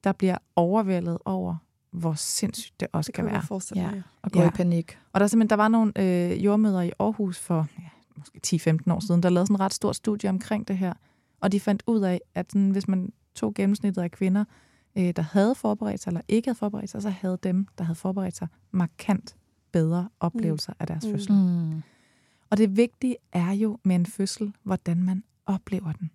der 0.05 0.13
bliver 0.13 0.37
overvældet 0.57 1.19
over, 1.25 1.57
hvor 1.91 2.15
sindssygt 2.15 2.81
det 2.81 2.89
også 2.93 3.09
Det 3.09 3.15
kan 3.15 3.25
kan 3.25 3.33
være. 3.33 3.43
forestille 3.43 3.83
Ja. 3.83 4.03
Og 4.23 4.33
gå 4.33 4.41
Ja. 4.41 4.47
i 4.49 4.51
panik. 4.51 4.99
Og 5.13 5.21
der, 5.21 5.25
er 5.25 5.29
simpelthen, 5.29 5.51
der 5.51 5.57
var 5.57 5.69
nogle 5.69 5.93
øh, 5.99 6.45
jordmøder 6.45 6.81
i 6.83 6.93
Aarhus 6.99 7.39
for 7.39 7.67
ja, 7.79 7.85
måske 8.17 8.41
10-15 8.47 8.93
år 8.93 9.01
siden, 9.07 9.23
der 9.23 9.29
lavede 9.31 9.47
sådan 9.47 9.57
en 9.57 9.61
ret 9.61 9.75
stort 9.75 9.97
studie 9.97 10.31
omkring 10.31 10.69
det 10.69 10.79
her. 10.79 10.93
Og 11.41 11.53
de 11.53 11.61
fandt 11.61 11.83
ud 11.87 12.01
af, 12.01 12.21
at 12.35 12.53
sådan, 12.53 12.71
hvis 12.71 12.89
man 12.89 13.13
tog 13.35 13.55
gennemsnittet 13.55 14.03
af 14.03 14.11
kvinder, 14.11 14.45
øh, 14.99 15.13
der 15.17 15.23
havde 15.23 15.55
forberedt 15.55 16.01
sig 16.03 16.11
eller 16.11 16.21
ikke 16.29 16.49
havde 16.49 16.59
forberedt 16.59 16.91
sig, 16.91 17.03
så 17.03 17.11
havde 17.11 17.39
dem, 17.43 17.67
der 17.79 17.85
havde 17.85 17.97
forberedt 17.97 18.37
sig, 18.37 18.49
markant 18.71 19.37
bedre 19.73 20.09
oplevelser 20.21 20.73
mm. 20.73 20.77
af 20.81 20.87
deres 20.87 21.05
Mm. 21.07 21.11
fødsel. 21.13 21.33
Mm. 21.33 21.83
Og 22.51 22.57
det 22.57 22.77
vigtige 22.77 23.17
er 23.33 23.53
jo 23.53 23.79
med 23.83 23.97
en 23.97 24.07
fødsel, 24.07 24.53
hvordan 24.63 25.03
man 25.03 25.25
oplever 25.47 25.93
den. 25.93 26.11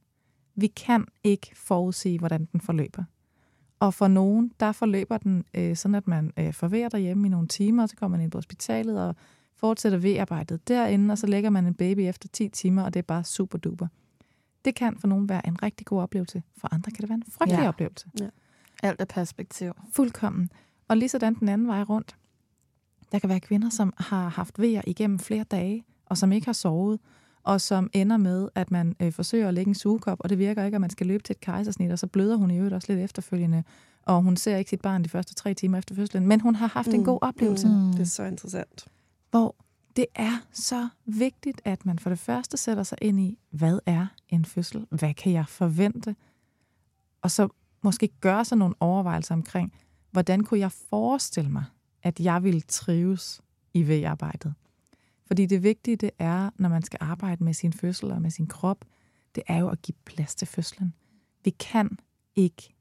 Vi 0.56 0.68
kan 0.68 1.06
ikke 1.24 1.52
forudsige, 1.56 2.20
hvordan 2.20 2.46
den 2.52 2.62
forløber. 2.62 3.04
Og 3.80 3.94
for 3.94 4.08
nogen, 4.08 4.52
der 4.60 4.72
forløber 4.72 5.18
den 5.18 5.46
øh, 5.54 5.76
sådan, 5.76 5.96
at 5.96 6.08
man 6.08 6.32
øh, 6.38 6.54
forværer 6.54 6.90
derhjemme 6.90 7.28
i 7.28 7.30
nogle 7.30 7.48
timer, 7.48 7.84
og 7.84 7.90
så 7.90 7.96
kommer 7.96 8.18
man 8.18 8.24
ind 8.24 8.32
på 8.32 8.38
hospitalet 8.38 9.02
og 9.02 9.16
fortsætter 9.56 9.98
ved-arbejdet 9.98 10.68
derinde, 10.68 11.12
og 11.12 11.18
så 11.18 11.28
lægger 11.28 11.50
man 11.50 11.66
en 11.68 11.74
baby 11.74 12.00
efter 12.00 12.28
10 12.34 12.50
timer, 12.50 12.84
og 12.84 12.94
det 12.94 13.00
er 13.00 13.04
bare 13.04 13.24
super 13.24 13.58
duper. 13.58 13.88
Det 14.66 14.76
kan 14.76 14.98
for 15.00 15.08
nogen 15.08 15.30
være 15.30 15.48
en 15.48 15.64
rigtig 15.64 15.86
god 15.88 16.02
oplevelse, 16.02 16.44
for 16.58 16.74
andre 16.74 16.92
kan 16.92 17.02
det 17.02 17.10
være 17.10 17.16
en 17.16 17.24
frygtelig 17.32 17.62
Ja. 17.62 17.68
oplevelse. 17.68 18.08
Alt 18.84 19.02
er 19.02 19.06
perspektiv. 19.06 19.72
Fuldkommen. 19.92 20.50
Og 20.88 20.98
lige 20.98 21.10
sådan 21.10 21.34
den 21.34 21.50
anden 21.50 21.68
vej 21.68 21.82
rundt. 21.84 22.16
Der 23.16 23.20
kan 23.20 23.30
være 23.30 23.40
kvinder, 23.40 23.70
som 23.70 23.94
har 23.98 24.30
haft 24.30 24.60
vejer 24.60 24.82
igennem 24.88 25.20
flere 25.20 25.44
dage, 25.44 25.84
og 26.06 26.18
som 26.18 26.32
ikke 26.32 26.46
har 26.46 26.54
sovet, 26.54 27.00
og 27.44 27.62
som 27.62 27.90
ender 27.94 28.18
med, 28.18 28.50
at 28.56 28.72
man 28.72 28.96
øh, 29.00 29.12
forsøger 29.12 29.48
at 29.48 29.54
lægge 29.54 29.70
en 29.70 29.76
sugekop, 29.76 30.18
og 30.20 30.30
det 30.30 30.38
virker 30.38 30.64
ikke, 30.64 30.76
at 30.76 30.82
man 30.82 30.90
skal 30.90 31.08
løbe 31.08 31.24
til 31.24 31.34
et 31.34 31.40
kejsersnit, 31.40 31.92
og 31.92 32.00
så 32.00 32.08
bløder 32.08 32.36
hun 32.36 32.52
i 32.52 32.58
øvrigt 32.58 32.74
også 32.74 32.94
lidt 32.94 33.04
efterfølgende, 33.04 33.64
og 34.06 34.22
hun 34.22 34.38
ser 34.38 34.58
ikke 34.58 34.70
sit 34.70 34.82
barn 34.82 35.04
de 35.04 35.10
første 35.10 35.34
tre 35.34 35.54
timer 35.54 35.78
efter 35.78 35.96
fødslen, 35.96 36.28
men 36.28 36.42
hun 36.42 36.56
har 36.56 36.68
haft 36.68 36.88
mm. 36.88 36.94
en 36.94 37.04
god 37.04 37.20
oplevelse. 37.22 37.68
Mm. 37.68 37.92
Det 37.92 38.00
er 38.00 38.06
så 38.06 38.24
interessant. 38.24 38.86
Hvor 39.32 39.56
det 39.96 40.06
er 40.16 40.46
så 40.52 40.88
vigtigt, 41.06 41.62
at 41.66 41.86
man 41.86 42.00
for 42.00 42.10
det 42.10 42.20
første 42.20 42.58
sætter 42.58 42.84
sig 42.84 42.98
ind 43.02 43.20
i, 43.20 43.38
hvad 43.52 43.80
er 43.86 44.08
en 44.30 44.46
fødsel? 44.46 44.86
Hvad 44.90 45.14
kan 45.14 45.32
jeg 45.32 45.46
forvente? 45.48 46.16
Og 47.22 47.32
så 47.32 47.48
måske 47.84 48.10
gøre 48.22 48.46
sig 48.46 48.58
nogle 48.58 48.76
overvejelser 48.80 49.36
omkring, 49.36 49.74
hvordan 50.12 50.44
kunne 50.44 50.60
jeg 50.60 50.72
forestille 50.72 51.52
mig, 51.52 51.64
at 52.06 52.20
jeg 52.20 52.44
ville 52.44 52.62
trives 52.62 53.42
i 53.74 53.84
V-arbejdet? 53.84 54.54
Fordi 55.28 55.46
det 55.46 55.64
vigtige, 55.64 55.96
det 55.96 56.12
er, 56.20 56.50
når 56.56 56.70
man 56.70 56.82
skal 56.84 56.98
arbejde 57.02 57.44
med 57.44 57.54
sin 57.54 57.74
fødsel 57.74 58.12
og 58.12 58.22
med 58.22 58.32
sin 58.32 58.48
krop, 58.48 58.86
det 59.36 59.44
er 59.48 59.58
jo 59.58 59.70
at 59.70 59.82
give 59.82 59.96
plads 60.06 60.36
til 60.36 60.48
fødslen. 60.48 60.94
Vi 61.44 61.50
kan 61.50 61.98
ikke 62.36 62.76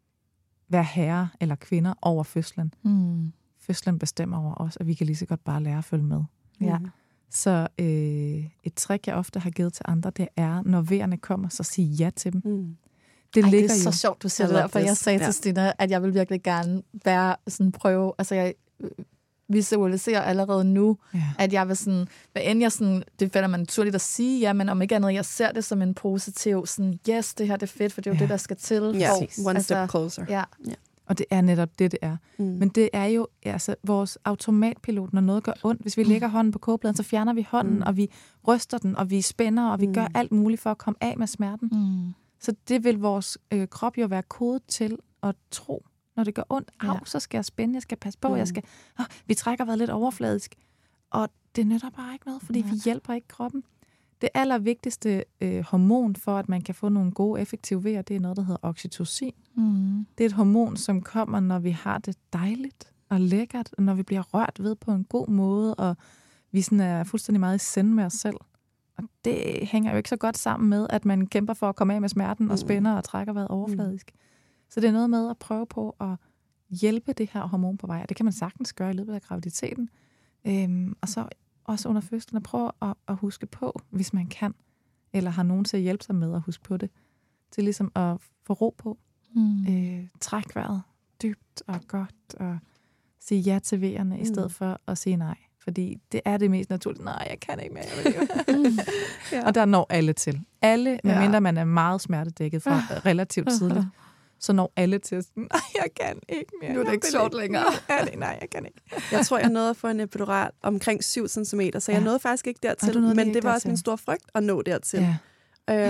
være 0.68 0.84
herre 0.84 1.28
eller 1.40 1.54
kvinder 1.54 1.94
over 2.02 2.22
fødslen. 2.24 2.74
Mm. 2.82 3.32
Fødslen 3.58 3.98
bestemmer 3.98 4.38
over 4.38 4.54
os, 4.60 4.76
og 4.76 4.87
vi 4.87 4.94
kan 4.94 5.06
lige 5.06 5.16
så 5.16 5.26
godt 5.26 5.44
bare 5.44 5.62
lære 5.62 5.78
at 5.78 5.84
følge 5.84 6.04
med. 6.04 6.22
Ja. 6.60 6.78
Så 7.30 7.68
øh, 7.78 7.87
et 8.64 8.74
trick, 8.76 9.06
jeg 9.06 9.14
ofte 9.14 9.40
har 9.40 9.50
givet 9.50 9.72
til 9.72 9.84
andre, 9.88 10.10
det 10.10 10.28
er, 10.37 10.62
når 10.62 10.80
vejerne 10.82 11.16
kommer, 11.16 11.48
så 11.48 11.62
sig 11.62 11.82
ja 11.84 12.10
til 12.16 12.32
dem. 12.32 12.42
Mm. 12.44 12.76
Det 13.34 13.44
Ej, 13.44 13.50
ligger 13.50 13.68
det 13.68 13.74
er 13.80 13.84
jo. 13.84 13.92
så 13.92 13.98
sjovt, 13.98 14.22
du 14.22 14.28
siger 14.28 14.62
det 14.62 14.70
for 14.70 14.78
jeg 14.78 14.96
sagde 14.96 15.18
Ja. 15.18 15.24
til 15.24 15.34
Stina, 15.34 15.72
at 15.78 15.90
jeg 15.90 16.02
vil 16.02 16.14
virkelig 16.14 16.42
gerne 16.42 16.82
være 17.04 17.37
sådan 17.48 17.72
prøve, 17.72 18.12
altså 18.18 18.34
jeg 18.34 18.54
visualiserer 19.54 20.20
allerede 20.20 20.64
nu, 20.64 20.98
Ja. 21.14 21.20
at 21.38 21.52
jeg 21.52 21.68
vil 21.68 21.76
sådan, 21.76 22.08
hvad 22.32 22.42
end 22.44 22.60
jeg 22.60 22.72
sådan, 22.72 23.02
det 23.20 23.32
finder 23.32 23.48
man 23.48 23.60
naturligt 23.60 23.94
at 23.94 24.00
sige, 24.00 24.40
ja, 24.40 24.52
men 24.52 24.68
om 24.68 24.82
ikke 24.82 24.96
andet, 24.96 25.14
jeg 25.14 25.24
ser 25.24 25.52
det 25.52 25.64
som 25.64 25.82
en 25.82 25.94
positiv, 25.94 26.66
sådan, 26.66 26.98
yes, 27.10 27.34
det 27.34 27.46
her 27.46 27.56
det 27.56 27.62
er 27.62 27.72
fedt, 27.78 27.92
for 27.92 28.00
det 28.00 28.10
er 28.10 28.14
jo 28.14 28.16
Ja. 28.16 28.20
det, 28.20 28.28
der 28.28 28.36
skal 28.36 28.56
til. 28.56 28.82
Ja, 28.98 29.10
for- 29.10 29.46
one 29.48 29.56
altså, 29.58 29.74
step 29.74 29.90
closer. 29.90 30.24
Ja, 30.28 30.42
Og 31.06 31.18
det 31.18 31.26
er 31.30 31.40
netop 31.40 31.68
det, 31.78 31.92
det 31.92 31.98
er. 32.02 32.16
Mm. 32.38 32.44
Men 32.44 32.68
det 32.68 32.88
er 32.92 33.04
jo 33.04 33.26
altså, 33.42 33.74
vores 33.86 34.18
automatpilot, 34.24 35.12
når 35.12 35.20
noget 35.20 35.42
gør 35.42 35.52
ondt. 35.62 35.82
Hvis 35.82 35.96
vi 35.96 36.02
lægger 36.02 36.28
hånden 36.28 36.52
på 36.52 36.58
kogepladen, 36.58 36.96
så 36.96 37.02
fjerner 37.02 37.32
vi 37.32 37.46
hånden, 37.50 37.74
Mm. 37.76 37.82
og 37.86 37.96
vi 37.96 38.08
ryster 38.48 38.78
den, 38.78 38.96
og 38.96 39.10
vi 39.10 39.20
spænder, 39.20 39.68
og 39.70 39.80
vi 39.80 39.86
Mm. 39.86 39.94
gør 39.94 40.06
alt 40.14 40.32
muligt 40.32 40.60
for 40.60 40.70
at 40.70 40.78
komme 40.78 40.96
af 41.00 41.14
med 41.18 41.26
smerten. 41.26 41.68
mm. 41.72 42.12
Så 42.40 42.54
det 42.68 42.84
vil 42.84 42.98
vores 42.98 43.38
øh, 43.52 43.68
krop 43.68 43.98
jo 43.98 44.06
være 44.06 44.22
kodet 44.22 44.62
til 44.68 44.96
at 45.22 45.34
tro, 45.50 45.84
når 46.16 46.24
det 46.24 46.35
gør 46.35 46.42
ondt. 46.48 46.70
Au, 46.81 46.92
Ja. 46.92 46.98
så 47.05 47.20
skal 47.20 47.38
jeg 47.38 47.44
spænde, 47.44 47.74
jeg 47.74 47.83
skal 47.83 47.98
passe 47.98 48.18
på, 48.18 48.29
Mm. 48.29 48.37
jeg 48.37 48.48
skal... 48.48 48.62
Oh, 48.98 49.05
vi 49.27 49.35
trækker 49.35 49.64
været 49.64 49.79
lidt 49.79 49.90
overfladisk. 49.90 50.55
Og 51.11 51.29
det 51.57 51.66
nytter 51.66 51.90
bare 51.90 52.12
ikke 52.12 52.27
noget, 52.27 52.42
fordi 52.42 52.61
Ja. 52.61 52.66
vi 52.70 52.77
hjælper 52.85 53.12
ikke 53.14 53.29
kroppen. 53.29 53.62
Det 54.20 54.29
allervigtigste 54.35 55.24
øh, 55.40 55.64
hormon 55.64 56.16
for, 56.16 56.38
at 56.38 56.48
man 56.48 56.62
kan 56.62 56.74
få 56.74 56.88
nogle 56.88 57.12
gode, 57.12 57.40
effektive 57.40 57.85
vejer, 57.85 58.03
det 58.03 58.16
er 58.16 58.20
noget, 58.20 58.37
der 58.37 58.42
hedder 58.42 58.59
oxytocin. 58.62 59.33
Mm. 59.55 60.07
Det 60.18 60.24
er 60.24 60.29
et 60.29 60.33
hormon, 60.33 60.77
som 60.77 61.03
kommer, 61.03 61.40
når 61.40 61.59
vi 61.59 61.70
har 61.70 61.98
det 61.98 62.16
dejligt 62.33 62.92
og 63.09 63.20
lækkert, 63.20 63.70
og 63.79 63.83
når 63.83 63.94
vi 63.94 64.03
bliver 64.03 64.22
rørt 64.22 64.57
ved 64.61 64.74
på 64.77 64.90
en 64.92 65.05
god 65.05 65.29
måde, 65.29 65.74
og 65.74 65.96
vi 66.53 66.62
sådan 66.62 66.81
er 66.81 67.05
fuldstændig 67.05 67.40
meget 67.40 67.57
i 67.57 67.64
send 67.64 67.88
med 67.88 68.05
os 68.05 68.12
selv. 68.12 68.37
Og 68.98 69.05
det 69.24 69.68
hænger 69.68 69.90
jo 69.90 69.96
ikke 69.96 70.09
så 70.09 70.16
godt 70.16 70.38
sammen 70.38 70.70
med, 70.70 70.87
at 70.90 71.05
man 71.05 71.27
kæmper 71.27 71.55
for 71.55 71.68
at 71.68 71.77
komme 71.77 71.94
af 71.94 72.00
med 72.00 72.09
smerten 72.09 72.46
og 72.50 72.53
Mm. 72.55 72.57
spænder 72.59 72.92
og 72.92 73.05
trækker 73.05 73.33
vejret 73.33 73.48
overfladisk. 73.48 74.12
Så 74.74 74.80
det 74.80 74.88
er 74.88 74.92
noget 74.92 75.10
med 75.10 75.30
at 75.30 75.38
prøve 75.38 75.66
på 75.66 75.96
at 76.00 76.16
hjælpe 76.70 77.12
det 77.12 77.30
her 77.32 77.46
hormon 77.46 77.76
på 77.78 77.87
vej, 77.87 78.00
og 78.02 78.08
det 78.08 78.16
kan 78.16 78.24
man 78.26 78.32
sagtens 78.32 78.72
gøre 78.72 78.90
i 78.90 78.92
løbet 78.92 79.14
af 79.14 79.22
graviditeten. 79.22 79.88
Øhm, 80.46 80.96
og 81.00 81.08
så 81.08 81.28
også 81.64 81.88
under 81.88 82.00
fødslen 82.00 82.37
at 82.37 82.42
prøve 82.42 82.70
at, 82.82 82.94
at 83.08 83.16
huske 83.16 83.46
på, 83.46 83.80
hvis 83.90 84.12
man 84.12 84.26
kan, 84.26 84.54
eller 85.12 85.30
har 85.30 85.42
nogen 85.42 85.64
til 85.64 85.76
at 85.76 85.82
hjælpe 85.82 86.04
sig 86.04 86.14
med 86.14 86.34
at 86.34 86.40
huske 86.40 86.62
på 86.64 86.76
det, 86.76 86.90
til 87.50 87.64
ligesom 87.64 87.92
at 87.94 88.16
få 88.46 88.52
ro 88.52 88.74
på, 88.78 88.98
Mm. 89.37 89.66
øh, 89.68 90.06
træk 90.20 90.54
vejret 90.56 90.82
dybt 91.22 91.62
og 91.66 91.80
godt, 91.88 92.34
og 92.40 92.58
sige 93.20 93.40
ja 93.40 93.58
til 93.58 93.80
vejerne, 93.80 94.16
mm. 94.16 94.22
i 94.22 94.24
stedet 94.24 94.52
for 94.52 94.80
at 94.87 94.98
sige 94.98 95.16
nej. 95.16 95.37
Fordi 95.58 95.98
det 96.12 96.20
er 96.24 96.37
det 96.37 96.50
mest 96.50 96.70
naturlige. 96.70 97.04
Nej, 97.04 97.26
jeg 97.30 97.40
kan 97.40 97.60
ikke 97.60 97.74
mere. 97.74 97.84
Jeg 98.04 98.14
vil 98.56 98.78
ja. 99.32 99.46
Og 99.46 99.54
der 99.54 99.64
når 99.64 99.87
alle 99.90 100.12
til. 100.12 100.40
Alle, 100.62 101.00
medmindre 101.04 101.40
man 101.40 101.56
er 101.56 101.64
meget 101.64 102.00
smertedækket 102.00 102.62
fra 102.62 102.80
relativt 103.10 103.48
tidligt, 103.58 103.84
så 104.44 104.52
når 104.52 104.72
alle 104.76 104.98
til 104.98 105.14
at 105.20 105.26
nej, 105.37 105.46
jeg 105.74 105.88
kan 106.00 106.18
ikke 106.28 106.52
mere. 106.62 106.72
Nu 106.72 106.80
er 106.80 106.85
det 106.85 106.92
ikke 106.92 107.07
sjovt 107.11 107.35
længere. 107.35 107.64
Er 107.88 108.04
det, 108.04 108.18
nej, 108.18 108.38
jeg 108.40 108.50
kan 108.50 108.66
ikke. 108.66 108.80
Jeg 109.12 109.26
tror, 109.26 109.38
jeg 109.38 109.48
nåede 109.50 109.70
at 109.70 109.76
få 109.76 109.88
en 109.88 110.00
epidural 110.00 110.50
omkring 110.62 111.04
7 111.04 111.28
cm, 111.28 111.61
så 111.78 111.92
jeg 111.92 111.98
Ja. 111.98 112.04
nåede 112.04 112.18
faktisk 112.18 112.46
ikke 112.46 112.61
dertil. 112.62 113.00
Men 113.00 113.18
ikke 113.18 113.35
det 113.35 113.44
var 113.44 113.50
også 113.50 113.54
dertil. 113.59 113.68
min 113.70 113.76
store 113.76 113.98
frygt 113.98 114.24
at 114.35 114.42
nå 114.42 114.62
dertil. 114.62 115.00
Ja. 115.00 115.16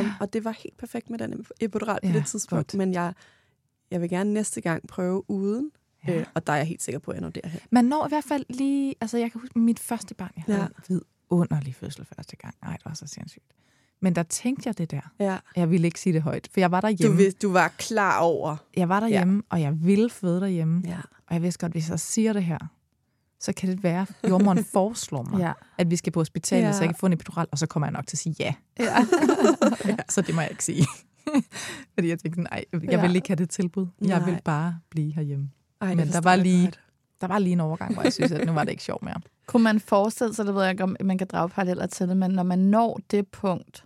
Øhm, 0.00 0.08
og 0.20 0.32
det 0.32 0.44
var 0.44 0.50
helt 0.50 0.76
perfekt 0.76 1.10
med 1.10 1.18
den 1.18 1.46
epidural 1.60 2.00
på 2.02 2.08
Ja, 2.08 2.12
det 2.12 2.26
tidspunkt. 2.26 2.66
godt. 2.72 2.78
Men 2.78 2.92
jeg, 2.94 3.12
jeg 3.90 4.00
vil 4.00 4.10
gerne 4.10 4.32
næste 4.32 4.60
gang 4.60 4.88
prøve 4.88 5.30
uden. 5.30 5.70
Ja. 6.08 6.14
Øh, 6.20 6.26
og 6.34 6.46
der 6.46 6.52
er 6.52 6.56
jeg 6.56 6.66
helt 6.66 6.82
sikker 6.82 6.98
på, 6.98 7.10
at 7.10 7.14
jeg 7.14 7.22
når 7.22 7.30
derhen. 7.30 7.60
Man 7.70 7.84
når 7.84 8.06
i 8.06 8.08
hvert 8.08 8.24
fald 8.24 8.44
lige... 8.48 8.94
Altså, 9.00 9.18
jeg 9.18 9.32
kan 9.32 9.40
huske 9.40 9.58
mit 9.58 9.78
første 9.78 10.14
barn, 10.14 10.30
jeg 10.36 10.44
havde 10.46 10.58
Ja. 10.58 10.66
ja. 10.90 10.94
vidunderlig 11.30 11.74
fødsel 11.74 12.04
første 12.16 12.36
gang. 12.36 12.54
Nej, 12.62 12.72
det 12.76 12.84
var 12.84 12.94
så 12.94 13.06
sindssygt. 13.06 13.44
Men 14.04 14.14
der 14.14 14.22
tænkte 14.22 14.66
jeg 14.68 14.78
det 14.78 14.90
der. 14.90 15.00
Ja. 15.18 15.36
Jeg 15.56 15.70
ville 15.70 15.86
ikke 15.86 16.00
sige 16.00 16.12
det 16.12 16.22
højt, 16.22 16.48
for 16.52 16.60
jeg 16.60 16.70
var 16.70 16.80
Du, 16.80 16.86
derhjemme. 16.86 17.16
vid- 17.16 17.38
du 17.42 17.52
var 17.52 17.68
klar 17.78 18.18
over. 18.20 18.56
Jeg 18.76 18.88
var 18.88 19.00
derhjemme, 19.00 19.34
ja. 19.36 19.40
og 19.50 19.60
jeg 19.60 19.84
ville 19.84 20.10
føde 20.10 20.40
derhjemme. 20.40 20.82
Ja. 20.86 20.96
Og 21.28 21.34
jeg 21.34 21.42
vidste 21.42 21.58
godt, 21.60 21.72
hvis 21.72 21.90
jeg 21.90 22.00
siger 22.00 22.32
det 22.32 22.44
her, 22.44 22.58
så 23.40 23.52
kan 23.52 23.68
det 23.68 23.82
være, 23.82 24.06
at 24.22 24.30
jordmoren 24.30 24.64
foreslår 24.72 25.22
mig, 25.22 25.38
Ja. 25.40 25.46
ja. 25.46 25.52
at 25.78 25.90
vi 25.90 25.96
skal 25.96 26.12
på 26.12 26.20
hospitalet, 26.20 26.62
Ja. 26.62 26.66
ja. 26.66 26.72
så 26.72 26.80
jeg 26.80 26.88
kan 26.88 26.96
få 26.96 27.06
en 27.06 27.12
epidural, 27.12 27.46
og 27.52 27.58
så 27.58 27.66
kommer 27.66 27.86
jeg 27.86 27.92
nok 27.92 28.06
til 28.06 28.14
at 28.16 28.18
sige 28.18 28.36
ja. 28.40 28.54
Ja. 28.78 29.06
Så 30.08 30.20
det 30.20 30.34
må 30.34 30.40
jeg 30.40 30.50
ikke 30.50 30.64
sige. 30.64 30.86
Fordi 31.94 32.08
jeg 32.08 32.18
tænkte, 32.18 32.40
nej, 32.40 32.64
jeg 32.72 32.82
Ja. 32.90 33.00
vil 33.00 33.16
ikke 33.16 33.28
have 33.28 33.36
det 33.36 33.50
tilbud. 33.50 33.86
Jeg 34.00 34.18
Nej. 34.20 34.30
vil 34.30 34.38
bare 34.44 34.78
blive 34.90 35.12
herhjemme. 35.14 35.50
Ej, 35.80 35.94
Men 35.94 36.08
der 36.08 36.20
var 36.20 36.30
jeg 36.34 36.42
lige, 36.42 36.72
der 37.20 37.26
var 37.26 37.38
lige 37.38 37.52
en 37.52 37.60
overgang, 37.60 37.94
hvor 37.94 38.02
jeg 38.02 38.12
synes, 38.12 38.32
at 38.32 38.46
nu 38.46 38.52
var 38.52 38.64
det 38.64 38.70
ikke 38.70 38.82
sjovt 38.82 39.02
mere. 39.02 39.20
Kunne 39.46 39.62
man 39.62 39.80
forestille 39.80 40.34
sig, 40.34 40.46
det 40.46 40.54
ved 40.54 40.62
jeg 40.62 40.70
ikke, 40.70 40.82
om 40.84 40.96
man 41.04 41.18
kan 41.18 41.26
drage 41.26 41.48
paralleller 41.48 41.86
til 41.86 42.08
det, 42.08 42.16
men 42.16 42.30
når 42.30 42.42
man 42.42 42.58
når 42.58 43.00
det 43.10 43.26
punkt, 43.28 43.84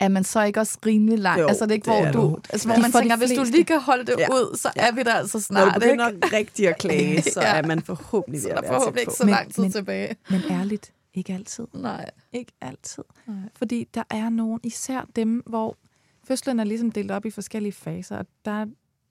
er 0.00 0.08
man 0.08 0.24
så 0.24 0.42
ikke 0.42 0.60
også 0.60 0.78
rimelig 0.86 1.18
langt? 1.18 1.40
Jo, 1.42 1.46
altså 1.46 1.64
det 1.64 1.70
er 1.70 1.74
ikke, 1.74 1.84
det 1.90 1.94
hvor 1.94 2.06
er 2.06 2.12
du, 2.12 2.38
altså, 2.50 2.68
hvor 2.68 2.74
Ja. 2.74 2.80
man 2.80 2.92
tænker, 2.92 3.16
hvis 3.16 3.30
du 3.30 3.44
lige 3.44 3.64
kan 3.64 3.80
holde 3.80 4.06
det 4.06 4.14
Ja. 4.18 4.28
ud, 4.32 4.56
så 4.56 4.70
er 4.76 4.92
vi 4.92 5.02
der 5.02 5.14
altså 5.14 5.36
Når 5.38 5.40
snart, 5.40 5.74
du 5.74 5.80
begynder 5.80 6.08
ikke? 6.08 6.26
rigtig 6.36 6.68
at 6.68 6.78
klage, 6.78 7.22
så 7.22 7.40
Ja. 7.40 7.54
er 7.56 7.66
man 7.66 7.82
forhåbentlig 7.82 8.38
ved 8.42 8.42
Så 8.42 8.48
at 8.48 8.54
der 8.56 8.58
er 8.62 8.70
være 8.70 8.80
forhåbentlig 8.80 9.00
ikke 9.02 9.12
så 9.12 9.24
Men- 9.24 9.34
lang 9.34 9.54
tid 9.54 9.62
men- 9.62 9.72
tilbage. 9.72 10.16
Men 10.30 10.40
ærligt, 10.50 10.92
ikke 11.14 11.32
altid. 11.32 11.66
Nej. 11.74 12.10
Ikke 12.32 12.52
altid. 12.60 13.04
Nej. 13.26 13.36
Fordi 13.56 13.88
der 13.94 14.02
er 14.10 14.28
nogen, 14.28 14.60
især 14.62 15.06
dem, 15.16 15.42
hvor 15.46 15.76
fødslen 16.24 16.60
er 16.60 16.64
ligesom 16.64 16.92
delt 16.92 17.10
op 17.10 17.24
i 17.26 17.30
forskellige 17.30 17.72
faser, 17.72 18.16
og 18.18 18.26
der 18.44 18.50
er 18.60 18.66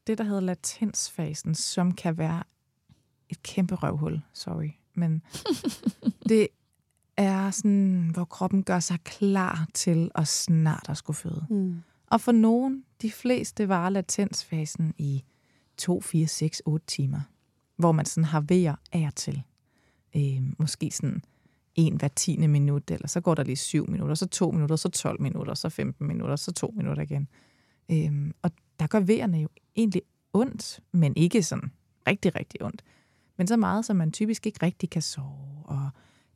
det, 0.08 0.17
der 0.17 0.23
hedder 0.23 0.41
latensfasen, 0.41 1.56
som 1.56 1.91
kan 1.91 2.17
være 2.17 2.43
et 3.30 3.43
kæmpe 3.43 3.76
røvhul, 3.76 4.21
sorry. 4.34 4.69
Men 4.93 5.21
det 6.30 6.47
er 7.17 7.51
sådan, 7.51 8.10
hvor 8.13 8.25
kroppen 8.25 8.63
gør 8.63 8.80
sig 8.80 8.99
klar 9.03 9.67
til 9.73 10.12
at 10.15 10.27
snart 10.27 10.86
at 10.89 10.97
skulle 10.97 11.17
føde. 11.17 11.45
Mm. 11.49 11.75
Og 12.08 12.21
for 12.21 12.32
nogen, 12.32 12.84
de 13.01 13.12
fleste 13.12 13.69
varer 13.69 13.89
latensfasen 13.89 14.93
i 14.97 15.23
2, 15.77 16.01
4, 16.01 16.27
6, 16.27 16.62
8 16.65 16.86
timer, 16.86 17.21
hvor 17.75 17.91
man 17.91 18.06
sådan 18.06 18.25
har 18.25 18.41
vejer 18.41 18.75
af 18.91 19.10
til. 19.15 19.43
Øh, 20.15 20.41
måske 20.58 20.91
sådan 20.91 21.23
en 21.75 21.95
hver 21.95 22.08
tiende 22.08 22.47
minut, 22.47 22.91
eller 22.91 23.08
så 23.08 23.21
går 23.21 23.36
der 23.36 23.43
lige 23.43 23.56
7 23.56 23.89
minutter, 23.89 24.15
så 24.15 24.27
2 24.27 24.51
minutter, 24.51 24.75
så 24.75 24.89
12 24.89 25.21
minutter, 25.21 25.53
så 25.53 25.69
15 25.69 26.08
minutter, 26.08 26.36
så 26.36 26.51
2 26.51 26.73
minutter 26.77 27.03
igen. 27.03 27.27
Øh, 27.91 28.32
og 28.41 28.51
der 28.80 28.88
gør 28.88 28.99
vejerne 28.99 29.38
jo 29.38 29.49
egentlig 29.75 30.01
ondt, 30.34 30.80
men 30.91 31.13
ikke 31.15 31.43
sådan 31.43 31.71
rigtig, 32.08 32.36
rigtig 32.36 32.63
ondt. 32.63 32.84
Men 33.38 33.47
så 33.47 33.58
meget, 33.58 33.86
som 33.86 33.95
man 33.95 34.12
typisk 34.12 34.45
ikke 34.45 34.65
rigtig 34.65 34.89
kan 34.89 35.01
sove, 35.01 35.63
og 35.63 35.89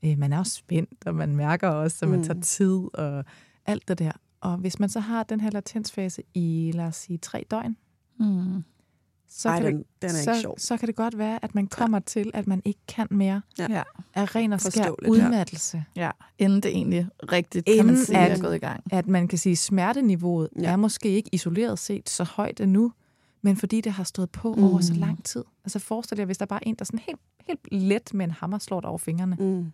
øh, 0.06 0.18
man 0.18 0.34
er 0.34 0.40
også 0.40 0.54
spændt, 0.54 1.06
og 1.06 1.16
man 1.16 1.36
mærker 1.36 1.68
også, 1.70 1.98
at 2.06 2.10
man 2.10 2.20
Mm. 2.20 2.26
tager 2.26 2.42
tid, 2.42 2.80
og 2.94 3.26
alt 3.66 3.88
det 3.88 4.00
der. 4.00 4.12
Og 4.42 4.58
hvis 4.58 4.80
man 4.80 4.89
så 4.89 4.99
har 4.99 5.24
den 5.24 5.39
her 5.41 5.49
latensfase 5.49 6.24
i, 6.34 6.72
lad 6.76 6.86
os 6.86 6.95
sige, 6.95 7.18
tre 7.18 7.45
døgn, 7.52 7.78
Mm. 8.20 8.64
så, 9.30 9.49
Ej, 9.49 9.62
kan, 9.62 9.66
den, 9.66 9.78
det, 9.78 9.86
den 10.02 10.10
er 10.10 10.14
så, 10.14 10.32
ikke 10.32 10.41
sjov. 10.41 10.56
så 10.60 10.78
kan 10.78 10.88
det 10.88 10.95
godt 10.95 11.18
være, 11.18 11.43
at 11.43 11.56
man 11.56 11.68
kommer 11.68 11.97
ja. 11.97 12.02
til, 12.06 12.32
at 12.34 12.47
man 12.47 12.62
ikke 12.66 12.80
kan 12.88 13.08
mere 13.12 13.41
Ja. 13.60 13.84
Af 14.14 14.36
ren 14.36 14.54
og 14.54 14.62
skær 14.62 14.72
Forståeligt, 14.72 15.18
ja. 15.22 15.26
udmattelse. 15.26 15.84
ja. 15.95 16.12
Inden 16.38 16.64
det 16.64 16.72
egentlig 16.72 17.08
rigtigt, 17.32 17.66
kan 17.66 17.76
man 17.78 17.86
Inden 17.86 18.06
sige, 18.06 18.18
at- 18.18 18.38
er 18.38 18.41
gået 18.41 18.56
i 18.56 18.60
gang. 18.60 18.84
At 18.91 19.08
man 19.08 19.28
kan 19.28 19.38
sige, 19.38 19.52
at 19.52 19.58
smerteniveauet 19.58 20.49
Ja. 20.56 20.62
ja. 20.62 20.72
er 20.72 20.76
måske 20.76 21.10
ikke 21.10 21.30
isoleret 21.34 21.80
set 21.80 22.10
så 22.10 22.24
højt 22.24 22.60
endnu, 22.60 22.91
men 23.41 23.58
fordi 23.58 23.82
det 23.82 23.91
har 23.91 24.04
stået 24.04 24.30
på 24.30 24.54
Mm. 24.54 24.64
over 24.64 24.82
så 24.82 24.93
lang 24.93 25.24
tid. 25.24 25.43
Altså 25.64 25.80
forestil 25.80 26.18
jer, 26.18 26.26
hvis 26.26 26.38
der 26.38 26.45
bare 26.45 26.64
er 26.64 26.70
en, 26.70 26.76
der 26.76 26.86
sådan 26.86 26.99
helt, 26.99 27.20
helt 27.47 27.68
let 27.72 28.14
med 28.14 28.26
en 28.26 28.32
hammer 28.32 28.58
slår 28.58 28.82
dig 28.82 28.89
over 28.89 28.97
fingrene 28.97 29.36
Mm. 29.39 29.72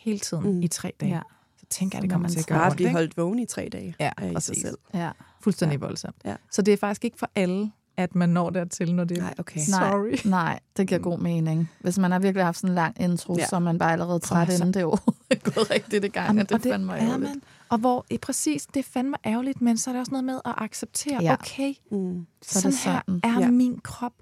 Hele 0.00 0.18
tiden 0.18 0.44
Mm. 0.44 0.50
mm. 0.54 0.62
i 0.62 0.68
tre 0.68 0.92
dage. 1.00 1.10
Ja. 1.10 1.16
Ja. 1.16 1.22
Så 1.58 1.66
tænker 1.70 1.98
jeg, 1.98 2.02
det 2.02 2.10
kommer 2.10 2.22
man 2.28 2.30
til 2.32 2.38
at 2.38 2.46
gøre 2.46 2.58
Bare 2.58 2.74
blive 2.76 2.90
holdt 2.90 3.16
vågen 3.16 3.38
i 3.38 3.46
tre 3.46 3.68
dage. 3.72 3.94
Ja, 4.00 4.10
er 4.18 4.24
i 4.24 4.26
sig 4.26 4.34
præcis. 4.34 4.62
selv. 4.62 4.78
Ja. 4.94 5.10
Fuldstændig 5.40 5.80
ja. 5.80 5.86
voldsomt. 5.86 6.16
Ja. 6.24 6.36
Så 6.50 6.62
det 6.62 6.72
er 6.72 6.76
faktisk 6.76 7.04
ikke 7.04 7.18
for 7.18 7.30
alle, 7.34 7.72
at 7.96 8.14
man 8.14 8.28
når 8.28 8.50
dertil, 8.50 8.94
når 8.94 9.04
det 9.04 9.18
er 9.18 9.22
Nej, 9.22 9.34
okay. 9.38 9.60
sorry. 9.60 10.08
Nej, 10.10 10.20
nej, 10.44 10.60
det 10.76 10.88
giver 10.88 11.00
god 11.00 11.18
mening. 11.18 11.70
Hvis 11.80 11.98
man 11.98 12.10
har 12.12 12.18
virkelig 12.18 12.44
haft 12.44 12.56
sådan 12.58 12.70
en 12.70 12.74
lang 12.74 13.00
intro, 13.00 13.34
Ja. 13.34 13.40
ja. 13.40 13.46
så 13.46 13.56
er 13.56 13.60
man 13.60 13.78
bare 13.78 13.92
allerede 13.92 14.18
træt, 14.18 14.46
Prøv, 14.46 14.56
så- 14.56 14.62
inden 14.62 14.74
det 14.74 14.80
er 14.80 14.84
overhovedet 14.84 15.54
gået 15.54 15.70
rigtigt 15.70 16.04
i 16.04 16.08
gang. 16.08 16.26
Jamen, 16.26 16.40
og 16.42 16.48
det, 16.48 16.54
og 16.56 16.62
det 16.64 16.72
fandme 16.72 16.96
er 16.98 17.16
man. 17.18 17.42
Og 17.68 17.78
hvor 17.78 18.06
eh, 18.10 18.18
præcis, 18.18 18.66
det 18.66 18.80
er 18.80 18.84
fandme 18.92 19.16
ærgerligt, 19.26 19.60
men 19.60 19.78
så 19.78 19.90
er 19.90 19.94
det 19.94 20.00
også 20.00 20.12
noget 20.12 20.24
med 20.24 20.40
at 20.44 20.54
acceptere, 20.58 21.22
Ja. 21.22 21.32
okay, 21.32 21.74
Mm. 21.90 22.26
Så 22.42 22.68
er 22.68 22.70
sådan, 22.70 22.70
det 22.72 22.78
her 22.80 23.00
sådan. 23.06 23.20
er 23.24 23.40
Ja. 23.44 23.50
min 23.50 23.78
krop, 23.78 24.12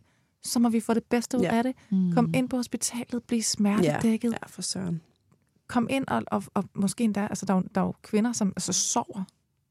så 0.42 0.58
må 0.58 0.68
vi 0.68 0.80
få 0.80 0.94
det 0.94 1.04
bedste 1.04 1.38
ud 1.38 1.42
Ja. 1.42 1.56
af 1.56 1.62
det. 1.64 1.72
Mm. 1.90 2.12
Kom 2.12 2.30
ind 2.34 2.48
på 2.48 2.56
hospitalet, 2.56 3.22
bliv 3.26 3.42
smertedækket. 3.42 4.32
Ja, 4.32 4.36
for 4.46 4.62
søren. 4.62 5.00
Kom 5.68 5.86
ind 5.90 6.04
og, 6.08 6.22
og, 6.26 6.42
og 6.54 6.64
måske 6.74 7.04
endda, 7.04 7.20
altså 7.26 7.46
der 7.46 7.54
er, 7.54 7.58
jo, 7.58 7.64
der 7.74 7.80
er 7.80 7.84
jo 7.84 7.94
kvinder, 8.02 8.32
som 8.32 8.48
altså, 8.56 8.72
sover 8.72 9.24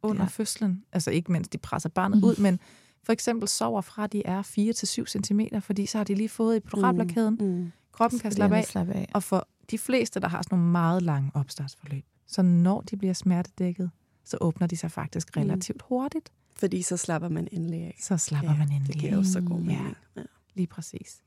under 0.04 0.22
Ja. 0.22 0.24
ja. 0.24 0.28
fødslen. 0.28 0.84
Altså 0.92 1.12
ikke 1.12 1.32
mens 1.32 1.48
de 1.50 1.58
presser 1.58 1.90
barnet 1.90 2.18
Mm. 2.18 2.24
ud, 2.24 2.42
men 2.42 2.60
for 3.04 3.14
eksempel 3.14 3.48
sover 3.48 3.82
fra, 3.82 4.08
de 4.08 4.26
er 4.26 4.42
4-7 4.44 5.06
cm, 5.24 5.40
fordi 5.60 5.86
så 5.86 5.98
har 5.98 6.04
de 6.06 6.16
lige 6.16 6.30
fået 6.30 6.58
epiduralblokaden. 6.58 7.38
Mm. 7.40 7.46
Mm. 7.48 7.72
Kroppen 7.92 8.20
kan 8.20 8.32
slappe 8.32 8.56
af. 8.58 8.66
Slappe 8.66 8.94
af. 8.94 9.08
Og 9.14 9.24
for 9.24 9.48
de 9.72 9.78
fleste, 9.78 10.20
der 10.20 10.28
har 10.28 10.42
sådan 10.42 10.58
nogle 10.58 10.72
meget 10.72 11.04
lange 11.04 11.32
opstartsforløb, 11.34 12.04
så 12.28 12.42
når 12.42 12.82
de 12.82 12.98
bliver 12.98 13.14
smertedækket, 13.14 13.92
så 14.26 14.38
åbner 14.42 14.68
de 14.68 14.78
sig 14.78 14.92
faktisk 14.92 15.36
Mm. 15.36 15.42
relativt 15.42 15.82
hurtigt. 15.82 16.32
Fordi 16.56 16.82
så 16.82 16.98
slapper 16.98 17.30
man 17.30 17.48
endelig 17.52 17.80
af. 17.82 17.98
Så 18.02 18.18
slapper 18.18 18.56
man 18.56 18.72
endelig 18.72 18.88
Det 18.94 19.02
giver 19.02 19.12
af. 19.14 19.18
jo 19.18 19.24
så 19.24 19.42
god 19.42 19.60
Mm. 19.60 19.66
mening. 19.66 19.96
Ja. 20.16 20.22
Lige 20.56 20.68
præcis. 20.68 21.22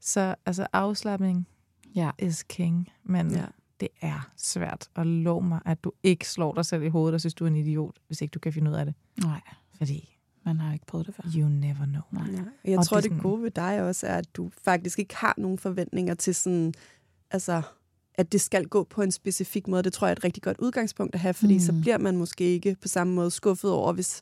Så 0.00 0.34
altså 0.46 0.66
afslappning 0.72 1.46
Ja. 1.94 2.10
is 2.18 2.42
king, 2.42 2.88
men 3.04 3.30
Ja. 3.30 3.44
Det 3.80 3.88
er 4.00 4.30
svært. 4.36 4.88
Og 4.94 5.06
lov 5.06 5.42
mig, 5.42 5.60
at 5.66 5.84
du 5.84 5.92
ikke 6.02 6.28
slår 6.28 6.54
dig 6.54 6.64
selv 6.66 6.82
i 6.82 6.88
hovedet 6.88 7.14
og 7.14 7.20
synes, 7.20 7.34
du 7.34 7.44
er 7.44 7.48
en 7.48 7.56
idiot, 7.56 7.94
hvis 8.06 8.20
ikke 8.20 8.32
du 8.32 8.38
kan 8.38 8.52
finde 8.52 8.70
ud 8.70 8.76
af 8.76 8.84
det. 8.84 8.94
Nej, 9.24 9.40
Fordi 9.78 10.16
man 10.44 10.60
har 10.60 10.72
ikke 10.72 10.86
prøvet 10.86 11.06
det 11.06 11.14
før. 11.14 11.22
you 11.36 11.48
never 11.48 11.84
know. 11.86 12.02
Nej. 12.10 12.44
Jeg 12.64 12.78
Og 12.78 12.86
tror, 12.86 13.00
det 13.00 13.10
det, 13.10 13.20
gode 13.22 13.42
ved 13.42 13.50
dig 13.50 13.82
også 13.82 14.06
er, 14.06 14.14
at 14.16 14.36
du 14.36 14.50
faktisk 14.64 14.98
ikke 14.98 15.16
har 15.16 15.34
nogen 15.38 15.58
forventninger 15.58 16.14
til 16.14 16.34
sådan, 16.34 16.74
altså, 17.30 17.62
at 18.14 18.32
det 18.32 18.40
skal 18.40 18.66
gå 18.66 18.84
på 18.84 19.02
en 19.02 19.12
specifik 19.12 19.68
måde. 19.68 19.82
Det 19.82 19.92
tror 19.92 20.06
jeg 20.06 20.12
er 20.12 20.16
et 20.16 20.24
rigtig 20.24 20.42
godt 20.42 20.56
udgangspunkt 20.58 21.14
at 21.14 21.20
have, 21.20 21.34
fordi 21.34 21.54
mm. 21.54 21.60
så 21.60 21.72
bliver 21.80 21.98
man 21.98 22.16
måske 22.16 22.44
ikke 22.44 22.76
på 22.82 22.88
samme 22.88 23.12
måde 23.14 23.30
skuffet 23.30 23.70
over, 23.70 23.92
hvis 23.92 24.20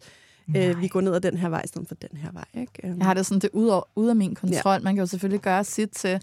øh, 0.56 0.80
vi 0.80 0.88
går 0.88 1.00
ned 1.00 1.14
ad 1.14 1.20
den 1.20 1.36
her 1.36 1.48
vej, 1.48 1.62
i 1.64 1.68
stedet 1.68 1.88
for 1.88 1.94
den 1.94 2.18
her 2.18 2.32
vej. 2.32 2.44
Ikke? 2.54 2.72
Um, 2.84 2.98
Jeg 2.98 3.06
har 3.06 3.14
det 3.14 3.26
sådan, 3.26 3.40
det 3.40 3.50
er 3.54 3.58
ud 3.58 3.68
af, 3.68 3.80
ud 3.96 4.08
af 4.08 4.16
min 4.16 4.34
kontrol. 4.34 4.72
Ja. 4.72 4.78
Man 4.78 4.94
kan 4.94 5.02
jo 5.02 5.06
selvfølgelig 5.06 5.40
gøre 5.40 5.64
sit 5.64 5.90
til 5.90 6.20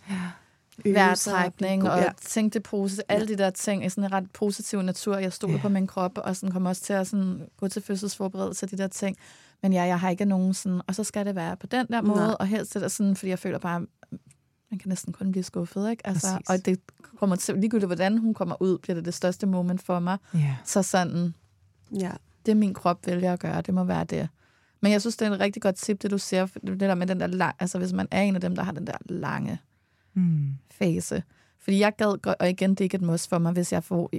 vejrtrækning 0.83 1.89
og 1.89 1.99
Ja. 1.99 2.59
positivt. 2.63 3.05
Alle 3.09 3.27
de 3.27 3.35
der 3.37 3.49
ting 3.49 3.85
er 3.85 3.89
sådan 3.89 4.03
en 4.03 4.11
ret 4.11 4.31
positiv 4.31 4.81
natur. 4.81 5.17
Jeg 5.17 5.33
stoler 5.33 5.55
Ja. 5.55 5.61
på 5.61 5.69
min 5.69 5.87
krop, 5.87 6.17
og 6.17 6.35
sådan 6.35 6.51
kommer 6.51 6.69
også 6.69 6.81
til 6.81 6.93
at 6.93 7.07
sådan 7.07 7.47
gå 7.57 7.67
til 7.67 7.81
fødselsforberedelse 7.81 8.65
og 8.65 8.71
de 8.71 8.77
der 8.77 8.87
ting. 8.87 9.17
Men 9.61 9.73
ja, 9.73 9.83
jeg 9.83 9.99
har 9.99 10.09
ikke 10.09 10.25
nogen 10.25 10.53
sådan, 10.53 10.81
og 10.87 10.95
så 10.95 11.03
skal 11.03 11.25
det 11.25 11.35
være 11.35 11.57
på 11.57 11.67
den 11.67 11.87
der 11.87 12.01
måde, 12.01 12.19
Nej. 12.19 12.35
og 12.39 12.47
helst 12.47 12.73
det 12.73 12.81
der 12.81 12.87
sådan, 12.87 13.15
fordi 13.15 13.29
jeg 13.29 13.39
føler 13.39 13.59
bare, 13.59 13.79
man 14.71 14.79
kan 14.79 14.89
næsten 14.89 15.13
kun 15.13 15.31
blive 15.31 15.43
skuffet, 15.43 15.89
ikke? 15.91 16.07
Altså, 16.07 16.27
Præcis. 16.31 16.49
og 16.49 16.65
det 16.65 16.79
kommer 17.19 17.35
til, 17.35 17.55
ligegyldigt 17.55 17.87
hvordan 17.87 18.17
hun 18.17 18.33
kommer 18.33 18.61
ud, 18.61 18.77
bliver 18.77 18.95
det 18.95 19.05
det 19.05 19.13
største 19.13 19.45
moment 19.45 19.81
for 19.81 19.99
mig. 19.99 20.17
Ja. 20.33 20.55
Så 20.65 20.83
sådan, 20.83 21.33
Ja. 21.99 22.11
det 22.45 22.57
min 22.57 22.73
krop 22.73 23.07
vælger 23.07 23.33
at 23.33 23.39
gøre, 23.39 23.61
det 23.61 23.73
må 23.73 23.83
være 23.83 24.03
det. 24.03 24.29
Men 24.81 24.91
jeg 24.91 25.01
synes, 25.01 25.17
det 25.17 25.27
er 25.27 25.31
et 25.31 25.39
rigtig 25.39 25.61
godt 25.61 25.75
tip, 25.75 26.01
det 26.01 26.11
du 26.11 26.17
for 26.17 26.59
det 26.59 26.79
der 26.79 26.95
med 26.95 27.07
den 27.07 27.19
der 27.19 27.27
lang, 27.27 27.55
altså 27.59 27.77
hvis 27.77 27.93
man 27.93 28.07
er 28.11 28.21
en 28.21 28.35
af 28.35 28.41
dem, 28.41 28.55
der 28.55 28.63
har 28.63 28.71
den 28.71 28.87
der 28.87 28.93
lange 29.05 29.59
Mm. 30.15 30.53
fase. 30.71 31.23
Fordi 31.59 31.79
jeg 31.79 31.93
gad 31.97 32.35
og 32.39 32.49
igen, 32.49 32.69
det 32.69 32.81
er 32.81 32.83
ikke 32.83 32.95
et 32.95 33.01
must 33.01 33.29
for 33.29 33.37
mig, 33.37 33.51
hvis 33.51 33.73
jeg 33.73 33.83
får 33.83 34.11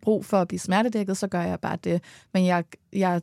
brug 0.00 0.24
for 0.24 0.40
at 0.40 0.48
blive 0.48 0.58
smertedækket, 0.58 1.16
så 1.16 1.26
gør 1.26 1.42
jeg 1.42 1.60
bare 1.60 1.78
det. 1.84 2.02
Men 2.34 2.46
jeg, 2.46 2.64
jeg 2.92 3.22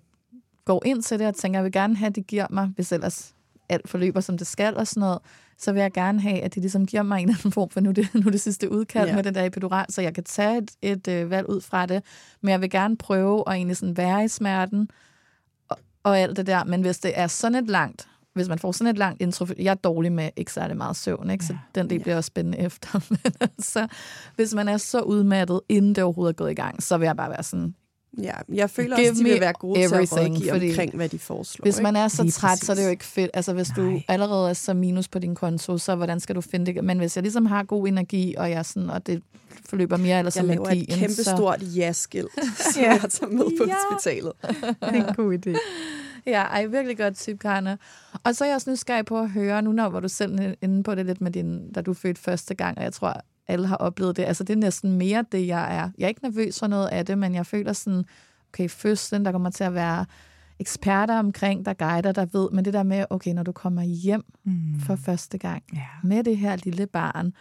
går 0.65 0.85
ind 0.85 1.03
til 1.03 1.19
det 1.19 1.27
og 1.27 1.35
tænker, 1.35 1.59
jeg 1.59 1.63
vil 1.63 1.71
gerne 1.71 1.95
have, 1.95 2.07
at 2.07 2.15
de 2.15 2.21
giver 2.21 2.47
mig, 2.49 2.71
hvis 2.75 2.91
ellers 2.91 3.35
alt 3.69 3.89
forløber, 3.89 4.19
som 4.19 4.37
det 4.37 4.47
skal 4.47 4.77
og 4.77 4.87
sådan 4.87 5.01
noget, 5.01 5.19
så 5.57 5.71
vil 5.71 5.81
jeg 5.81 5.91
gerne 5.91 6.21
have, 6.21 6.41
at 6.41 6.55
de 6.55 6.59
ligesom 6.59 6.85
giver 6.85 7.03
mig 7.03 7.21
en 7.21 7.29
eller 7.29 7.39
anden 7.39 7.51
form 7.51 7.69
for 7.69 7.79
nu 7.79 7.91
det, 7.91 8.09
nu 8.25 8.31
det 8.31 8.41
sidste 8.41 8.71
udkald 8.71 9.09
ja. 9.09 9.15
med 9.15 9.23
den 9.23 9.35
der 9.35 9.45
epidural, 9.45 9.85
så 9.89 10.01
jeg 10.01 10.13
kan 10.13 10.23
tage 10.23 10.57
et, 10.57 10.71
et 10.81 11.07
øh, 11.07 11.29
valg 11.29 11.49
ud 11.49 11.61
fra 11.61 11.85
det. 11.85 12.03
Men 12.41 12.51
jeg 12.51 12.61
vil 12.61 12.69
gerne 12.69 12.97
prøve 12.97 13.43
at 13.47 13.53
egentlig 13.53 13.77
sådan 13.77 13.97
være 13.97 14.25
i 14.25 14.27
smerten 14.27 14.89
og, 15.69 15.77
og 16.03 16.19
alt 16.19 16.37
det 16.37 16.47
der. 16.47 16.63
Men 16.63 16.81
hvis 16.81 16.99
det 16.99 17.19
er 17.19 17.27
sådan 17.27 17.63
et 17.63 17.69
langt, 17.69 18.07
hvis 18.35 18.47
man 18.47 18.59
får 18.59 18.71
sådan 18.71 18.87
et 18.91 18.97
langt 18.97 19.21
intro, 19.21 19.45
jeg 19.57 19.71
er 19.71 19.75
dårlig 19.75 20.11
med 20.11 20.29
ikke 20.35 20.53
særlig 20.53 20.77
meget 20.77 20.95
søvn, 20.95 21.29
ikke? 21.29 21.45
så 21.45 21.53
Ja. 21.53 21.81
den 21.81 21.89
del 21.89 21.99
bliver 21.99 22.15
også 22.17 22.27
spændende 22.27 22.57
efter. 22.67 22.99
Men 23.09 23.31
altså, 23.41 23.87
hvis 24.35 24.53
man 24.53 24.67
er 24.67 24.77
så 24.77 24.99
udmattet, 25.01 25.61
inden 25.69 25.95
det 25.95 26.03
overhovedet 26.03 26.33
er 26.33 26.37
gået 26.37 26.51
i 26.51 26.55
gang, 26.55 26.83
så 26.83 26.97
vil 26.97 27.05
jeg 27.05 27.15
bare 27.17 27.29
være 27.29 27.43
sådan, 27.43 27.75
ja. 28.21 28.31
Jeg 28.53 28.69
føler 28.69 28.97
Give 28.97 29.09
også, 29.09 29.23
de 29.23 29.29
vil 29.29 29.41
være 29.41 29.53
gode 29.53 29.79
til 29.79 29.95
at 29.95 30.11
rådgive 30.11 30.51
fordi 30.51 30.69
omkring, 30.69 30.95
hvad 30.95 31.09
de 31.09 31.19
foreslår. 31.19 31.63
hvis 31.63 31.81
man 31.81 31.95
er 31.95 32.07
så 32.07 32.23
Lige 32.23 32.31
træt, 32.31 32.59
så 32.59 32.71
er 32.71 32.75
det 32.75 32.83
jo 32.85 32.89
ikke 32.89 33.03
fedt. 33.05 33.31
Altså, 33.33 33.53
hvis 33.53 33.77
Nej. 33.77 33.85
du 33.85 34.01
allerede 34.07 34.49
er 34.49 34.53
så 34.53 34.73
minus 34.73 35.07
på 35.07 35.19
din 35.19 35.35
konto, 35.35 35.77
så 35.77 35.95
hvordan 35.95 36.19
skal 36.19 36.35
du 36.35 36.41
finde 36.41 36.65
det? 36.73 36.83
Men 36.83 36.97
hvis 36.97 37.17
jeg 37.17 37.21
ligesom 37.21 37.45
har 37.45 37.63
god 37.63 37.87
energi, 37.87 38.35
og 38.37 38.51
jeg 38.51 38.65
sådan, 38.65 38.89
og 38.89 39.07
det 39.07 39.23
forløber 39.69 39.97
mere 39.97 40.19
eller 40.19 40.31
jeg 40.35 40.39
som 40.41 40.47
laver 40.47 40.65
magi, 40.65 40.81
et 40.81 40.89
kæmpe 40.89 41.13
så... 41.13 41.23
stort 41.23 41.61
ja-skilt, 41.61 42.29
som 42.73 42.81
Ja. 42.83 42.89
jeg 42.91 43.11
tager 43.11 43.31
med 43.31 43.45
på 43.59 43.65
Ja. 43.67 43.75
hospitalet. 43.91 44.31
Det 44.41 44.75
er 44.81 45.07
en 45.09 45.15
god 45.15 45.37
idé. 45.47 45.57
Ja, 46.33 46.41
ej, 46.43 46.65
virkelig 46.65 46.97
godt 46.97 47.15
tip, 47.15 47.39
Karne. 47.39 47.77
Og 48.23 48.35
så 48.35 48.43
er 48.43 48.47
jeg 48.47 48.55
også 48.55 48.71
nysgerrig 48.71 49.05
på 49.05 49.19
at 49.19 49.29
høre, 49.29 49.61
nu 49.61 49.71
når 49.71 49.89
var 49.89 49.99
du 49.99 50.07
selv 50.07 50.55
inde 50.61 50.83
på 50.83 50.95
det 50.95 51.05
lidt 51.05 51.21
med 51.21 51.31
din, 51.31 51.71
da 51.71 51.81
du 51.81 51.93
fødte 51.93 52.21
første 52.21 52.55
gang, 52.55 52.77
og 52.77 52.83
jeg 52.83 52.93
tror, 52.93 53.13
alle 53.47 53.67
har 53.67 53.75
oplevet 53.75 54.17
det. 54.17 54.23
Altså, 54.23 54.43
det 54.43 54.53
er 54.53 54.57
næsten 54.57 54.91
mere 54.97 55.25
det, 55.31 55.47
jeg 55.47 55.75
er. 55.77 55.89
Jeg 55.97 56.05
er 56.05 56.09
ikke 56.09 56.23
nervøs 56.23 56.59
for 56.59 56.67
noget 56.67 56.87
af 56.87 57.05
det, 57.05 57.17
men 57.17 57.35
jeg 57.35 57.45
føler 57.45 57.73
sådan, 57.73 58.03
okay, 58.53 58.69
fødslen, 58.69 59.25
der 59.25 59.31
kommer 59.31 59.49
til 59.49 59.63
at 59.63 59.73
være 59.73 60.05
eksperter 60.59 61.19
omkring, 61.19 61.65
der 61.65 61.73
guider, 61.73 62.11
der 62.11 62.25
ved, 62.25 62.49
men 62.51 62.65
det 62.65 62.73
der 62.73 62.83
med, 62.83 63.05
okay, 63.09 63.31
når 63.33 63.43
du 63.43 63.51
kommer 63.51 63.83
hjem 63.83 64.23
Mm. 64.43 64.79
for 64.79 64.95
første 64.95 65.37
gang, 65.37 65.63
Ja. 65.73 65.79
med 66.03 66.23
det 66.23 66.37
her 66.37 66.55
lille 66.63 66.87
barn. 66.87 67.33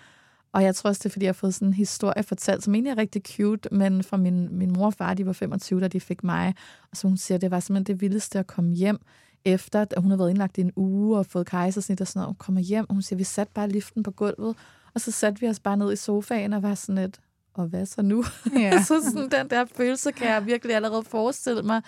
Og 0.54 0.62
jeg 0.62 0.74
tror 0.74 0.88
også, 0.88 0.98
det 0.98 1.06
er, 1.06 1.12
fordi 1.12 1.24
jeg 1.24 1.28
har 1.28 1.32
fået 1.32 1.54
sådan 1.54 1.68
en 1.68 1.74
historie 1.74 2.22
fortalt, 2.22 2.64
som 2.64 2.74
egentlig 2.74 2.90
er 2.90 2.98
rigtig 2.98 3.22
cute, 3.22 3.68
men 3.72 4.02
fra 4.02 4.16
min, 4.16 4.58
min 4.58 4.72
mor 4.72 4.86
og 4.86 4.94
far, 4.94 5.14
de 5.14 5.26
var 5.26 5.32
25, 5.32 5.80
da 5.80 5.88
de 5.88 6.00
fik 6.00 6.24
mig. 6.24 6.54
Og 6.90 6.96
så 6.96 7.08
hun 7.08 7.16
siger, 7.16 7.38
det 7.38 7.50
var 7.50 7.60
simpelthen 7.60 7.94
det 7.94 8.00
vildeste 8.00 8.38
at 8.38 8.46
komme 8.46 8.74
hjem, 8.74 8.98
efter 9.44 9.80
at 9.80 9.94
hun 9.96 10.10
havde 10.10 10.18
været 10.18 10.30
indlagt 10.30 10.58
i 10.58 10.60
en 10.60 10.72
uge 10.76 11.18
og 11.18 11.26
fået 11.26 11.46
kejsersnit 11.46 12.00
og 12.00 12.06
sådan 12.06 12.20
noget. 12.20 12.28
Hun 12.28 12.34
kommer 12.34 12.60
hjem, 12.60 12.86
og 12.88 12.94
hun 12.94 13.02
siger, 13.02 13.16
vi 13.16 13.24
satte 13.24 13.52
bare 13.54 13.68
liften 13.68 14.02
på 14.02 14.10
gulvet, 14.10 14.56
og 14.94 15.00
så 15.00 15.10
satte 15.10 15.40
vi 15.40 15.48
os 15.48 15.60
bare 15.60 15.76
ned 15.76 15.92
i 15.92 15.96
sofaen 15.96 16.52
og 16.52 16.62
var 16.62 16.74
sådan 16.74 16.98
et, 16.98 17.20
og 17.54 17.66
hvad 17.66 17.86
så 17.86 18.02
nu? 18.02 18.24
Ja. 18.58 18.82
så 18.88 19.02
sådan 19.04 19.30
den 19.30 19.50
der 19.50 19.64
følelse 19.76 20.12
kan 20.12 20.28
jeg 20.28 20.46
virkelig 20.46 20.76
allerede 20.76 21.02
forestille 21.02 21.62
mig, 21.62 21.82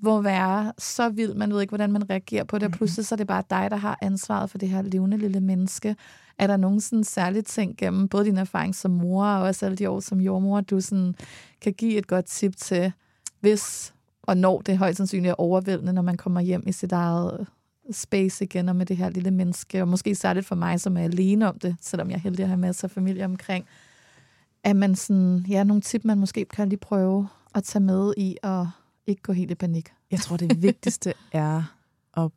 hvor 0.00 0.20
være 0.20 0.72
så 0.78 1.08
vild, 1.08 1.34
man 1.34 1.52
ved 1.52 1.60
ikke, 1.60 1.70
hvordan 1.70 1.92
man 1.92 2.10
reagerer 2.10 2.44
på 2.44 2.58
det, 2.58 2.66
og 2.66 2.72
pludselig 2.72 3.06
så 3.06 3.14
er 3.14 3.16
det 3.16 3.26
bare 3.26 3.42
dig, 3.50 3.68
der 3.70 3.76
har 3.76 3.98
ansvaret 4.02 4.50
for 4.50 4.58
det 4.58 4.68
her 4.68 4.82
levende 4.82 5.16
lille 5.16 5.40
menneske. 5.40 5.96
Er 6.38 6.46
der 6.46 6.56
nogen 6.56 6.80
sådan 6.80 7.04
særlige 7.04 7.42
ting 7.42 7.76
gennem 7.78 8.08
både 8.08 8.24
din 8.24 8.38
erfaring 8.38 8.74
som 8.74 8.90
mor, 8.90 9.26
og 9.26 9.42
også 9.42 9.66
alle 9.66 9.76
de 9.76 9.90
år 9.90 10.00
som 10.00 10.20
jordmor, 10.20 10.60
du 10.60 10.80
sådan 10.80 11.14
kan 11.60 11.72
give 11.72 11.96
et 11.96 12.06
godt 12.06 12.24
tip 12.24 12.56
til, 12.56 12.92
hvis 13.40 13.94
og 14.22 14.36
når 14.36 14.60
det 14.60 14.78
højst 14.78 14.96
sandsynligt 14.96 15.30
er 15.30 15.40
overvældende, 15.40 15.92
når 15.92 16.02
man 16.02 16.16
kommer 16.16 16.40
hjem 16.40 16.62
i 16.66 16.72
sit 16.72 16.92
eget 16.92 17.46
space 17.90 18.44
igen, 18.44 18.68
og 18.68 18.76
med 18.76 18.86
det 18.86 18.96
her 18.96 19.10
lille 19.10 19.30
menneske, 19.30 19.82
og 19.82 19.88
måske 19.88 20.14
særligt 20.14 20.46
for 20.46 20.54
mig, 20.54 20.80
som 20.80 20.96
er 20.96 21.02
alene 21.02 21.48
om 21.48 21.58
det, 21.58 21.76
selvom 21.80 22.10
jeg 22.10 22.16
er 22.16 22.20
heldig 22.20 22.42
at 22.42 22.48
have 22.48 22.60
masser 22.60 22.88
af 22.88 22.90
familie 22.90 23.24
omkring, 23.24 23.66
at 24.64 24.76
man 24.76 24.94
sådan, 24.94 25.46
ja, 25.48 25.64
nogle 25.64 25.82
tip, 25.82 26.04
man 26.04 26.18
måske 26.18 26.44
kan 26.44 26.68
lige 26.68 26.78
prøve 26.78 27.28
at 27.54 27.64
tage 27.64 27.82
med 27.82 28.14
i, 28.16 28.36
og 28.42 28.70
ikke 29.10 29.22
gå 29.22 29.32
helt 29.32 29.50
i 29.50 29.54
panik. 29.54 29.88
Jeg 30.10 30.20
tror, 30.20 30.36
det 30.36 30.62
vigtigste 30.62 31.14
er 31.32 31.76
at 32.16 32.30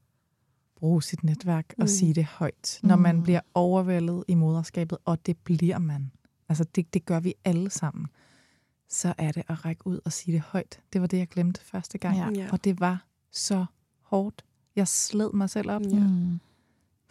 bruge 0.75 1.03
sit 1.03 1.23
netværk 1.23 1.65
og 1.77 1.83
Mm. 1.83 1.87
sige 1.87 2.13
det 2.13 2.25
højt, 2.25 2.79
når 2.83 2.95
man 2.95 3.15
Mm. 3.15 3.23
bliver 3.23 3.39
overvældet 3.53 4.23
i 4.27 4.33
moderskabet, 4.35 4.97
og 5.05 5.25
det 5.25 5.37
bliver 5.37 5.77
man. 5.77 6.11
Altså, 6.49 6.63
det, 6.75 6.93
det 6.93 7.05
gør 7.05 7.19
vi 7.19 7.33
alle 7.45 7.69
sammen. 7.69 8.07
Så 8.89 9.13
er 9.17 9.31
det 9.31 9.43
at 9.47 9.65
række 9.65 9.87
ud 9.87 9.99
og 10.05 10.11
sige 10.11 10.33
det 10.33 10.41
højt. 10.41 10.79
Det 10.93 11.01
var 11.01 11.07
det, 11.07 11.17
jeg 11.17 11.27
glemte 11.27 11.61
første 11.61 11.97
gang. 11.97 12.17
Ja. 12.17 12.29
Ja. 12.41 12.47
Og 12.51 12.63
det 12.63 12.79
var 12.79 13.05
så 13.31 13.65
hårdt. 14.01 14.45
Jeg 14.75 14.87
sled 14.87 15.33
mig 15.33 15.49
selv 15.49 15.71
op. 15.71 15.81
Ja. 15.81 15.99
Mm. 15.99 16.39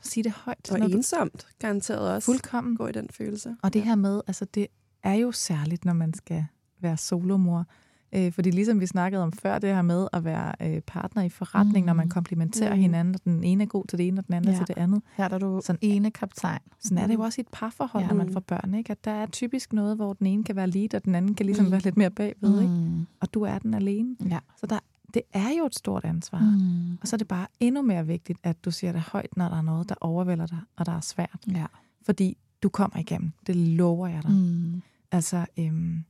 Sige 0.03 0.25
det 0.25 0.33
højt. 0.33 0.71
Og 0.73 0.79
når 0.79 0.89
du- 0.89 0.97
ensomt, 0.97 1.47
garanteret 1.59 2.11
også. 2.15 2.27
Fuldkommen. 2.27 2.77
Gå 2.77 2.87
i 2.87 2.93
den 2.93 3.09
følelse. 3.11 3.57
Og 3.63 3.73
det 3.73 3.83
her 3.83 3.95
med, 3.95 4.21
altså 4.27 4.45
det 4.45 4.67
er 5.03 5.15
jo 5.15 5.33
særligt, 5.33 5.85
når 5.85 5.93
man 5.93 6.15
skal 6.15 6.47
være 6.81 6.97
solomor. 6.97 7.67
Øh, 8.15 8.33
fordi 8.33 8.51
ligesom 8.51 8.81
vi 8.81 8.87
snakkede 8.87 9.23
om 9.23 9.33
før, 9.33 9.59
det 9.59 9.75
her 9.75 9.83
med 9.83 10.09
at 10.13 10.25
være 10.25 10.53
øh, 10.61 10.81
partner 10.81 11.23
i 11.23 11.29
forretning, 11.29 11.85
mm. 11.85 11.87
når 11.87 11.93
man 11.95 12.09
komplementerer 12.09 12.71
Mm. 12.71 12.77
mm. 12.77 12.83
hinanden, 12.83 13.15
og 13.15 13.25
den 13.25 13.45
ene 13.45 13.63
er 13.63 13.69
god 13.69 13.85
til 13.87 13.99
det 13.99 14.09
ene, 14.09 14.21
og 14.21 14.27
den 14.27 14.35
anden 14.35 14.51
ja. 14.53 14.57
Til 14.59 14.67
det 14.69 14.79
andet. 14.79 15.03
Her 15.17 15.29
er 15.29 15.39
du 15.39 15.61
Sådan- 15.65 15.79
ene 15.83 16.11
kaptajn. 16.11 16.61
Sådan 16.81 16.99
er 16.99 17.07
det 17.07 17.15
jo 17.15 17.21
også 17.21 17.41
i 17.41 17.43
et 17.43 17.49
parforhold, 17.53 18.03
Ja. 18.05 18.09
ja. 18.09 18.15
når 18.15 18.25
man 18.25 18.33
får 18.33 18.41
børn. 18.41 18.75
Ikke? 18.75 18.91
At 18.91 19.05
der 19.05 19.11
er 19.11 19.27
typisk 19.27 19.73
noget, 19.73 19.97
hvor 19.97 20.13
den 20.13 20.27
ene 20.27 20.45
kan 20.45 20.57
være 20.57 20.67
lead, 20.71 20.95
og 20.95 21.05
den 21.05 21.15
anden 21.15 21.35
kan 21.35 21.47
ligesom 21.47 21.65
mm. 21.65 21.71
være 21.73 21.81
lidt 21.81 21.97
mere 21.97 22.11
bagved. 22.11 22.61
Ikke? 22.61 22.73
Mm. 22.75 23.07
Og 23.21 23.35
du 23.35 23.43
er 23.43 23.59
den 23.59 23.75
alene. 23.75 24.17
Ja. 24.31 24.39
Så 24.61 24.67
der, 24.67 24.79
det 25.15 25.23
er 25.33 25.49
jo 25.59 25.67
et 25.67 25.75
stort 25.75 26.05
ansvar. 26.05 26.41
Mm. 26.41 26.99
Og 27.01 27.09
så 27.09 27.17
er 27.17 27.19
det 27.19 27.29
bare 27.29 27.47
endnu 27.61 27.83
mere 27.83 28.07
vigtigt, 28.07 28.39
at 28.43 28.65
du 28.65 28.71
siger 28.71 28.93
det 28.93 29.01
højt, 29.01 29.37
når 29.37 29.49
der 29.49 29.57
er 29.57 29.63
noget, 29.63 29.89
der 29.89 29.95
overvælder 30.01 30.47
dig, 30.47 30.59
og 30.77 30.87
der 30.87 30.93
er 30.93 31.01
svært. 31.01 31.39
Ja. 31.55 31.67
Fordi 32.07 32.37
du 32.63 32.69
kommer 32.69 32.99
igennem. 32.99 33.33
Det 33.47 33.57
lover 33.57 34.07
jeg 34.09 34.23
dig. 34.23 34.31
Mm. 34.31 34.83
Altså, 35.13 35.47
øhm, 35.59 36.05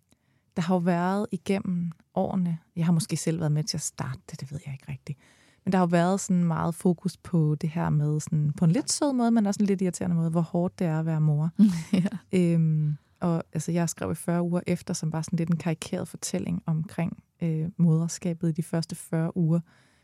der 0.57 0.62
har 0.62 0.74
jo 0.74 0.78
været 0.78 1.26
igennem 1.32 1.92
årene, 2.14 2.59
jeg 2.76 2.84
har 2.84 2.92
måske 2.92 3.16
selv 3.16 3.40
været 3.40 3.53
med 3.53 3.64
til 3.64 3.76
at 3.76 3.80
starte 3.80 4.20
det, 4.30 4.40
det 4.40 4.53
ved 4.53 4.61
jeg 4.66 4.74
ikke 4.74 4.92
rigtigt, 4.92 5.18
Men 5.64 5.72
der 5.72 5.78
har 5.78 5.86
jo 5.86 5.90
været 5.90 6.20
sådan 6.20 6.44
meget 6.44 6.74
fokus 6.74 7.16
på 7.16 7.55
det 7.55 7.70
her 7.70 7.90
med, 7.90 8.20
sådan, 8.20 8.53
på 8.57 8.64
en 8.64 8.70
lidt 8.70 8.92
sød 8.92 9.12
måde, 9.12 9.30
men 9.30 9.46
også 9.46 9.59
en 9.61 9.66
lidt 9.66 9.82
irriterende 9.82 10.16
måde, 10.16 10.30
hvor 10.30 10.40
hårdt 10.40 10.78
det 10.78 10.86
er 10.86 10.98
at 10.98 11.07
være 11.07 11.20
mor. 11.20 11.50
ja. 11.92 12.05
Øhm, 12.32 12.96
og 13.20 13.44
altså, 13.53 13.72
jeg 13.72 13.88
skrev 13.88 14.12
i 14.12 14.14
40 14.14 14.42
uger 14.42 14.61
efter, 14.66 14.94
som 14.94 15.12
var 15.12 15.22
sådan 15.22 15.36
lidt 15.36 15.50
en 15.50 15.57
karikeret 15.57 16.09
fortælling 16.09 16.62
omkring 16.66 17.22
øh, 17.42 17.68
moderskabet 17.76 18.48
i 18.48 18.53
de 18.53 18.62
første 18.62 18.96
40 18.96 19.36
uger, 19.36 19.61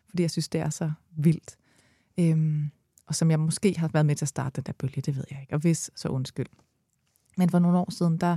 fordi 0.08 0.22
jeg 0.22 0.30
synes, 0.30 0.48
det 0.48 0.60
er 0.60 0.70
så 0.70 0.92
vildt. 1.16 1.56
Øhm, 2.20 2.70
og 3.06 3.14
som 3.14 3.30
jeg 3.30 3.40
måske 3.40 3.78
har 3.78 3.88
været 3.88 4.06
med 4.06 4.14
til 4.16 4.24
at 4.24 4.28
starte 4.28 4.56
den 4.56 4.64
der 4.66 4.72
bølge, 4.72 5.00
det 5.00 5.16
ved 5.16 5.24
jeg 5.30 5.40
ikke. 5.40 5.54
Og 5.54 5.60
hvis, 5.60 5.90
så 5.96 6.08
undskyld. 6.08 6.46
Men 7.36 7.50
for 7.50 7.58
nogle 7.58 7.78
år 7.78 7.90
siden, 7.90 8.18
der, 8.18 8.36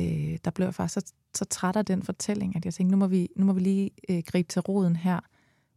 øh, 0.00 0.38
der 0.44 0.50
blev 0.50 0.66
jeg 0.66 0.74
faktisk 0.74 1.08
så, 1.08 1.12
så 1.36 1.44
træt 1.44 1.76
af 1.76 1.84
den 1.84 2.02
fortælling, 2.02 2.56
at 2.56 2.64
jeg 2.64 2.74
tænkte, 2.74 2.90
nu 2.90 2.96
må 2.96 3.06
vi, 3.06 3.28
nu 3.36 3.46
må 3.46 3.52
vi 3.52 3.60
lige 3.60 3.90
øh, 4.08 4.22
gribe 4.26 4.48
til 4.48 4.60
roden 4.62 4.96
her 4.96 5.20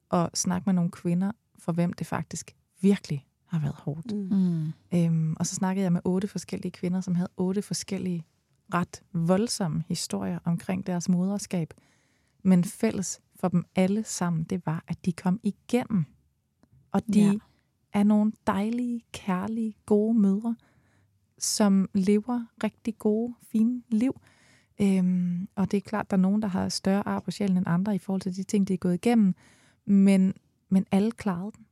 og 0.09 0.29
snakke 0.33 0.65
med 0.65 0.73
nogle 0.73 0.91
kvinder, 0.91 1.31
for 1.59 1.71
hvem 1.71 1.93
det 1.93 2.07
faktisk 2.07 2.55
virkelig 2.81 3.27
har 3.45 3.59
været 3.59 3.75
hårdt. 3.75 4.13
Mm. 4.13 4.37
Mm. 4.37 4.73
Øhm, 4.93 5.35
og 5.39 5.45
så 5.47 5.55
snakkede 5.55 5.83
jeg 5.83 5.93
med 5.93 6.01
otte 6.03 6.27
forskellige 6.27 6.71
kvinder, 6.71 7.01
som 7.01 7.15
havde 7.15 7.29
otte 7.37 7.61
forskellige 7.61 8.25
ret 8.73 9.03
voldsomme 9.13 9.83
historier 9.87 10.39
omkring 10.45 10.87
deres 10.87 11.09
moderskab. 11.09 11.73
Men 12.43 12.63
fælles 12.63 13.21
for 13.35 13.47
dem 13.47 13.65
alle 13.75 14.03
sammen, 14.03 14.43
det 14.43 14.65
var, 14.65 14.83
at 14.87 15.05
de 15.05 15.11
kom 15.13 15.39
igennem. 15.43 16.05
Og 16.91 17.01
de 17.13 17.19
Ja. 17.19 17.25
ja. 17.25 17.37
er 17.93 18.03
nogle 18.03 18.31
dejlige, 18.47 19.01
kærlige, 19.11 19.73
gode 19.85 20.19
mødre, 20.19 20.55
som 21.37 21.89
lever 21.93 22.45
rigtig 22.63 22.97
gode, 22.97 23.33
fine 23.41 23.81
liv. 23.89 24.21
Øhm, 24.81 25.47
og 25.55 25.71
det 25.71 25.77
er 25.77 25.81
klart, 25.81 26.11
der 26.11 26.17
er 26.17 26.21
nogen, 26.21 26.41
der 26.41 26.47
har 26.47 26.69
større 26.69 27.07
ar 27.07 27.19
på 27.19 27.31
sjælen 27.31 27.57
end 27.57 27.65
andre 27.67 27.95
i 27.95 27.97
forhold 27.97 28.21
til 28.21 28.35
de 28.35 28.43
ting, 28.43 28.67
de 28.67 28.73
er 28.73 28.77
gået 28.77 28.93
igennem. 28.93 29.35
Men, 29.85 30.33
men 30.69 30.85
alle 30.91 31.11
klarede 31.11 31.51
den. 31.57 31.65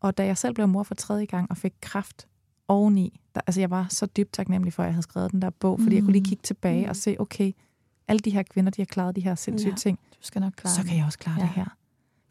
Og 0.00 0.18
da 0.18 0.26
jeg 0.26 0.38
selv 0.38 0.54
blev 0.54 0.68
mor 0.68 0.82
for 0.82 0.94
tredje 0.94 1.24
gang 1.24 1.50
og 1.50 1.56
fik 1.56 1.72
kraft 1.80 2.28
oveni, 2.68 3.20
der, 3.34 3.40
altså 3.46 3.60
jeg 3.60 3.70
var 3.70 3.86
så 3.90 4.06
dybt 4.06 4.32
taknemmelig 4.32 4.72
for, 4.72 4.82
at 4.82 4.86
jeg 4.86 4.94
havde 4.94 5.02
skrevet 5.02 5.32
den 5.32 5.42
der 5.42 5.50
bog, 5.50 5.78
fordi 5.80 5.90
mm. 5.90 5.94
jeg 5.96 6.02
kunne 6.02 6.12
lige 6.12 6.24
kigge 6.24 6.42
tilbage 6.42 6.84
mm. 6.84 6.88
og 6.88 6.96
se, 6.96 7.16
okay, 7.18 7.52
alle 8.08 8.18
de 8.20 8.30
her 8.30 8.42
kvinder, 8.42 8.70
de 8.70 8.80
har 8.80 8.86
klaret 8.86 9.16
de 9.16 9.20
her 9.20 9.34
sindssyge 9.34 9.70
Ja, 9.70 9.76
ting, 9.76 9.98
Du 10.12 10.16
skal 10.26 10.40
nok 10.40 10.52
klare 10.56 10.74
så 10.74 10.82
kan 10.86 10.96
jeg 10.96 11.04
også 11.06 11.18
klare 11.18 11.36
Ja. 11.40 11.42
det 11.42 11.50
her. 11.50 11.76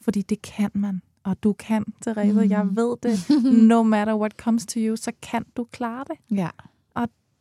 Fordi 0.02 0.22
det 0.22 0.42
kan 0.42 0.70
man, 0.74 1.02
og 1.24 1.44
du 1.44 1.54
kan, 1.54 1.86
Therese, 2.02 2.34
Mm. 2.34 2.40
mm. 2.40 2.50
jeg 2.50 2.68
ved 2.76 2.96
det. 3.04 3.44
No 3.70 3.84
matter 3.84 4.16
what 4.16 4.32
comes 4.32 4.66
to 4.66 4.74
you, 4.80 4.96
så 4.96 5.12
kan 5.22 5.46
du 5.58 5.68
klare 5.72 6.06
det. 6.08 6.38
Ja. 6.38 6.50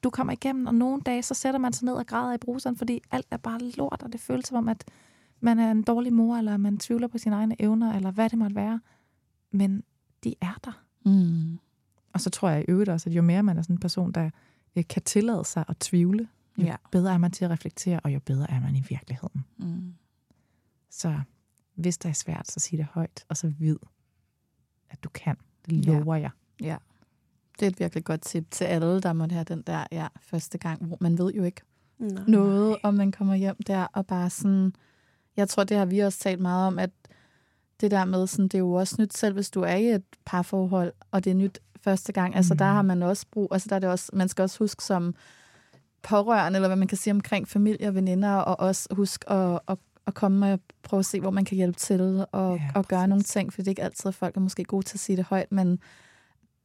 Du 0.04 0.10
kommer 0.10 0.32
igennem, 0.32 0.66
og 0.66 0.74
nogle 0.74 1.02
dage, 1.02 1.22
så 1.22 1.34
sætter 1.34 1.60
man 1.60 1.72
sig 1.72 1.84
ned 1.84 1.92
og 1.92 2.06
græder 2.06 2.34
i 2.34 2.38
bruseren, 2.38 2.76
fordi 2.76 3.00
alt 3.10 3.26
er 3.30 3.36
bare 3.36 3.58
lort, 3.58 4.02
og 4.02 4.12
det 4.12 4.20
føles 4.20 4.46
som 4.46 4.56
om, 4.56 4.68
at 4.68 4.84
man 5.40 5.58
er 5.58 5.70
en 5.70 5.82
dårlig 5.82 6.12
mor, 6.12 6.36
eller 6.36 6.56
man 6.56 6.78
tvivler 6.78 7.08
på 7.08 7.18
sine 7.18 7.34
egne 7.36 7.62
evner, 7.62 7.94
eller 7.94 8.10
hvad 8.10 8.30
det 8.30 8.38
måtte 8.38 8.56
være. 8.56 8.80
Men 9.50 9.82
de 10.24 10.34
er 10.40 10.54
der. 10.64 10.82
Mm. 11.04 11.58
Og 12.12 12.20
så 12.20 12.30
tror 12.30 12.48
jeg 12.48 12.60
i 12.62 12.64
øvrigt 12.68 12.88
også, 12.90 13.10
at 13.10 13.16
jo 13.16 13.22
mere 13.22 13.42
man 13.42 13.58
er 13.58 13.62
sådan 13.62 13.76
en 13.76 13.80
person, 13.80 14.12
der 14.12 14.30
øh, 14.76 14.84
kan 14.88 15.02
tillade 15.02 15.44
sig 15.44 15.64
at 15.68 15.76
tvivle, 15.78 16.28
jo 16.58 16.62
Ja. 16.64 16.64
ja. 16.64 16.76
bedre 16.90 17.12
er 17.14 17.18
man 17.18 17.30
til 17.30 17.44
at 17.44 17.50
reflektere, 17.50 18.00
og 18.00 18.14
jo 18.14 18.20
bedre 18.20 18.50
er 18.50 18.60
man 18.60 18.76
i 18.76 18.82
virkeligheden. 18.88 19.44
Mm. 19.58 19.94
Så 20.90 21.20
hvis 21.74 21.98
det 21.98 22.08
er 22.08 22.12
svært, 22.12 22.48
så 22.50 22.60
sig 22.60 22.78
det 22.78 22.86
højt, 22.86 23.24
og 23.28 23.36
så 23.36 23.48
vid, 23.58 23.76
at 24.90 25.04
du 25.04 25.08
kan. 25.08 25.36
Det 25.66 25.86
Ja. 25.86 25.98
lover 25.98 26.16
jeg. 26.16 26.30
Ja. 26.62 26.76
Det 27.60 27.66
er 27.66 27.70
et 27.70 27.80
virkelig 27.80 28.04
godt 28.04 28.20
tip 28.20 28.50
til 28.50 28.64
alle, 28.64 29.00
der 29.00 29.12
måtte 29.12 29.32
have 29.32 29.44
den 29.44 29.62
der 29.66 29.84
ja, 29.92 30.06
første 30.22 30.58
gang, 30.58 30.84
hvor 30.84 30.96
man 31.00 31.18
ved 31.18 31.32
jo 31.32 31.42
ikke 31.42 31.60
Nej. 31.98 32.22
noget, 32.28 32.76
om 32.82 32.94
man 32.94 33.12
kommer 33.12 33.34
hjem 33.34 33.56
der 33.66 33.86
og 33.92 34.06
bare 34.06 34.30
sådan... 34.30 34.74
Jeg 35.36 35.48
tror, 35.48 35.64
det 35.64 35.76
har 35.76 35.84
vi 35.84 35.98
også 35.98 36.18
talt 36.18 36.40
meget 36.40 36.66
om, 36.66 36.78
at 36.78 36.90
det 37.80 37.90
der 37.90 38.04
med, 38.04 38.26
sådan, 38.26 38.44
det 38.44 38.54
er 38.54 38.58
jo 38.58 38.72
også 38.72 38.96
nyt 38.98 39.16
selv, 39.16 39.34
hvis 39.34 39.50
du 39.50 39.60
er 39.62 39.74
i 39.74 39.86
et 39.86 40.02
parforhold, 40.24 40.92
og 41.10 41.24
det 41.24 41.30
er 41.30 41.34
nyt 41.34 41.58
første 41.80 42.12
gang. 42.12 42.36
Altså, 42.36 42.54
Mm. 42.54 42.58
der 42.58 42.64
har 42.64 42.82
man 42.82 43.02
også 43.02 43.26
brug... 43.30 43.48
Altså, 43.52 43.66
der 43.70 43.76
er 43.76 43.80
det 43.80 43.88
også, 43.88 44.10
man 44.12 44.28
skal 44.28 44.42
også 44.42 44.58
huske 44.58 44.84
som 44.84 45.14
pårørende, 46.02 46.56
eller 46.56 46.68
hvad 46.68 46.76
man 46.76 46.88
kan 46.88 46.98
sige 46.98 47.12
omkring 47.14 47.48
familie 47.48 47.88
og 47.88 47.94
veninder, 47.94 48.34
og 48.34 48.60
også 48.60 48.88
huske 48.90 49.30
at, 49.32 49.60
at, 49.68 49.78
at 50.06 50.14
komme 50.14 50.52
og 50.52 50.60
prøve 50.82 50.98
at 50.98 51.06
se, 51.06 51.20
hvor 51.20 51.30
man 51.30 51.44
kan 51.44 51.56
hjælpe 51.56 51.78
til 51.78 52.24
og, 52.32 52.56
Ja, 52.56 52.70
og 52.74 52.84
gøre 52.88 53.08
nogle 53.08 53.22
ting, 53.22 53.52
for 53.52 53.62
det 53.62 53.68
er 53.68 53.70
ikke 53.72 53.82
altid, 53.82 54.08
at 54.08 54.14
folk 54.14 54.36
er 54.36 54.40
måske 54.40 54.64
gode 54.64 54.86
til 54.86 54.96
at 54.96 55.00
sige 55.00 55.16
det 55.16 55.24
højt, 55.24 55.52
men 55.52 55.78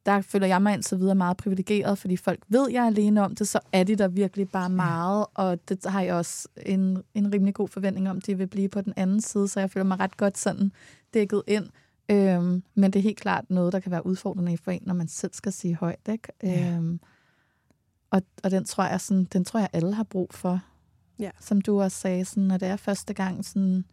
der 0.08 0.20
føler 0.20 0.46
jeg 0.46 0.62
mig 0.62 0.74
indtil 0.74 0.98
videre 0.98 1.14
meget 1.14 1.36
privilegeret, 1.36 1.98
fordi 1.98 2.16
folk 2.16 2.40
ved, 2.48 2.70
jeg 2.70 2.82
er 2.82 2.86
alene 2.86 3.24
om 3.24 3.34
det, 3.34 3.48
så 3.48 3.60
er 3.72 3.84
de 3.84 3.96
der 3.96 4.08
virkelig 4.08 4.48
bare 4.48 4.70
meget, 4.70 5.26
og 5.34 5.68
det 5.68 5.84
har 5.84 6.02
jeg 6.02 6.14
også 6.14 6.48
en, 6.66 7.02
en 7.14 7.32
rimelig 7.32 7.54
god 7.54 7.68
forventning 7.68 8.10
om, 8.10 8.20
de 8.20 8.38
vil 8.38 8.46
blive 8.46 8.68
på 8.68 8.80
den 8.80 8.92
anden 8.96 9.20
side, 9.20 9.48
så 9.48 9.60
jeg 9.60 9.70
føler 9.70 9.84
mig 9.84 10.00
ret 10.00 10.16
godt 10.16 10.38
sådan 10.38 10.72
dækket 11.14 11.42
ind. 11.46 11.66
Øhm, 12.10 12.62
men 12.74 12.90
det 12.92 12.98
er 12.98 13.02
helt 13.02 13.20
klart 13.20 13.50
noget, 13.50 13.72
der 13.72 13.80
kan 13.80 13.92
være 13.92 14.06
udfordrende 14.06 14.56
for 14.56 14.70
en, 14.70 14.82
når 14.86 14.94
man 14.94 15.08
selv 15.08 15.34
skal 15.34 15.52
sige 15.52 15.74
højt. 15.74 16.08
Ikke? 16.08 16.28
Ja. 16.42 16.76
Øhm, 16.76 17.00
og, 18.10 18.22
og 18.44 18.50
den 18.50 18.64
tror 18.64 18.84
jeg 18.84 19.00
sådan, 19.00 19.24
den 19.24 19.44
tror 19.44 19.60
jeg 19.60 19.68
alle 19.72 19.94
har 19.94 20.04
brug 20.04 20.34
for. 20.34 20.60
Ja. 21.18 21.30
Som 21.40 21.60
du 21.60 21.82
også 21.82 21.98
sagde, 22.00 22.24
sådan, 22.24 22.42
når 22.42 22.56
det 22.56 22.68
er 22.68 22.76
første 22.76 23.14
gang, 23.14 23.44
sådan, 23.44 23.84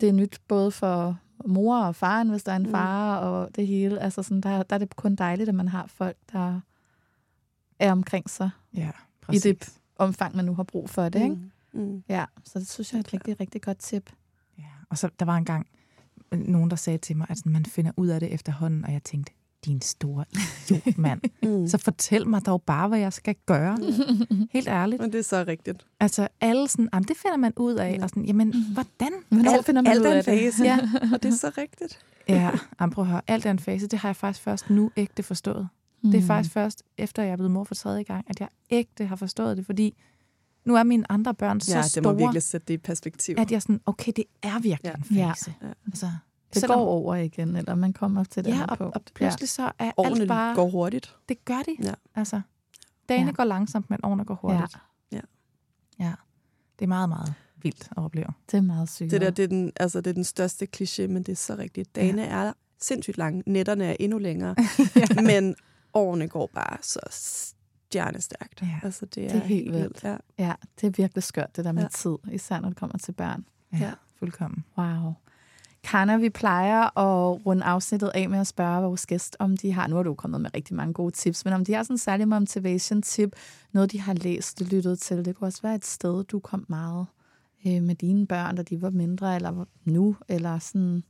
det 0.00 0.08
er 0.08 0.12
nyt 0.12 0.40
både 0.48 0.70
for 0.70 1.18
mor 1.44 1.78
og 1.84 1.94
faren, 1.94 2.28
hvis 2.28 2.42
der 2.42 2.52
er 2.52 2.56
en 2.56 2.62
Mm. 2.62 2.70
far, 2.70 3.16
og 3.18 3.48
det 3.56 3.66
hele. 3.66 4.00
Altså 4.00 4.22
sådan, 4.22 4.40
der, 4.40 4.62
der 4.62 4.74
er 4.74 4.78
det 4.78 4.96
kun 4.96 5.14
dejligt, 5.14 5.48
at 5.48 5.54
man 5.54 5.68
har 5.68 5.86
folk, 5.86 6.16
der 6.32 6.60
er 7.78 7.92
omkring 7.92 8.30
sig 8.30 8.50
Ja, 8.74 8.90
i 9.32 9.38
det 9.38 9.78
omfang, 9.96 10.36
man 10.36 10.44
nu 10.44 10.54
har 10.54 10.62
brug 10.62 10.90
for 10.90 11.08
det. 11.08 11.22
Ikke? 11.22 11.34
Mm. 11.72 11.80
Mm. 11.80 12.02
Ja, 12.08 12.24
så 12.44 12.58
det 12.58 12.70
synes 12.70 12.92
jeg 12.92 12.98
er 12.98 13.00
et 13.00 13.12
rigtig, 13.12 13.40
rigtig 13.40 13.62
godt 13.62 13.78
tip. 13.78 14.12
Ja. 14.58 14.64
Og 14.90 14.98
så 14.98 15.10
der 15.18 15.24
var 15.24 15.36
engang 15.36 15.66
nogen, 16.32 16.70
der 16.70 16.76
sagde 16.76 16.98
til 16.98 17.16
mig, 17.16 17.26
at 17.30 17.46
man 17.46 17.64
finder 17.66 17.92
ud 17.96 18.08
af 18.08 18.20
det 18.20 18.32
efterhånden, 18.34 18.84
og 18.84 18.92
jeg 18.92 19.02
tænkte, 19.02 19.32
din 19.66 19.80
store 19.80 20.24
idiot, 20.32 20.98
mand. 20.98 21.20
Mm. 21.42 21.68
Så 21.68 21.78
fortæl 21.78 22.28
mig 22.28 22.46
dog 22.46 22.62
bare, 22.62 22.88
hvad 22.88 22.98
jeg 22.98 23.12
skal 23.12 23.34
gøre. 23.46 23.78
Helt 24.52 24.68
ærligt. 24.68 25.02
Men 25.02 25.12
det 25.12 25.18
er 25.18 25.22
så 25.22 25.44
rigtigt. 25.48 25.86
Altså, 26.00 26.28
alle 26.40 26.68
sådan, 26.68 26.88
jamen, 26.94 27.08
det 27.08 27.16
finder 27.16 27.36
man 27.36 27.52
ud 27.56 27.74
af. 27.74 27.96
Ja. 27.98 28.02
Og 28.02 28.08
sådan, 28.08 28.24
jamen, 28.24 28.54
hvordan? 28.72 29.12
Hvornår 29.28 29.52
Alt- 29.52 29.66
finder 29.66 29.82
man 29.82 29.92
alt 29.92 30.00
ud 30.00 30.06
en 30.06 30.12
af 30.12 30.24
det? 30.24 30.38
fase. 30.54 30.64
Ja, 30.70 30.78
Og 31.12 31.22
det 31.22 31.32
er 31.32 31.36
så 31.36 31.52
rigtigt. 31.58 31.98
ja 32.28 32.50
jamen, 32.80 32.92
prøv 32.92 33.04
at 33.04 33.10
høre. 33.10 33.20
Alt 33.26 33.46
er 33.46 33.50
en 33.50 33.58
fase. 33.58 33.86
Det 33.86 33.98
har 33.98 34.08
jeg 34.08 34.16
faktisk 34.16 34.42
først 34.44 34.70
nu 34.70 34.90
ægte 34.96 35.22
forstået. 35.22 35.68
Mm. 36.02 36.10
Det 36.10 36.22
er 36.22 36.26
faktisk 36.26 36.52
først, 36.54 36.82
efter 36.98 37.22
jeg 37.22 37.32
er 37.32 37.36
blevet 37.36 37.50
mor 37.50 37.64
for 37.64 37.74
tredje 37.74 38.02
gang, 38.02 38.24
at 38.28 38.40
jeg 38.40 38.48
ægte 38.70 39.06
har 39.06 39.16
forstået 39.16 39.56
det, 39.56 39.66
fordi 39.66 39.94
nu 40.64 40.76
er 40.76 40.82
mine 40.82 41.12
andre 41.12 41.34
børn 41.34 41.60
så 41.60 41.76
Ja, 41.76 41.82
det 41.82 41.96
må 41.96 42.02
store, 42.02 42.16
virkelig 42.16 42.42
sætte 42.42 42.64
det 42.68 42.74
i 42.74 42.78
perspektiv. 42.78 43.34
at 43.38 43.52
jeg 43.52 43.62
sådan, 43.62 43.80
okay, 43.86 44.12
det 44.16 44.24
er 44.42 44.58
virkelig 44.60 44.92
en 45.10 45.16
Ja. 45.16 45.30
fase. 45.30 45.54
Ja. 45.62 45.66
Altså, 45.86 46.10
Det 46.54 46.60
selvom- 46.60 46.78
går 46.78 46.86
over 46.86 47.14
igen, 47.14 47.56
eller 47.56 47.74
man 47.74 47.92
kommer 47.92 48.24
til 48.24 48.44
det 48.44 48.50
Ja, 48.50 48.56
her 48.56 48.66
og, 48.66 48.78
punkt. 48.78 48.96
og 48.96 49.02
pludselig 49.14 49.48
så 49.48 49.72
er 49.78 49.92
Årene 49.96 50.20
alt 50.20 50.28
bare... 50.28 50.54
går 50.54 50.70
hurtigt. 50.70 51.16
Det 51.28 51.44
gør 51.44 51.62
de. 51.66 51.76
Ja. 51.82 51.94
Altså, 52.14 52.40
dagene 53.08 53.24
Ja. 53.24 53.26
ja. 53.30 53.32
går 53.32 53.44
langsomt, 53.44 53.90
men 53.90 53.98
årene 54.02 54.24
går 54.24 54.34
hurtigt. 54.34 54.78
Ja. 55.12 55.20
ja. 55.98 56.12
Det 56.78 56.84
er 56.84 56.88
meget, 56.88 57.08
meget 57.08 57.34
vildt 57.62 57.88
at 57.90 57.96
opleve. 57.98 58.26
Det 58.50 58.56
er 58.56 58.62
meget 58.62 58.90
sygt. 58.90 59.10
Det 59.10 59.20
der, 59.20 59.30
det 59.30 59.42
er, 59.42 59.48
den, 59.48 59.72
altså, 59.76 60.00
det 60.00 60.10
er 60.10 60.14
den 60.14 60.24
største 60.24 60.66
kliché, 60.76 61.06
men 61.06 61.16
det 61.22 61.28
er 61.32 61.36
så 61.36 61.56
rigtigt. 61.58 61.94
Dagene 61.96 62.22
ja. 62.22 62.28
er 62.28 62.52
sindssygt 62.80 63.18
lange. 63.18 63.42
Netterne 63.46 63.84
er 63.84 63.96
endnu 64.00 64.18
længere. 64.18 64.54
ja. 65.16 65.22
Men 65.22 65.54
årene 65.94 66.28
går 66.28 66.50
bare 66.54 66.76
så 66.82 67.00
stjernestærkt. 67.10 68.62
Ja. 68.62 68.80
Altså, 68.82 69.06
det, 69.06 69.24
er 69.24 69.28
Det 69.28 69.36
er 69.36 69.44
helt 69.46 69.72
vildt. 69.72 70.04
Ja. 70.04 70.16
Ja, 70.38 70.52
det 70.80 70.86
er 70.86 70.90
virkelig 70.90 71.22
skørt, 71.22 71.56
det 71.56 71.64
der 71.64 71.72
med 71.72 71.82
Ja. 71.82 71.88
tid, 71.88 72.16
især 72.32 72.60
når 72.60 72.68
det 72.68 72.78
kommer 72.78 72.98
til 72.98 73.12
børn. 73.12 73.46
Ja, 73.72 73.78
Ja. 73.78 73.92
fuldkommen. 74.18 74.64
Wow. 74.78 75.12
Karna, 75.86 76.16
vi 76.16 76.30
plejer 76.30 76.98
at 76.98 77.46
runde 77.46 77.64
afsnittet 77.64 78.10
af 78.14 78.28
med 78.30 78.38
at 78.38 78.46
spørge 78.46 78.82
vores 78.82 79.06
gæst, 79.06 79.36
om 79.38 79.56
de 79.56 79.72
har, 79.72 79.86
nu 79.86 79.96
har 79.96 80.02
du 80.02 80.14
kommet 80.14 80.40
med 80.40 80.50
rigtig 80.54 80.76
mange 80.76 80.92
gode 80.94 81.10
tips, 81.10 81.44
men 81.44 81.54
om 81.54 81.64
de 81.64 81.72
har 81.74 81.82
sådan 81.82 81.94
en 81.94 81.98
særlig 81.98 82.28
motivation 82.28 83.02
tip, 83.02 83.36
noget 83.72 83.92
de 83.92 84.00
har 84.00 84.14
læst, 84.14 84.60
lyttet 84.60 84.98
til. 84.98 85.24
Det 85.24 85.36
kunne 85.36 85.48
også 85.48 85.62
være 85.62 85.74
et 85.74 85.84
sted, 85.84 86.24
du 86.24 86.38
kom 86.38 86.64
meget 86.68 87.06
øh, 87.66 87.82
med 87.82 87.94
dine 87.94 88.26
børn, 88.26 88.56
da 88.56 88.62
de 88.62 88.82
var 88.82 88.90
mindre, 88.90 89.34
eller 89.36 89.64
nu, 89.84 90.16
eller 90.28 90.58
sådan 90.58 91.02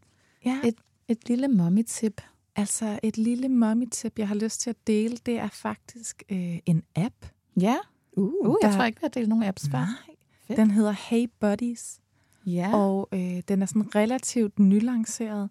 Ja, 0.45 0.61
et, 0.65 0.75
et 1.09 1.29
lille 1.29 1.49
mommy-tip. 1.49 2.21
altså 2.57 2.99
et 3.03 3.19
lille 3.19 3.49
mommy-tip, 3.49 4.19
jeg 4.19 4.29
har 4.29 4.35
lyst 4.35 4.61
til 4.61 4.71
at 4.71 4.77
dele, 4.87 5.17
det 5.27 5.39
er 5.39 5.49
faktisk 5.53 6.23
øh, 6.33 6.59
en 6.67 6.83
app. 6.97 7.15
Ja, 7.61 7.77
Uh, 8.19 8.25
uh, 8.25 8.57
jeg 8.63 8.71
der- 8.71 8.77
tror 8.77 8.85
ikke, 8.85 9.01
vi 9.01 9.05
har 9.05 9.09
delt 9.09 9.29
nogen 9.29 9.45
apps 9.45 9.69
før. 9.71 9.79
Nej. 9.79 10.17
Fedt. 10.47 10.57
Den 10.59 10.71
hedder 10.71 10.93
Hey 11.11 11.27
Buddies. 11.41 12.01
Ja. 12.47 12.75
Og 12.75 13.09
øh, 13.13 13.43
den 13.49 13.63
er 13.63 13.67
sådan 13.67 13.95
relativt 13.95 14.59
nylanceret, 14.59 15.51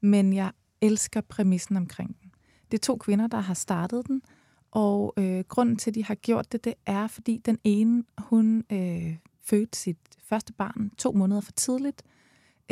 men 0.00 0.32
jeg 0.32 0.52
elsker 0.80 1.20
præmissen 1.20 1.76
omkring 1.76 2.16
den. 2.22 2.30
Det 2.70 2.78
er 2.78 2.82
to 2.82 2.96
kvinder, 2.96 3.26
der 3.26 3.38
har 3.38 3.54
startet 3.54 4.06
den, 4.06 4.22
og 4.70 5.14
øh, 5.16 5.44
grunden 5.48 5.76
til, 5.76 5.90
at 5.90 5.94
de 5.94 6.04
har 6.04 6.14
gjort 6.14 6.52
det, 6.52 6.64
det 6.64 6.74
er, 6.86 7.06
fordi 7.06 7.42
den 7.44 7.58
ene, 7.64 8.04
hun 8.18 8.64
øh, 8.72 9.16
fødte 9.44 9.78
sit 9.78 9.98
første 10.22 10.52
barn 10.52 10.90
to 10.98 11.12
måneder 11.12 11.40
for 11.40 11.52
tidligt, 11.52 12.02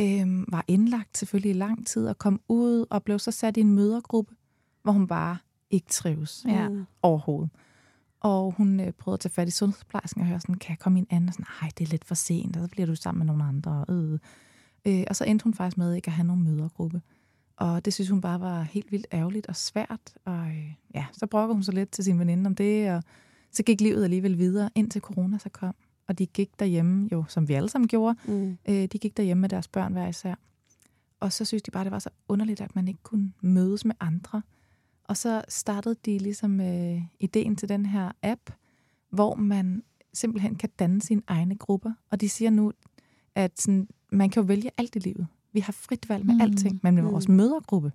øh, 0.01 0.53
var 0.53 0.65
indlagt 0.69 1.19
selvfølgelig 1.19 1.51
i 1.51 1.59
lang 1.59 1.87
tid, 1.87 2.09
og 2.09 2.19
kom 2.19 2.41
ud 2.49 2.87
og 2.91 3.05
blev 3.05 3.19
så 3.19 3.31
sat 3.31 3.57
i 3.57 3.61
en 3.61 3.75
mødergruppe, 3.75 4.35
hvor 4.83 4.93
hun 4.93 5.07
bare 5.07 5.39
ikke 5.71 5.87
trives 5.91 6.45
Ja. 6.49 6.69
Overhovedet. 7.03 7.51
Og 8.21 8.53
hun 8.57 8.81
øh, 8.81 8.93
prøvede 8.93 9.15
at 9.17 9.21
tage 9.21 9.33
fat 9.33 9.49
i 9.49 9.51
sundhedsplejersken 9.51 10.21
og 10.21 10.27
høre 10.29 10.41
sådan, 10.41 10.55
kan 10.55 10.71
jeg 10.71 10.79
komme 10.79 10.99
i 10.99 11.03
en 11.03 11.07
anden? 11.11 11.29
Og 11.29 11.35
sådan, 11.35 11.47
nej, 11.63 11.71
det 11.79 11.85
er 11.87 11.91
lidt 11.91 12.05
for 12.05 12.15
sent, 12.15 12.57
og 12.57 12.63
så 12.63 12.69
bliver 12.69 12.87
du 12.87 12.95
sammen 12.95 13.19
med 13.19 13.27
nogle 13.27 13.45
andre. 13.45 13.85
Øh. 13.89 14.19
Øh, 14.87 15.05
og 15.09 15.17
så 15.17 15.25
endte 15.25 15.45
hun 15.45 15.55
faktisk 15.55 15.79
med 15.79 15.95
ikke 15.95 16.09
at 16.09 16.13
have 16.13 16.27
nogen 16.27 16.43
mødergruppe. 16.45 17.03
Og 17.57 17.85
det 17.85 17.95
synes 17.95 18.11
hun 18.11 18.21
bare 18.21 18.41
var 18.41 18.63
helt 18.63 18.93
vildt 18.93 19.07
ærgerligt 19.13 19.47
og 19.47 19.57
svært. 19.57 20.15
Og 20.25 20.47
øh, 20.47 20.73
ja, 20.95 21.07
så 21.13 21.27
brokker 21.27 21.55
hun 21.55 21.63
så 21.63 21.73
lidt 21.73 21.91
til 21.91 22.05
sin 22.05 22.19
veninde 22.19 22.47
om 22.49 22.55
det, 22.55 22.91
og 22.91 23.03
så 23.53 23.63
gik 23.63 23.81
livet 23.81 24.05
alligevel 24.05 24.39
videre, 24.39 24.71
indtil 24.75 25.01
corona 25.01 25.39
så 25.39 25.49
kom. 25.49 25.75
Og 26.09 26.19
de 26.19 26.27
gik 26.27 26.59
derhjemme, 26.59 27.09
jo, 27.13 27.25
som 27.29 27.49
vi 27.49 27.55
alle 27.55 27.69
sammen 27.69 27.89
gjorde, 27.89 28.17
Mm. 28.27 28.59
øh, 28.69 28.75
de 28.93 28.99
gik 28.99 29.17
derhjemme 29.17 29.41
med 29.41 29.49
deres 29.49 29.69
børn 29.69 29.93
hver 29.93 30.09
især. 30.09 30.35
Og 31.21 31.33
så 31.33 31.45
synes 31.45 31.63
de 31.63 31.71
bare, 31.71 31.85
det 31.85 31.93
var 31.93 31.99
så 31.99 32.11
underligt, 32.29 32.61
at 32.61 32.75
man 32.75 32.89
ikke 32.89 33.03
kunne 33.03 33.33
mødes 33.41 33.85
med 33.85 33.95
andre. 34.01 34.43
Og 35.09 35.17
så 35.17 35.43
startede 35.49 35.97
de 36.05 36.19
ligesom 36.19 36.61
øh, 36.61 37.03
ideen 37.21 37.57
til 37.57 37.69
den 37.69 37.87
her 37.87 38.11
app, 38.23 38.41
hvor 39.11 39.35
man 39.35 39.83
simpelthen 40.15 40.55
kan 40.55 40.69
danne 40.79 41.03
sine 41.03 41.23
egne 41.27 41.57
grupper. 41.57 41.93
Og 42.11 42.21
de 42.21 42.29
siger 42.29 42.51
nu, 42.51 42.73
at 43.35 43.61
sådan, 43.61 43.89
man 44.13 44.31
kan 44.31 44.43
jo 44.43 44.47
vælge 44.47 44.71
alt 44.79 44.97
i 44.97 44.99
livet. 44.99 45.27
Vi 45.53 45.61
har 45.61 45.73
frit 45.73 46.09
valg 46.09 46.27
med 46.27 46.35
Mm. 46.35 46.41
alting, 46.41 46.81
men 46.83 46.95
med 46.95 47.03
Mm. 47.03 47.11
vores 47.13 47.29
mødergruppe, 47.29 47.93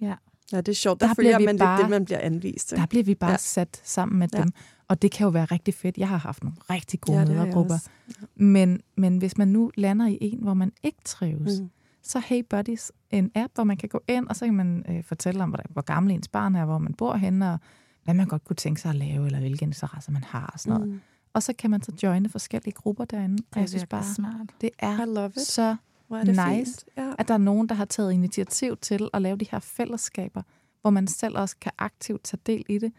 Ja. 0.00 0.14
Ja, 0.52 0.56
det 0.56 0.68
er 0.68 0.72
sjovt. 0.74 1.00
Der, 1.00 1.06
Der 1.06 1.14
følger 1.14 1.38
man 1.38 1.58
bare- 1.58 1.76
lidt 1.78 1.84
det, 1.84 1.90
man 1.90 2.04
bliver 2.04 2.18
anvist. 2.18 2.72
ikke? 2.72 2.80
der 2.80 2.86
bliver 2.86 3.04
vi 3.04 3.14
bare 3.14 3.30
Ja. 3.30 3.32
ja. 3.32 3.36
sat 3.38 3.80
sammen 3.84 4.18
med 4.18 4.28
Ja. 4.34 4.42
dem. 4.42 4.50
Og 4.88 5.02
det 5.02 5.10
kan 5.12 5.24
jo 5.24 5.30
være 5.30 5.44
rigtig 5.44 5.74
fedt. 5.74 5.98
Jeg 5.98 6.08
har 6.08 6.16
haft 6.16 6.44
nogle 6.44 6.56
rigtig 6.70 7.00
gode 7.00 7.18
Ja, 7.18 7.24
ja, 7.24 7.30
mødergrupper. 7.32 7.74
også. 7.74 7.90
Men, 8.36 8.80
men 8.96 9.18
hvis 9.18 9.38
man 9.38 9.48
nu 9.48 9.70
lander 9.76 10.06
i 10.06 10.18
en, 10.20 10.38
hvor 10.42 10.54
man 10.54 10.72
ikke 10.82 10.98
trives, 11.04 11.60
Mm. 11.60 11.70
Mm. 12.04 12.08
så 12.08 12.18
Hey 12.18 12.42
Buddies, 12.50 12.92
en 13.10 13.30
app, 13.34 13.54
hvor 13.54 13.64
man 13.64 13.76
kan 13.76 13.88
gå 13.88 14.00
ind, 14.08 14.28
og 14.28 14.36
så 14.36 14.44
kan 14.44 14.54
man 14.54 14.84
øh, 14.88 15.04
fortælle 15.04 15.42
om, 15.42 15.48
hvor, 15.50 15.60
hvor 15.70 15.82
gammel 15.82 16.12
ens 16.12 16.28
barn 16.28 16.56
er, 16.56 16.64
hvor 16.64 16.78
man 16.78 16.94
bor 16.94 17.14
henne, 17.14 17.52
og 17.52 17.58
hvad 18.04 18.14
man 18.14 18.26
godt 18.26 18.44
kunne 18.44 18.56
tænke 18.56 18.80
sig 18.80 18.88
at 18.88 18.96
lave, 18.96 19.26
eller 19.26 19.38
hvilke 19.38 19.62
interesser 19.62 20.12
man 20.12 20.24
har 20.24 20.50
og 20.52 20.60
sådan 20.60 20.72
noget. 20.80 20.88
Mm. 20.88 21.00
Og 21.32 21.42
så 21.42 21.52
kan 21.52 21.70
man 21.70 21.82
så 21.82 21.92
joine 22.02 22.28
forskellige 22.28 22.74
grupper 22.74 23.04
derinde. 23.04 23.42
Og 23.54 23.60
jeg 23.60 23.68
synes 23.68 23.86
bare, 23.86 24.04
smart. 24.04 24.46
det 24.60 24.70
er 24.78 25.02
I 25.02 25.06
love 25.06 25.30
it. 25.36 25.40
så 25.40 25.76
Hvor 26.08 26.16
er 26.16 26.24
det 26.24 26.36
nice, 26.48 26.72
fint. 26.72 26.84
Ja. 26.96 27.12
at 27.18 27.28
der 27.28 27.34
er 27.34 27.38
nogen, 27.38 27.68
der 27.68 27.74
har 27.74 27.84
taget 27.84 28.12
initiativ 28.12 28.76
til 28.76 29.08
at 29.12 29.22
lave 29.22 29.36
de 29.36 29.46
her 29.50 29.58
fællesskaber, 29.58 30.42
hvor 30.80 30.90
man 30.90 31.06
selv 31.06 31.38
også 31.38 31.56
kan 31.60 31.72
aktivt 31.78 32.24
tage 32.24 32.40
del 32.46 32.64
i 32.68 32.78
det. 32.78 32.92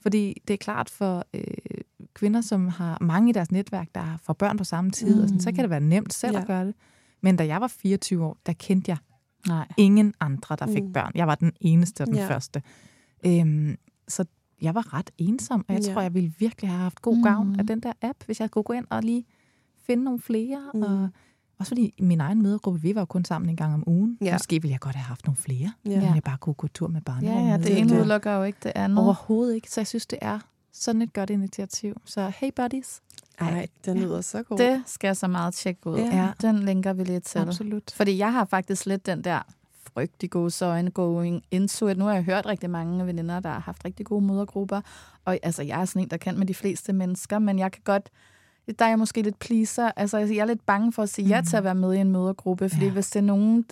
Fordi 0.00 0.42
det 0.48 0.54
er 0.54 0.58
klart 0.58 0.90
for 0.90 1.24
øh, 1.34 1.44
kvinder, 2.14 2.40
som 2.40 2.68
har 2.68 2.98
mange 3.00 3.30
i 3.30 3.32
deres 3.32 3.50
netværk, 3.50 3.88
der 3.94 4.18
får 4.22 4.32
børn 4.32 4.58
på 4.58 4.64
samme 4.64 4.90
tid, 4.90 5.14
mm. 5.14 5.22
og 5.22 5.28
sådan, 5.28 5.40
så 5.40 5.52
kan 5.52 5.62
det 5.62 5.70
være 5.70 5.80
nemt 5.80 6.14
selv 6.14 6.32
ja. 6.32 6.40
at 6.40 6.46
gøre 6.46 6.66
det. 6.66 6.74
Men 7.22 7.36
da 7.36 7.46
jeg 7.46 7.60
var 7.60 7.66
24 7.68 8.24
år, 8.24 8.36
der 8.46 8.52
kendte 8.52 8.90
jeg 8.90 8.98
Nej. 9.48 9.68
ingen 9.76 10.14
andre, 10.20 10.56
der 10.56 10.66
fik 10.66 10.82
Mm. 10.84 10.92
børn. 10.92 11.12
Jeg 11.14 11.26
var 11.26 11.34
den 11.34 11.52
eneste 11.60 12.00
og 12.00 12.06
den 12.06 12.14
Ja. 12.16 12.28
første. 12.28 12.62
Øhm, 13.26 13.76
så 14.08 14.24
jeg 14.62 14.74
var 14.74 14.94
ret 14.94 15.10
ensom, 15.18 15.64
og 15.68 15.74
jeg 15.74 15.82
Ja. 15.86 15.92
tror, 15.92 16.02
jeg 16.02 16.14
ville 16.14 16.32
virkelig 16.38 16.70
have 16.70 16.80
haft 16.82 17.02
god 17.02 17.22
gavn 17.24 17.48
Mm. 17.48 17.56
af 17.58 17.66
den 17.66 17.80
der 17.80 17.92
app, 18.02 18.24
hvis 18.26 18.40
jeg 18.40 18.50
kunne 18.50 18.62
gå 18.62 18.72
ind 18.72 18.86
og 18.90 19.02
lige 19.02 19.24
finde 19.86 20.04
nogle 20.04 20.20
flere. 20.20 20.70
Mm. 20.74 20.82
Og 20.82 21.08
også 21.58 21.70
fordi 21.70 21.94
min 22.00 22.20
egen 22.20 22.42
mødergruppe, 22.42 22.80
vi 22.80 22.94
var 22.94 23.00
jo 23.00 23.04
kun 23.04 23.24
sammen 23.24 23.48
en 23.50 23.56
gang 23.56 23.74
om 23.74 23.84
ugen. 23.86 24.18
Ja. 24.20 24.34
Måske 24.34 24.62
ville 24.62 24.72
jeg 24.72 24.80
godt 24.80 24.96
have 24.96 25.04
haft 25.04 25.26
nogle 25.26 25.36
flere, 25.36 25.72
ja. 25.84 26.00
men 26.00 26.14
jeg 26.14 26.22
bare 26.24 26.38
kunne 26.38 26.54
gå 26.54 26.68
tur 26.68 26.88
med 26.88 27.00
barnet. 27.00 27.28
Ja, 27.28 27.38
ja, 27.38 27.58
det 27.58 27.78
ene 27.78 27.94
udelukker 27.94 28.32
jo 28.32 28.42
ikke 28.42 28.58
det 28.62 28.72
andet. 28.74 28.98
Overhovedet 28.98 29.54
ikke, 29.54 29.70
så 29.70 29.80
jeg 29.80 29.86
synes, 29.86 30.06
det 30.06 30.18
er 30.22 30.38
sådan 30.72 31.02
et 31.02 31.12
godt 31.12 31.30
initiativ. 31.30 32.00
Så 32.04 32.32
hey 32.36 32.50
buddies. 32.56 33.00
Ej, 33.42 33.66
den 33.84 33.98
lyder 33.98 34.20
så 34.20 34.42
god. 34.42 34.58
Det 34.58 34.82
skal 34.86 35.08
jeg 35.08 35.16
så 35.16 35.28
meget 35.28 35.54
tjekke 35.54 35.86
ud. 35.86 35.98
Ja. 35.98 36.28
Den 36.42 36.58
linker 36.58 36.92
vi 36.92 37.04
lidt 37.04 37.24
til. 37.24 37.38
Absolut. 37.38 37.92
Fordi 37.96 38.18
jeg 38.18 38.32
har 38.32 38.44
faktisk 38.44 38.86
lidt 38.86 39.06
den 39.06 39.24
der 39.24 39.40
frygtelig 39.94 40.30
gode 40.30 40.50
søjne 40.50 40.90
going 40.90 41.42
into 41.50 41.88
it. 41.88 41.98
Nu 41.98 42.04
har 42.04 42.14
jeg 42.14 42.22
hørt 42.22 42.46
rigtig 42.46 42.70
mange 42.70 43.06
veninder, 43.06 43.40
der 43.40 43.48
har 43.48 43.60
haft 43.60 43.84
rigtig 43.84 44.06
gode 44.06 44.24
mødergrupper. 44.24 44.80
Og 45.24 45.38
altså, 45.42 45.62
jeg 45.62 45.80
er 45.80 45.84
sådan 45.84 46.02
en, 46.02 46.08
der 46.08 46.16
kan 46.16 46.38
med 46.38 46.46
de 46.46 46.54
fleste 46.54 46.92
mennesker, 46.92 47.38
men 47.38 47.58
jeg 47.58 47.72
kan 47.72 47.82
godt... 47.84 48.10
Der 48.78 48.84
er 48.84 48.88
jeg 48.88 48.98
måske 48.98 49.22
lidt 49.22 49.38
pleaser. 49.38 49.90
Altså, 49.96 50.18
jeg 50.18 50.36
er 50.36 50.44
lidt 50.44 50.66
bange 50.66 50.92
for 50.92 51.02
at 51.02 51.08
sige 51.08 51.28
ja 51.28 51.42
til 51.48 51.56
at 51.56 51.64
være 51.64 51.74
med 51.74 51.94
i 51.94 51.98
en 51.98 52.12
mødergruppe, 52.12 52.68
fordi 52.68 52.84
Ja. 52.84 52.90
hvis 52.90 53.10
det 53.10 53.18
er 53.18 53.24
nogen, 53.24 53.64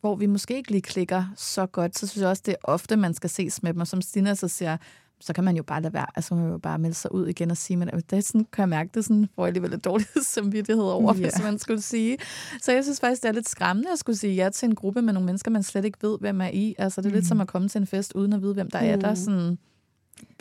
hvor 0.00 0.16
vi 0.16 0.26
måske 0.26 0.56
ikke 0.56 0.70
lige 0.70 0.82
klikker 0.82 1.24
så 1.36 1.66
godt, 1.66 1.98
så 1.98 2.06
synes 2.06 2.22
jeg 2.22 2.30
også, 2.30 2.42
det 2.46 2.52
er 2.52 2.56
ofte, 2.64 2.96
man 2.96 3.14
skal 3.14 3.30
ses 3.30 3.62
med 3.62 3.72
dem. 3.72 3.80
Og 3.80 3.86
som 3.86 4.02
Stina 4.02 4.34
så 4.34 4.48
siger, 4.48 4.76
så 5.20 5.32
kan 5.32 5.44
man 5.44 5.56
jo 5.56 5.62
bare 5.62 5.82
lade 5.82 5.92
være. 5.94 6.06
Altså, 6.14 6.34
man 6.34 6.50
jo 6.50 6.58
bare 6.58 6.78
melde 6.78 6.94
sig 6.94 7.14
ud 7.14 7.26
igen 7.26 7.50
og 7.50 7.56
sige, 7.56 7.76
men 7.76 7.88
det 7.88 8.12
er 8.12 8.20
sådan, 8.20 8.46
kan 8.52 8.62
jeg 8.62 8.68
mærke 8.68 8.90
det 8.94 9.04
sådan, 9.04 9.28
får 9.34 9.42
jeg 9.42 9.46
alligevel 9.46 9.70
lidt 9.70 9.84
dårlig 9.84 10.06
samvittighed 10.34 10.84
over, 10.84 11.14
yeah. 11.14 11.22
hvis 11.22 11.42
man 11.42 11.58
skulle 11.58 11.82
sige. 11.82 12.18
Så 12.62 12.72
jeg 12.72 12.84
synes 12.84 13.00
faktisk, 13.00 13.22
det 13.22 13.28
er 13.28 13.32
lidt 13.32 13.48
skræmmende 13.48 13.92
at 13.92 13.98
skulle 13.98 14.16
sige 14.16 14.34
ja 14.34 14.48
til 14.48 14.68
en 14.68 14.74
gruppe 14.74 15.02
med 15.02 15.12
nogle 15.12 15.26
mennesker, 15.26 15.50
man 15.50 15.62
slet 15.62 15.84
ikke 15.84 15.98
ved, 16.02 16.18
hvem 16.20 16.40
er 16.40 16.50
i. 16.52 16.74
Altså, 16.78 17.00
det 17.00 17.06
er 17.06 17.10
mm. 17.10 17.14
lidt 17.14 17.26
som 17.26 17.40
at 17.40 17.48
komme 17.48 17.68
til 17.68 17.80
en 17.80 17.86
fest, 17.86 18.12
uden 18.14 18.32
at 18.32 18.42
vide, 18.42 18.54
hvem 18.54 18.70
der 18.70 18.78
er 18.78 18.96
der. 18.96 19.10
Mm. 19.10 19.16
Sådan, 19.16 19.58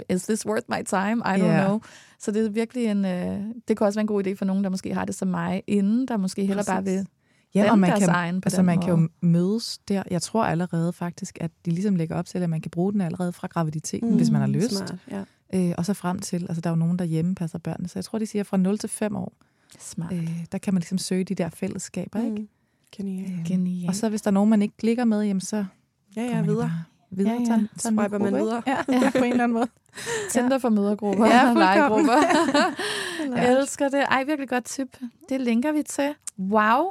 is 0.09 0.23
this 0.23 0.45
worth 0.45 0.65
my 0.69 0.83
time? 0.85 1.21
I 1.25 1.41
don't 1.41 1.45
Ja. 1.45 1.65
know. 1.65 1.79
Så 2.19 2.31
det 2.31 2.45
er 2.45 2.49
virkelig 2.49 2.85
en... 2.85 3.05
Øh, 3.05 3.39
det 3.67 3.77
kan 3.77 3.87
også 3.87 3.97
være 3.97 4.01
en 4.01 4.07
god 4.07 4.27
idé 4.27 4.33
for 4.33 4.45
nogen, 4.45 4.63
der 4.63 4.69
måske 4.69 4.93
har 4.93 5.05
det 5.05 5.15
som 5.15 5.27
mig 5.27 5.63
inden, 5.67 6.07
der 6.07 6.17
måske 6.17 6.45
heller 6.45 6.63
bare 6.67 6.83
vil 6.83 7.07
Ja, 7.55 7.71
og 7.71 7.79
man 7.79 7.89
deres 7.89 7.99
kan, 7.99 8.09
egen 8.09 8.41
på 8.41 8.45
altså, 8.45 8.61
man 8.61 8.79
kan 8.81 8.89
jo 8.89 8.95
måde. 8.95 9.09
mødes 9.21 9.77
der. 9.87 10.03
Jeg 10.11 10.21
tror 10.21 10.43
allerede 10.43 10.93
faktisk, 10.93 11.37
at 11.41 11.51
de 11.65 11.71
ligesom 11.71 11.95
lægger 11.95 12.15
op 12.15 12.25
til, 12.25 12.37
at 12.37 12.49
man 12.49 12.61
kan 12.61 12.71
bruge 12.71 12.93
den 12.93 13.01
allerede 13.01 13.31
fra 13.33 13.47
graviditeten, 13.47 14.09
mm, 14.09 14.15
hvis 14.15 14.29
man 14.31 14.41
har 14.41 14.47
lyst. 14.47 14.75
Smart, 14.77 14.95
ja. 15.11 15.23
Øh, 15.53 15.73
og 15.77 15.85
så 15.85 15.93
frem 15.93 16.19
til, 16.19 16.45
altså 16.49 16.61
der 16.61 16.69
er 16.69 16.71
jo 16.71 16.77
nogen, 16.79 16.99
der 16.99 17.05
hjemme 17.05 17.35
passer 17.35 17.57
børnene. 17.59 17.87
Så 17.89 17.99
jeg 17.99 18.05
tror, 18.05 18.19
de 18.19 18.25
siger, 18.25 18.43
fra 18.43 18.57
0 18.57 18.77
til 18.77 18.89
5 18.89 19.15
år, 19.15 19.33
Smart. 19.79 20.13
øh, 20.13 20.45
der 20.51 20.57
kan 20.57 20.73
man 20.73 20.79
ligesom 20.81 20.97
søge 20.97 21.23
de 21.23 21.35
der 21.35 21.49
fællesskaber, 21.49 22.19
ikke? 22.19 22.35
Mm. 22.35 22.47
Genialt. 22.97 23.47
Genialt. 23.47 23.89
Og 23.89 23.95
så 23.95 24.09
hvis 24.09 24.21
der 24.21 24.27
er 24.29 24.33
nogen, 24.33 24.49
man 24.49 24.61
ikke 24.61 24.77
klikker 24.77 25.05
med, 25.05 25.21
jamen 25.23 25.41
så 25.41 25.65
Ja, 26.15 26.21
ja, 26.21 26.41
videre. 26.41 26.71
videre. 27.11 27.33
Ja, 27.33 27.39
ja. 27.39 27.45
Tager 27.45 27.57
tager 27.57 27.67
Swiper 27.77 28.17
man 28.17 28.27
ikke? 28.27 28.37
videre. 28.39 28.61
Ja, 28.67 28.77
ja, 28.89 29.09
på 29.11 29.17
en 29.17 29.31
eller 29.31 29.43
anden 29.43 29.53
måde. 29.53 29.67
Tinder 30.31 30.57
for 30.57 30.69
mødergrupper. 30.69 31.25
Ja, 31.25 31.53
legegrupper. 31.63 32.13
Jeg 33.35 33.57
elsker 33.59 33.89
det. 33.89 34.03
Ej, 34.09 34.23
virkelig 34.23 34.49
godt 34.49 34.65
tip. 34.65 34.97
Det 35.29 35.41
linker 35.41 35.71
vi 35.71 35.83
til. 35.83 36.13
Wow. 36.39 36.85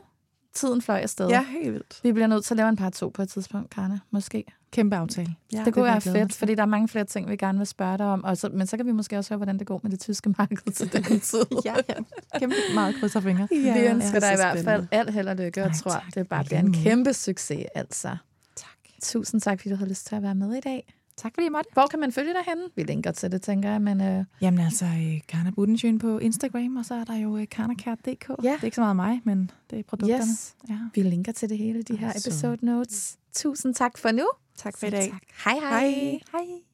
Tiden 0.54 0.82
fløj 0.82 0.98
afsted. 0.98 1.28
Ja, 1.28 1.44
helt 1.44 1.72
vildt. 1.72 2.00
Vi 2.02 2.12
bliver 2.12 2.26
nødt 2.26 2.44
til 2.44 2.54
at 2.54 2.56
lave 2.56 2.68
en 2.68 2.76
par 2.76 2.90
to 2.90 3.08
på 3.08 3.22
et 3.22 3.28
tidspunkt, 3.28 3.70
Karne. 3.70 4.00
Måske. 4.10 4.44
Kæmpe 4.70 4.96
aftale. 4.96 5.34
Ja, 5.52 5.62
det 5.64 5.74
kunne 5.74 5.84
jeg 5.84 6.02
være 6.04 6.14
fedt, 6.14 6.32
fordi 6.34 6.54
der 6.54 6.62
er 6.62 6.66
mange 6.66 6.88
flere 6.88 7.04
ting, 7.04 7.30
vi 7.30 7.36
gerne 7.36 7.58
vil 7.58 7.66
spørge 7.66 7.98
dig 7.98 8.06
om. 8.06 8.24
Og 8.24 8.36
så, 8.36 8.48
men 8.48 8.66
så 8.66 8.76
kan 8.76 8.86
vi 8.86 8.92
måske 8.92 9.18
også 9.18 9.30
høre, 9.30 9.36
hvordan 9.36 9.58
det 9.58 9.66
går 9.66 9.80
med 9.82 9.90
det 9.90 10.00
tyske 10.00 10.34
marked 10.38 10.72
til 10.72 10.92
den 10.92 11.20
tid. 11.30 11.44
Ja, 11.64 11.74
ja. 11.88 11.94
Kæmpe 12.38 12.56
meget 12.74 12.94
kryds 13.00 13.16
og 13.16 13.22
fingre. 13.22 13.48
vi 13.50 13.68
ønsker 13.86 14.20
dig 14.20 14.32
i 14.32 14.36
hvert 14.36 14.64
fald 14.64 14.86
alt 14.90 15.10
held 15.10 15.28
og 15.28 15.36
lykke, 15.36 15.62
og 15.62 15.66
Ej, 15.68 15.74
tror, 15.74 15.90
tak. 15.90 16.14
det 16.14 16.28
bare 16.28 16.44
bliver 16.44 16.58
en 16.60 16.72
kæmpe 16.72 17.12
succes, 17.12 17.66
altså. 17.74 18.08
Tak. 18.56 18.68
Tusind 19.02 19.40
tak, 19.40 19.58
fordi 19.60 19.70
du 19.70 19.76
havde 19.76 19.88
lyst 19.90 20.06
til 20.06 20.14
at 20.16 20.22
være 20.22 20.34
med 20.34 20.54
i 20.54 20.60
dag. 20.60 20.94
Tak 21.16 21.34
fordi 21.34 21.46
I 21.46 21.48
måtte. 21.50 21.70
Hvor 21.72 21.86
kan 21.86 22.00
man 22.00 22.12
følge 22.12 22.32
dig 22.32 22.42
henne? 22.48 22.62
Vi 22.76 22.82
linker 22.82 23.12
til 23.12 23.32
det, 23.32 23.42
tænker 23.42 23.70
jeg, 23.70 23.82
men 23.82 24.00
øh, 24.00 24.24
Jamen 24.40 24.60
altså, 24.60 24.84
øh, 24.84 25.20
Karna 25.28 25.50
Budensjøen 25.50 25.98
på 25.98 26.18
Instagram, 26.18 26.76
og 26.76 26.84
så 26.84 26.94
er 26.94 27.04
der 27.04 27.16
jo 27.16 27.36
øh, 27.36 27.46
karnakært.dk. 27.50 28.28
Ja. 28.28 28.34
Det 28.52 28.60
er 28.60 28.64
ikke 28.64 28.74
så 28.74 28.80
meget 28.80 28.96
mig, 28.96 29.20
men 29.24 29.50
det 29.70 29.78
er 29.78 29.82
produkterne. 29.82 30.22
yes, 30.24 30.54
Ja. 30.68 30.78
vi 30.94 31.02
linker 31.02 31.32
til 31.32 31.48
det 31.48 31.58
hele, 31.58 31.82
de 31.82 31.96
her 31.96 32.12
Så- 32.12 32.28
episode 32.28 32.66
notes. 32.66 33.16
Tusind 33.34 33.74
tak 33.74 33.98
for 33.98 34.10
nu. 34.10 34.26
Tak 34.56 34.78
for 34.78 34.86
i 34.86 34.90
dag. 34.90 35.10
Tak. 35.10 35.22
Hej 35.44 35.54
hej. 35.68 35.88
Hej. 35.88 36.20
Hej. 36.32 36.73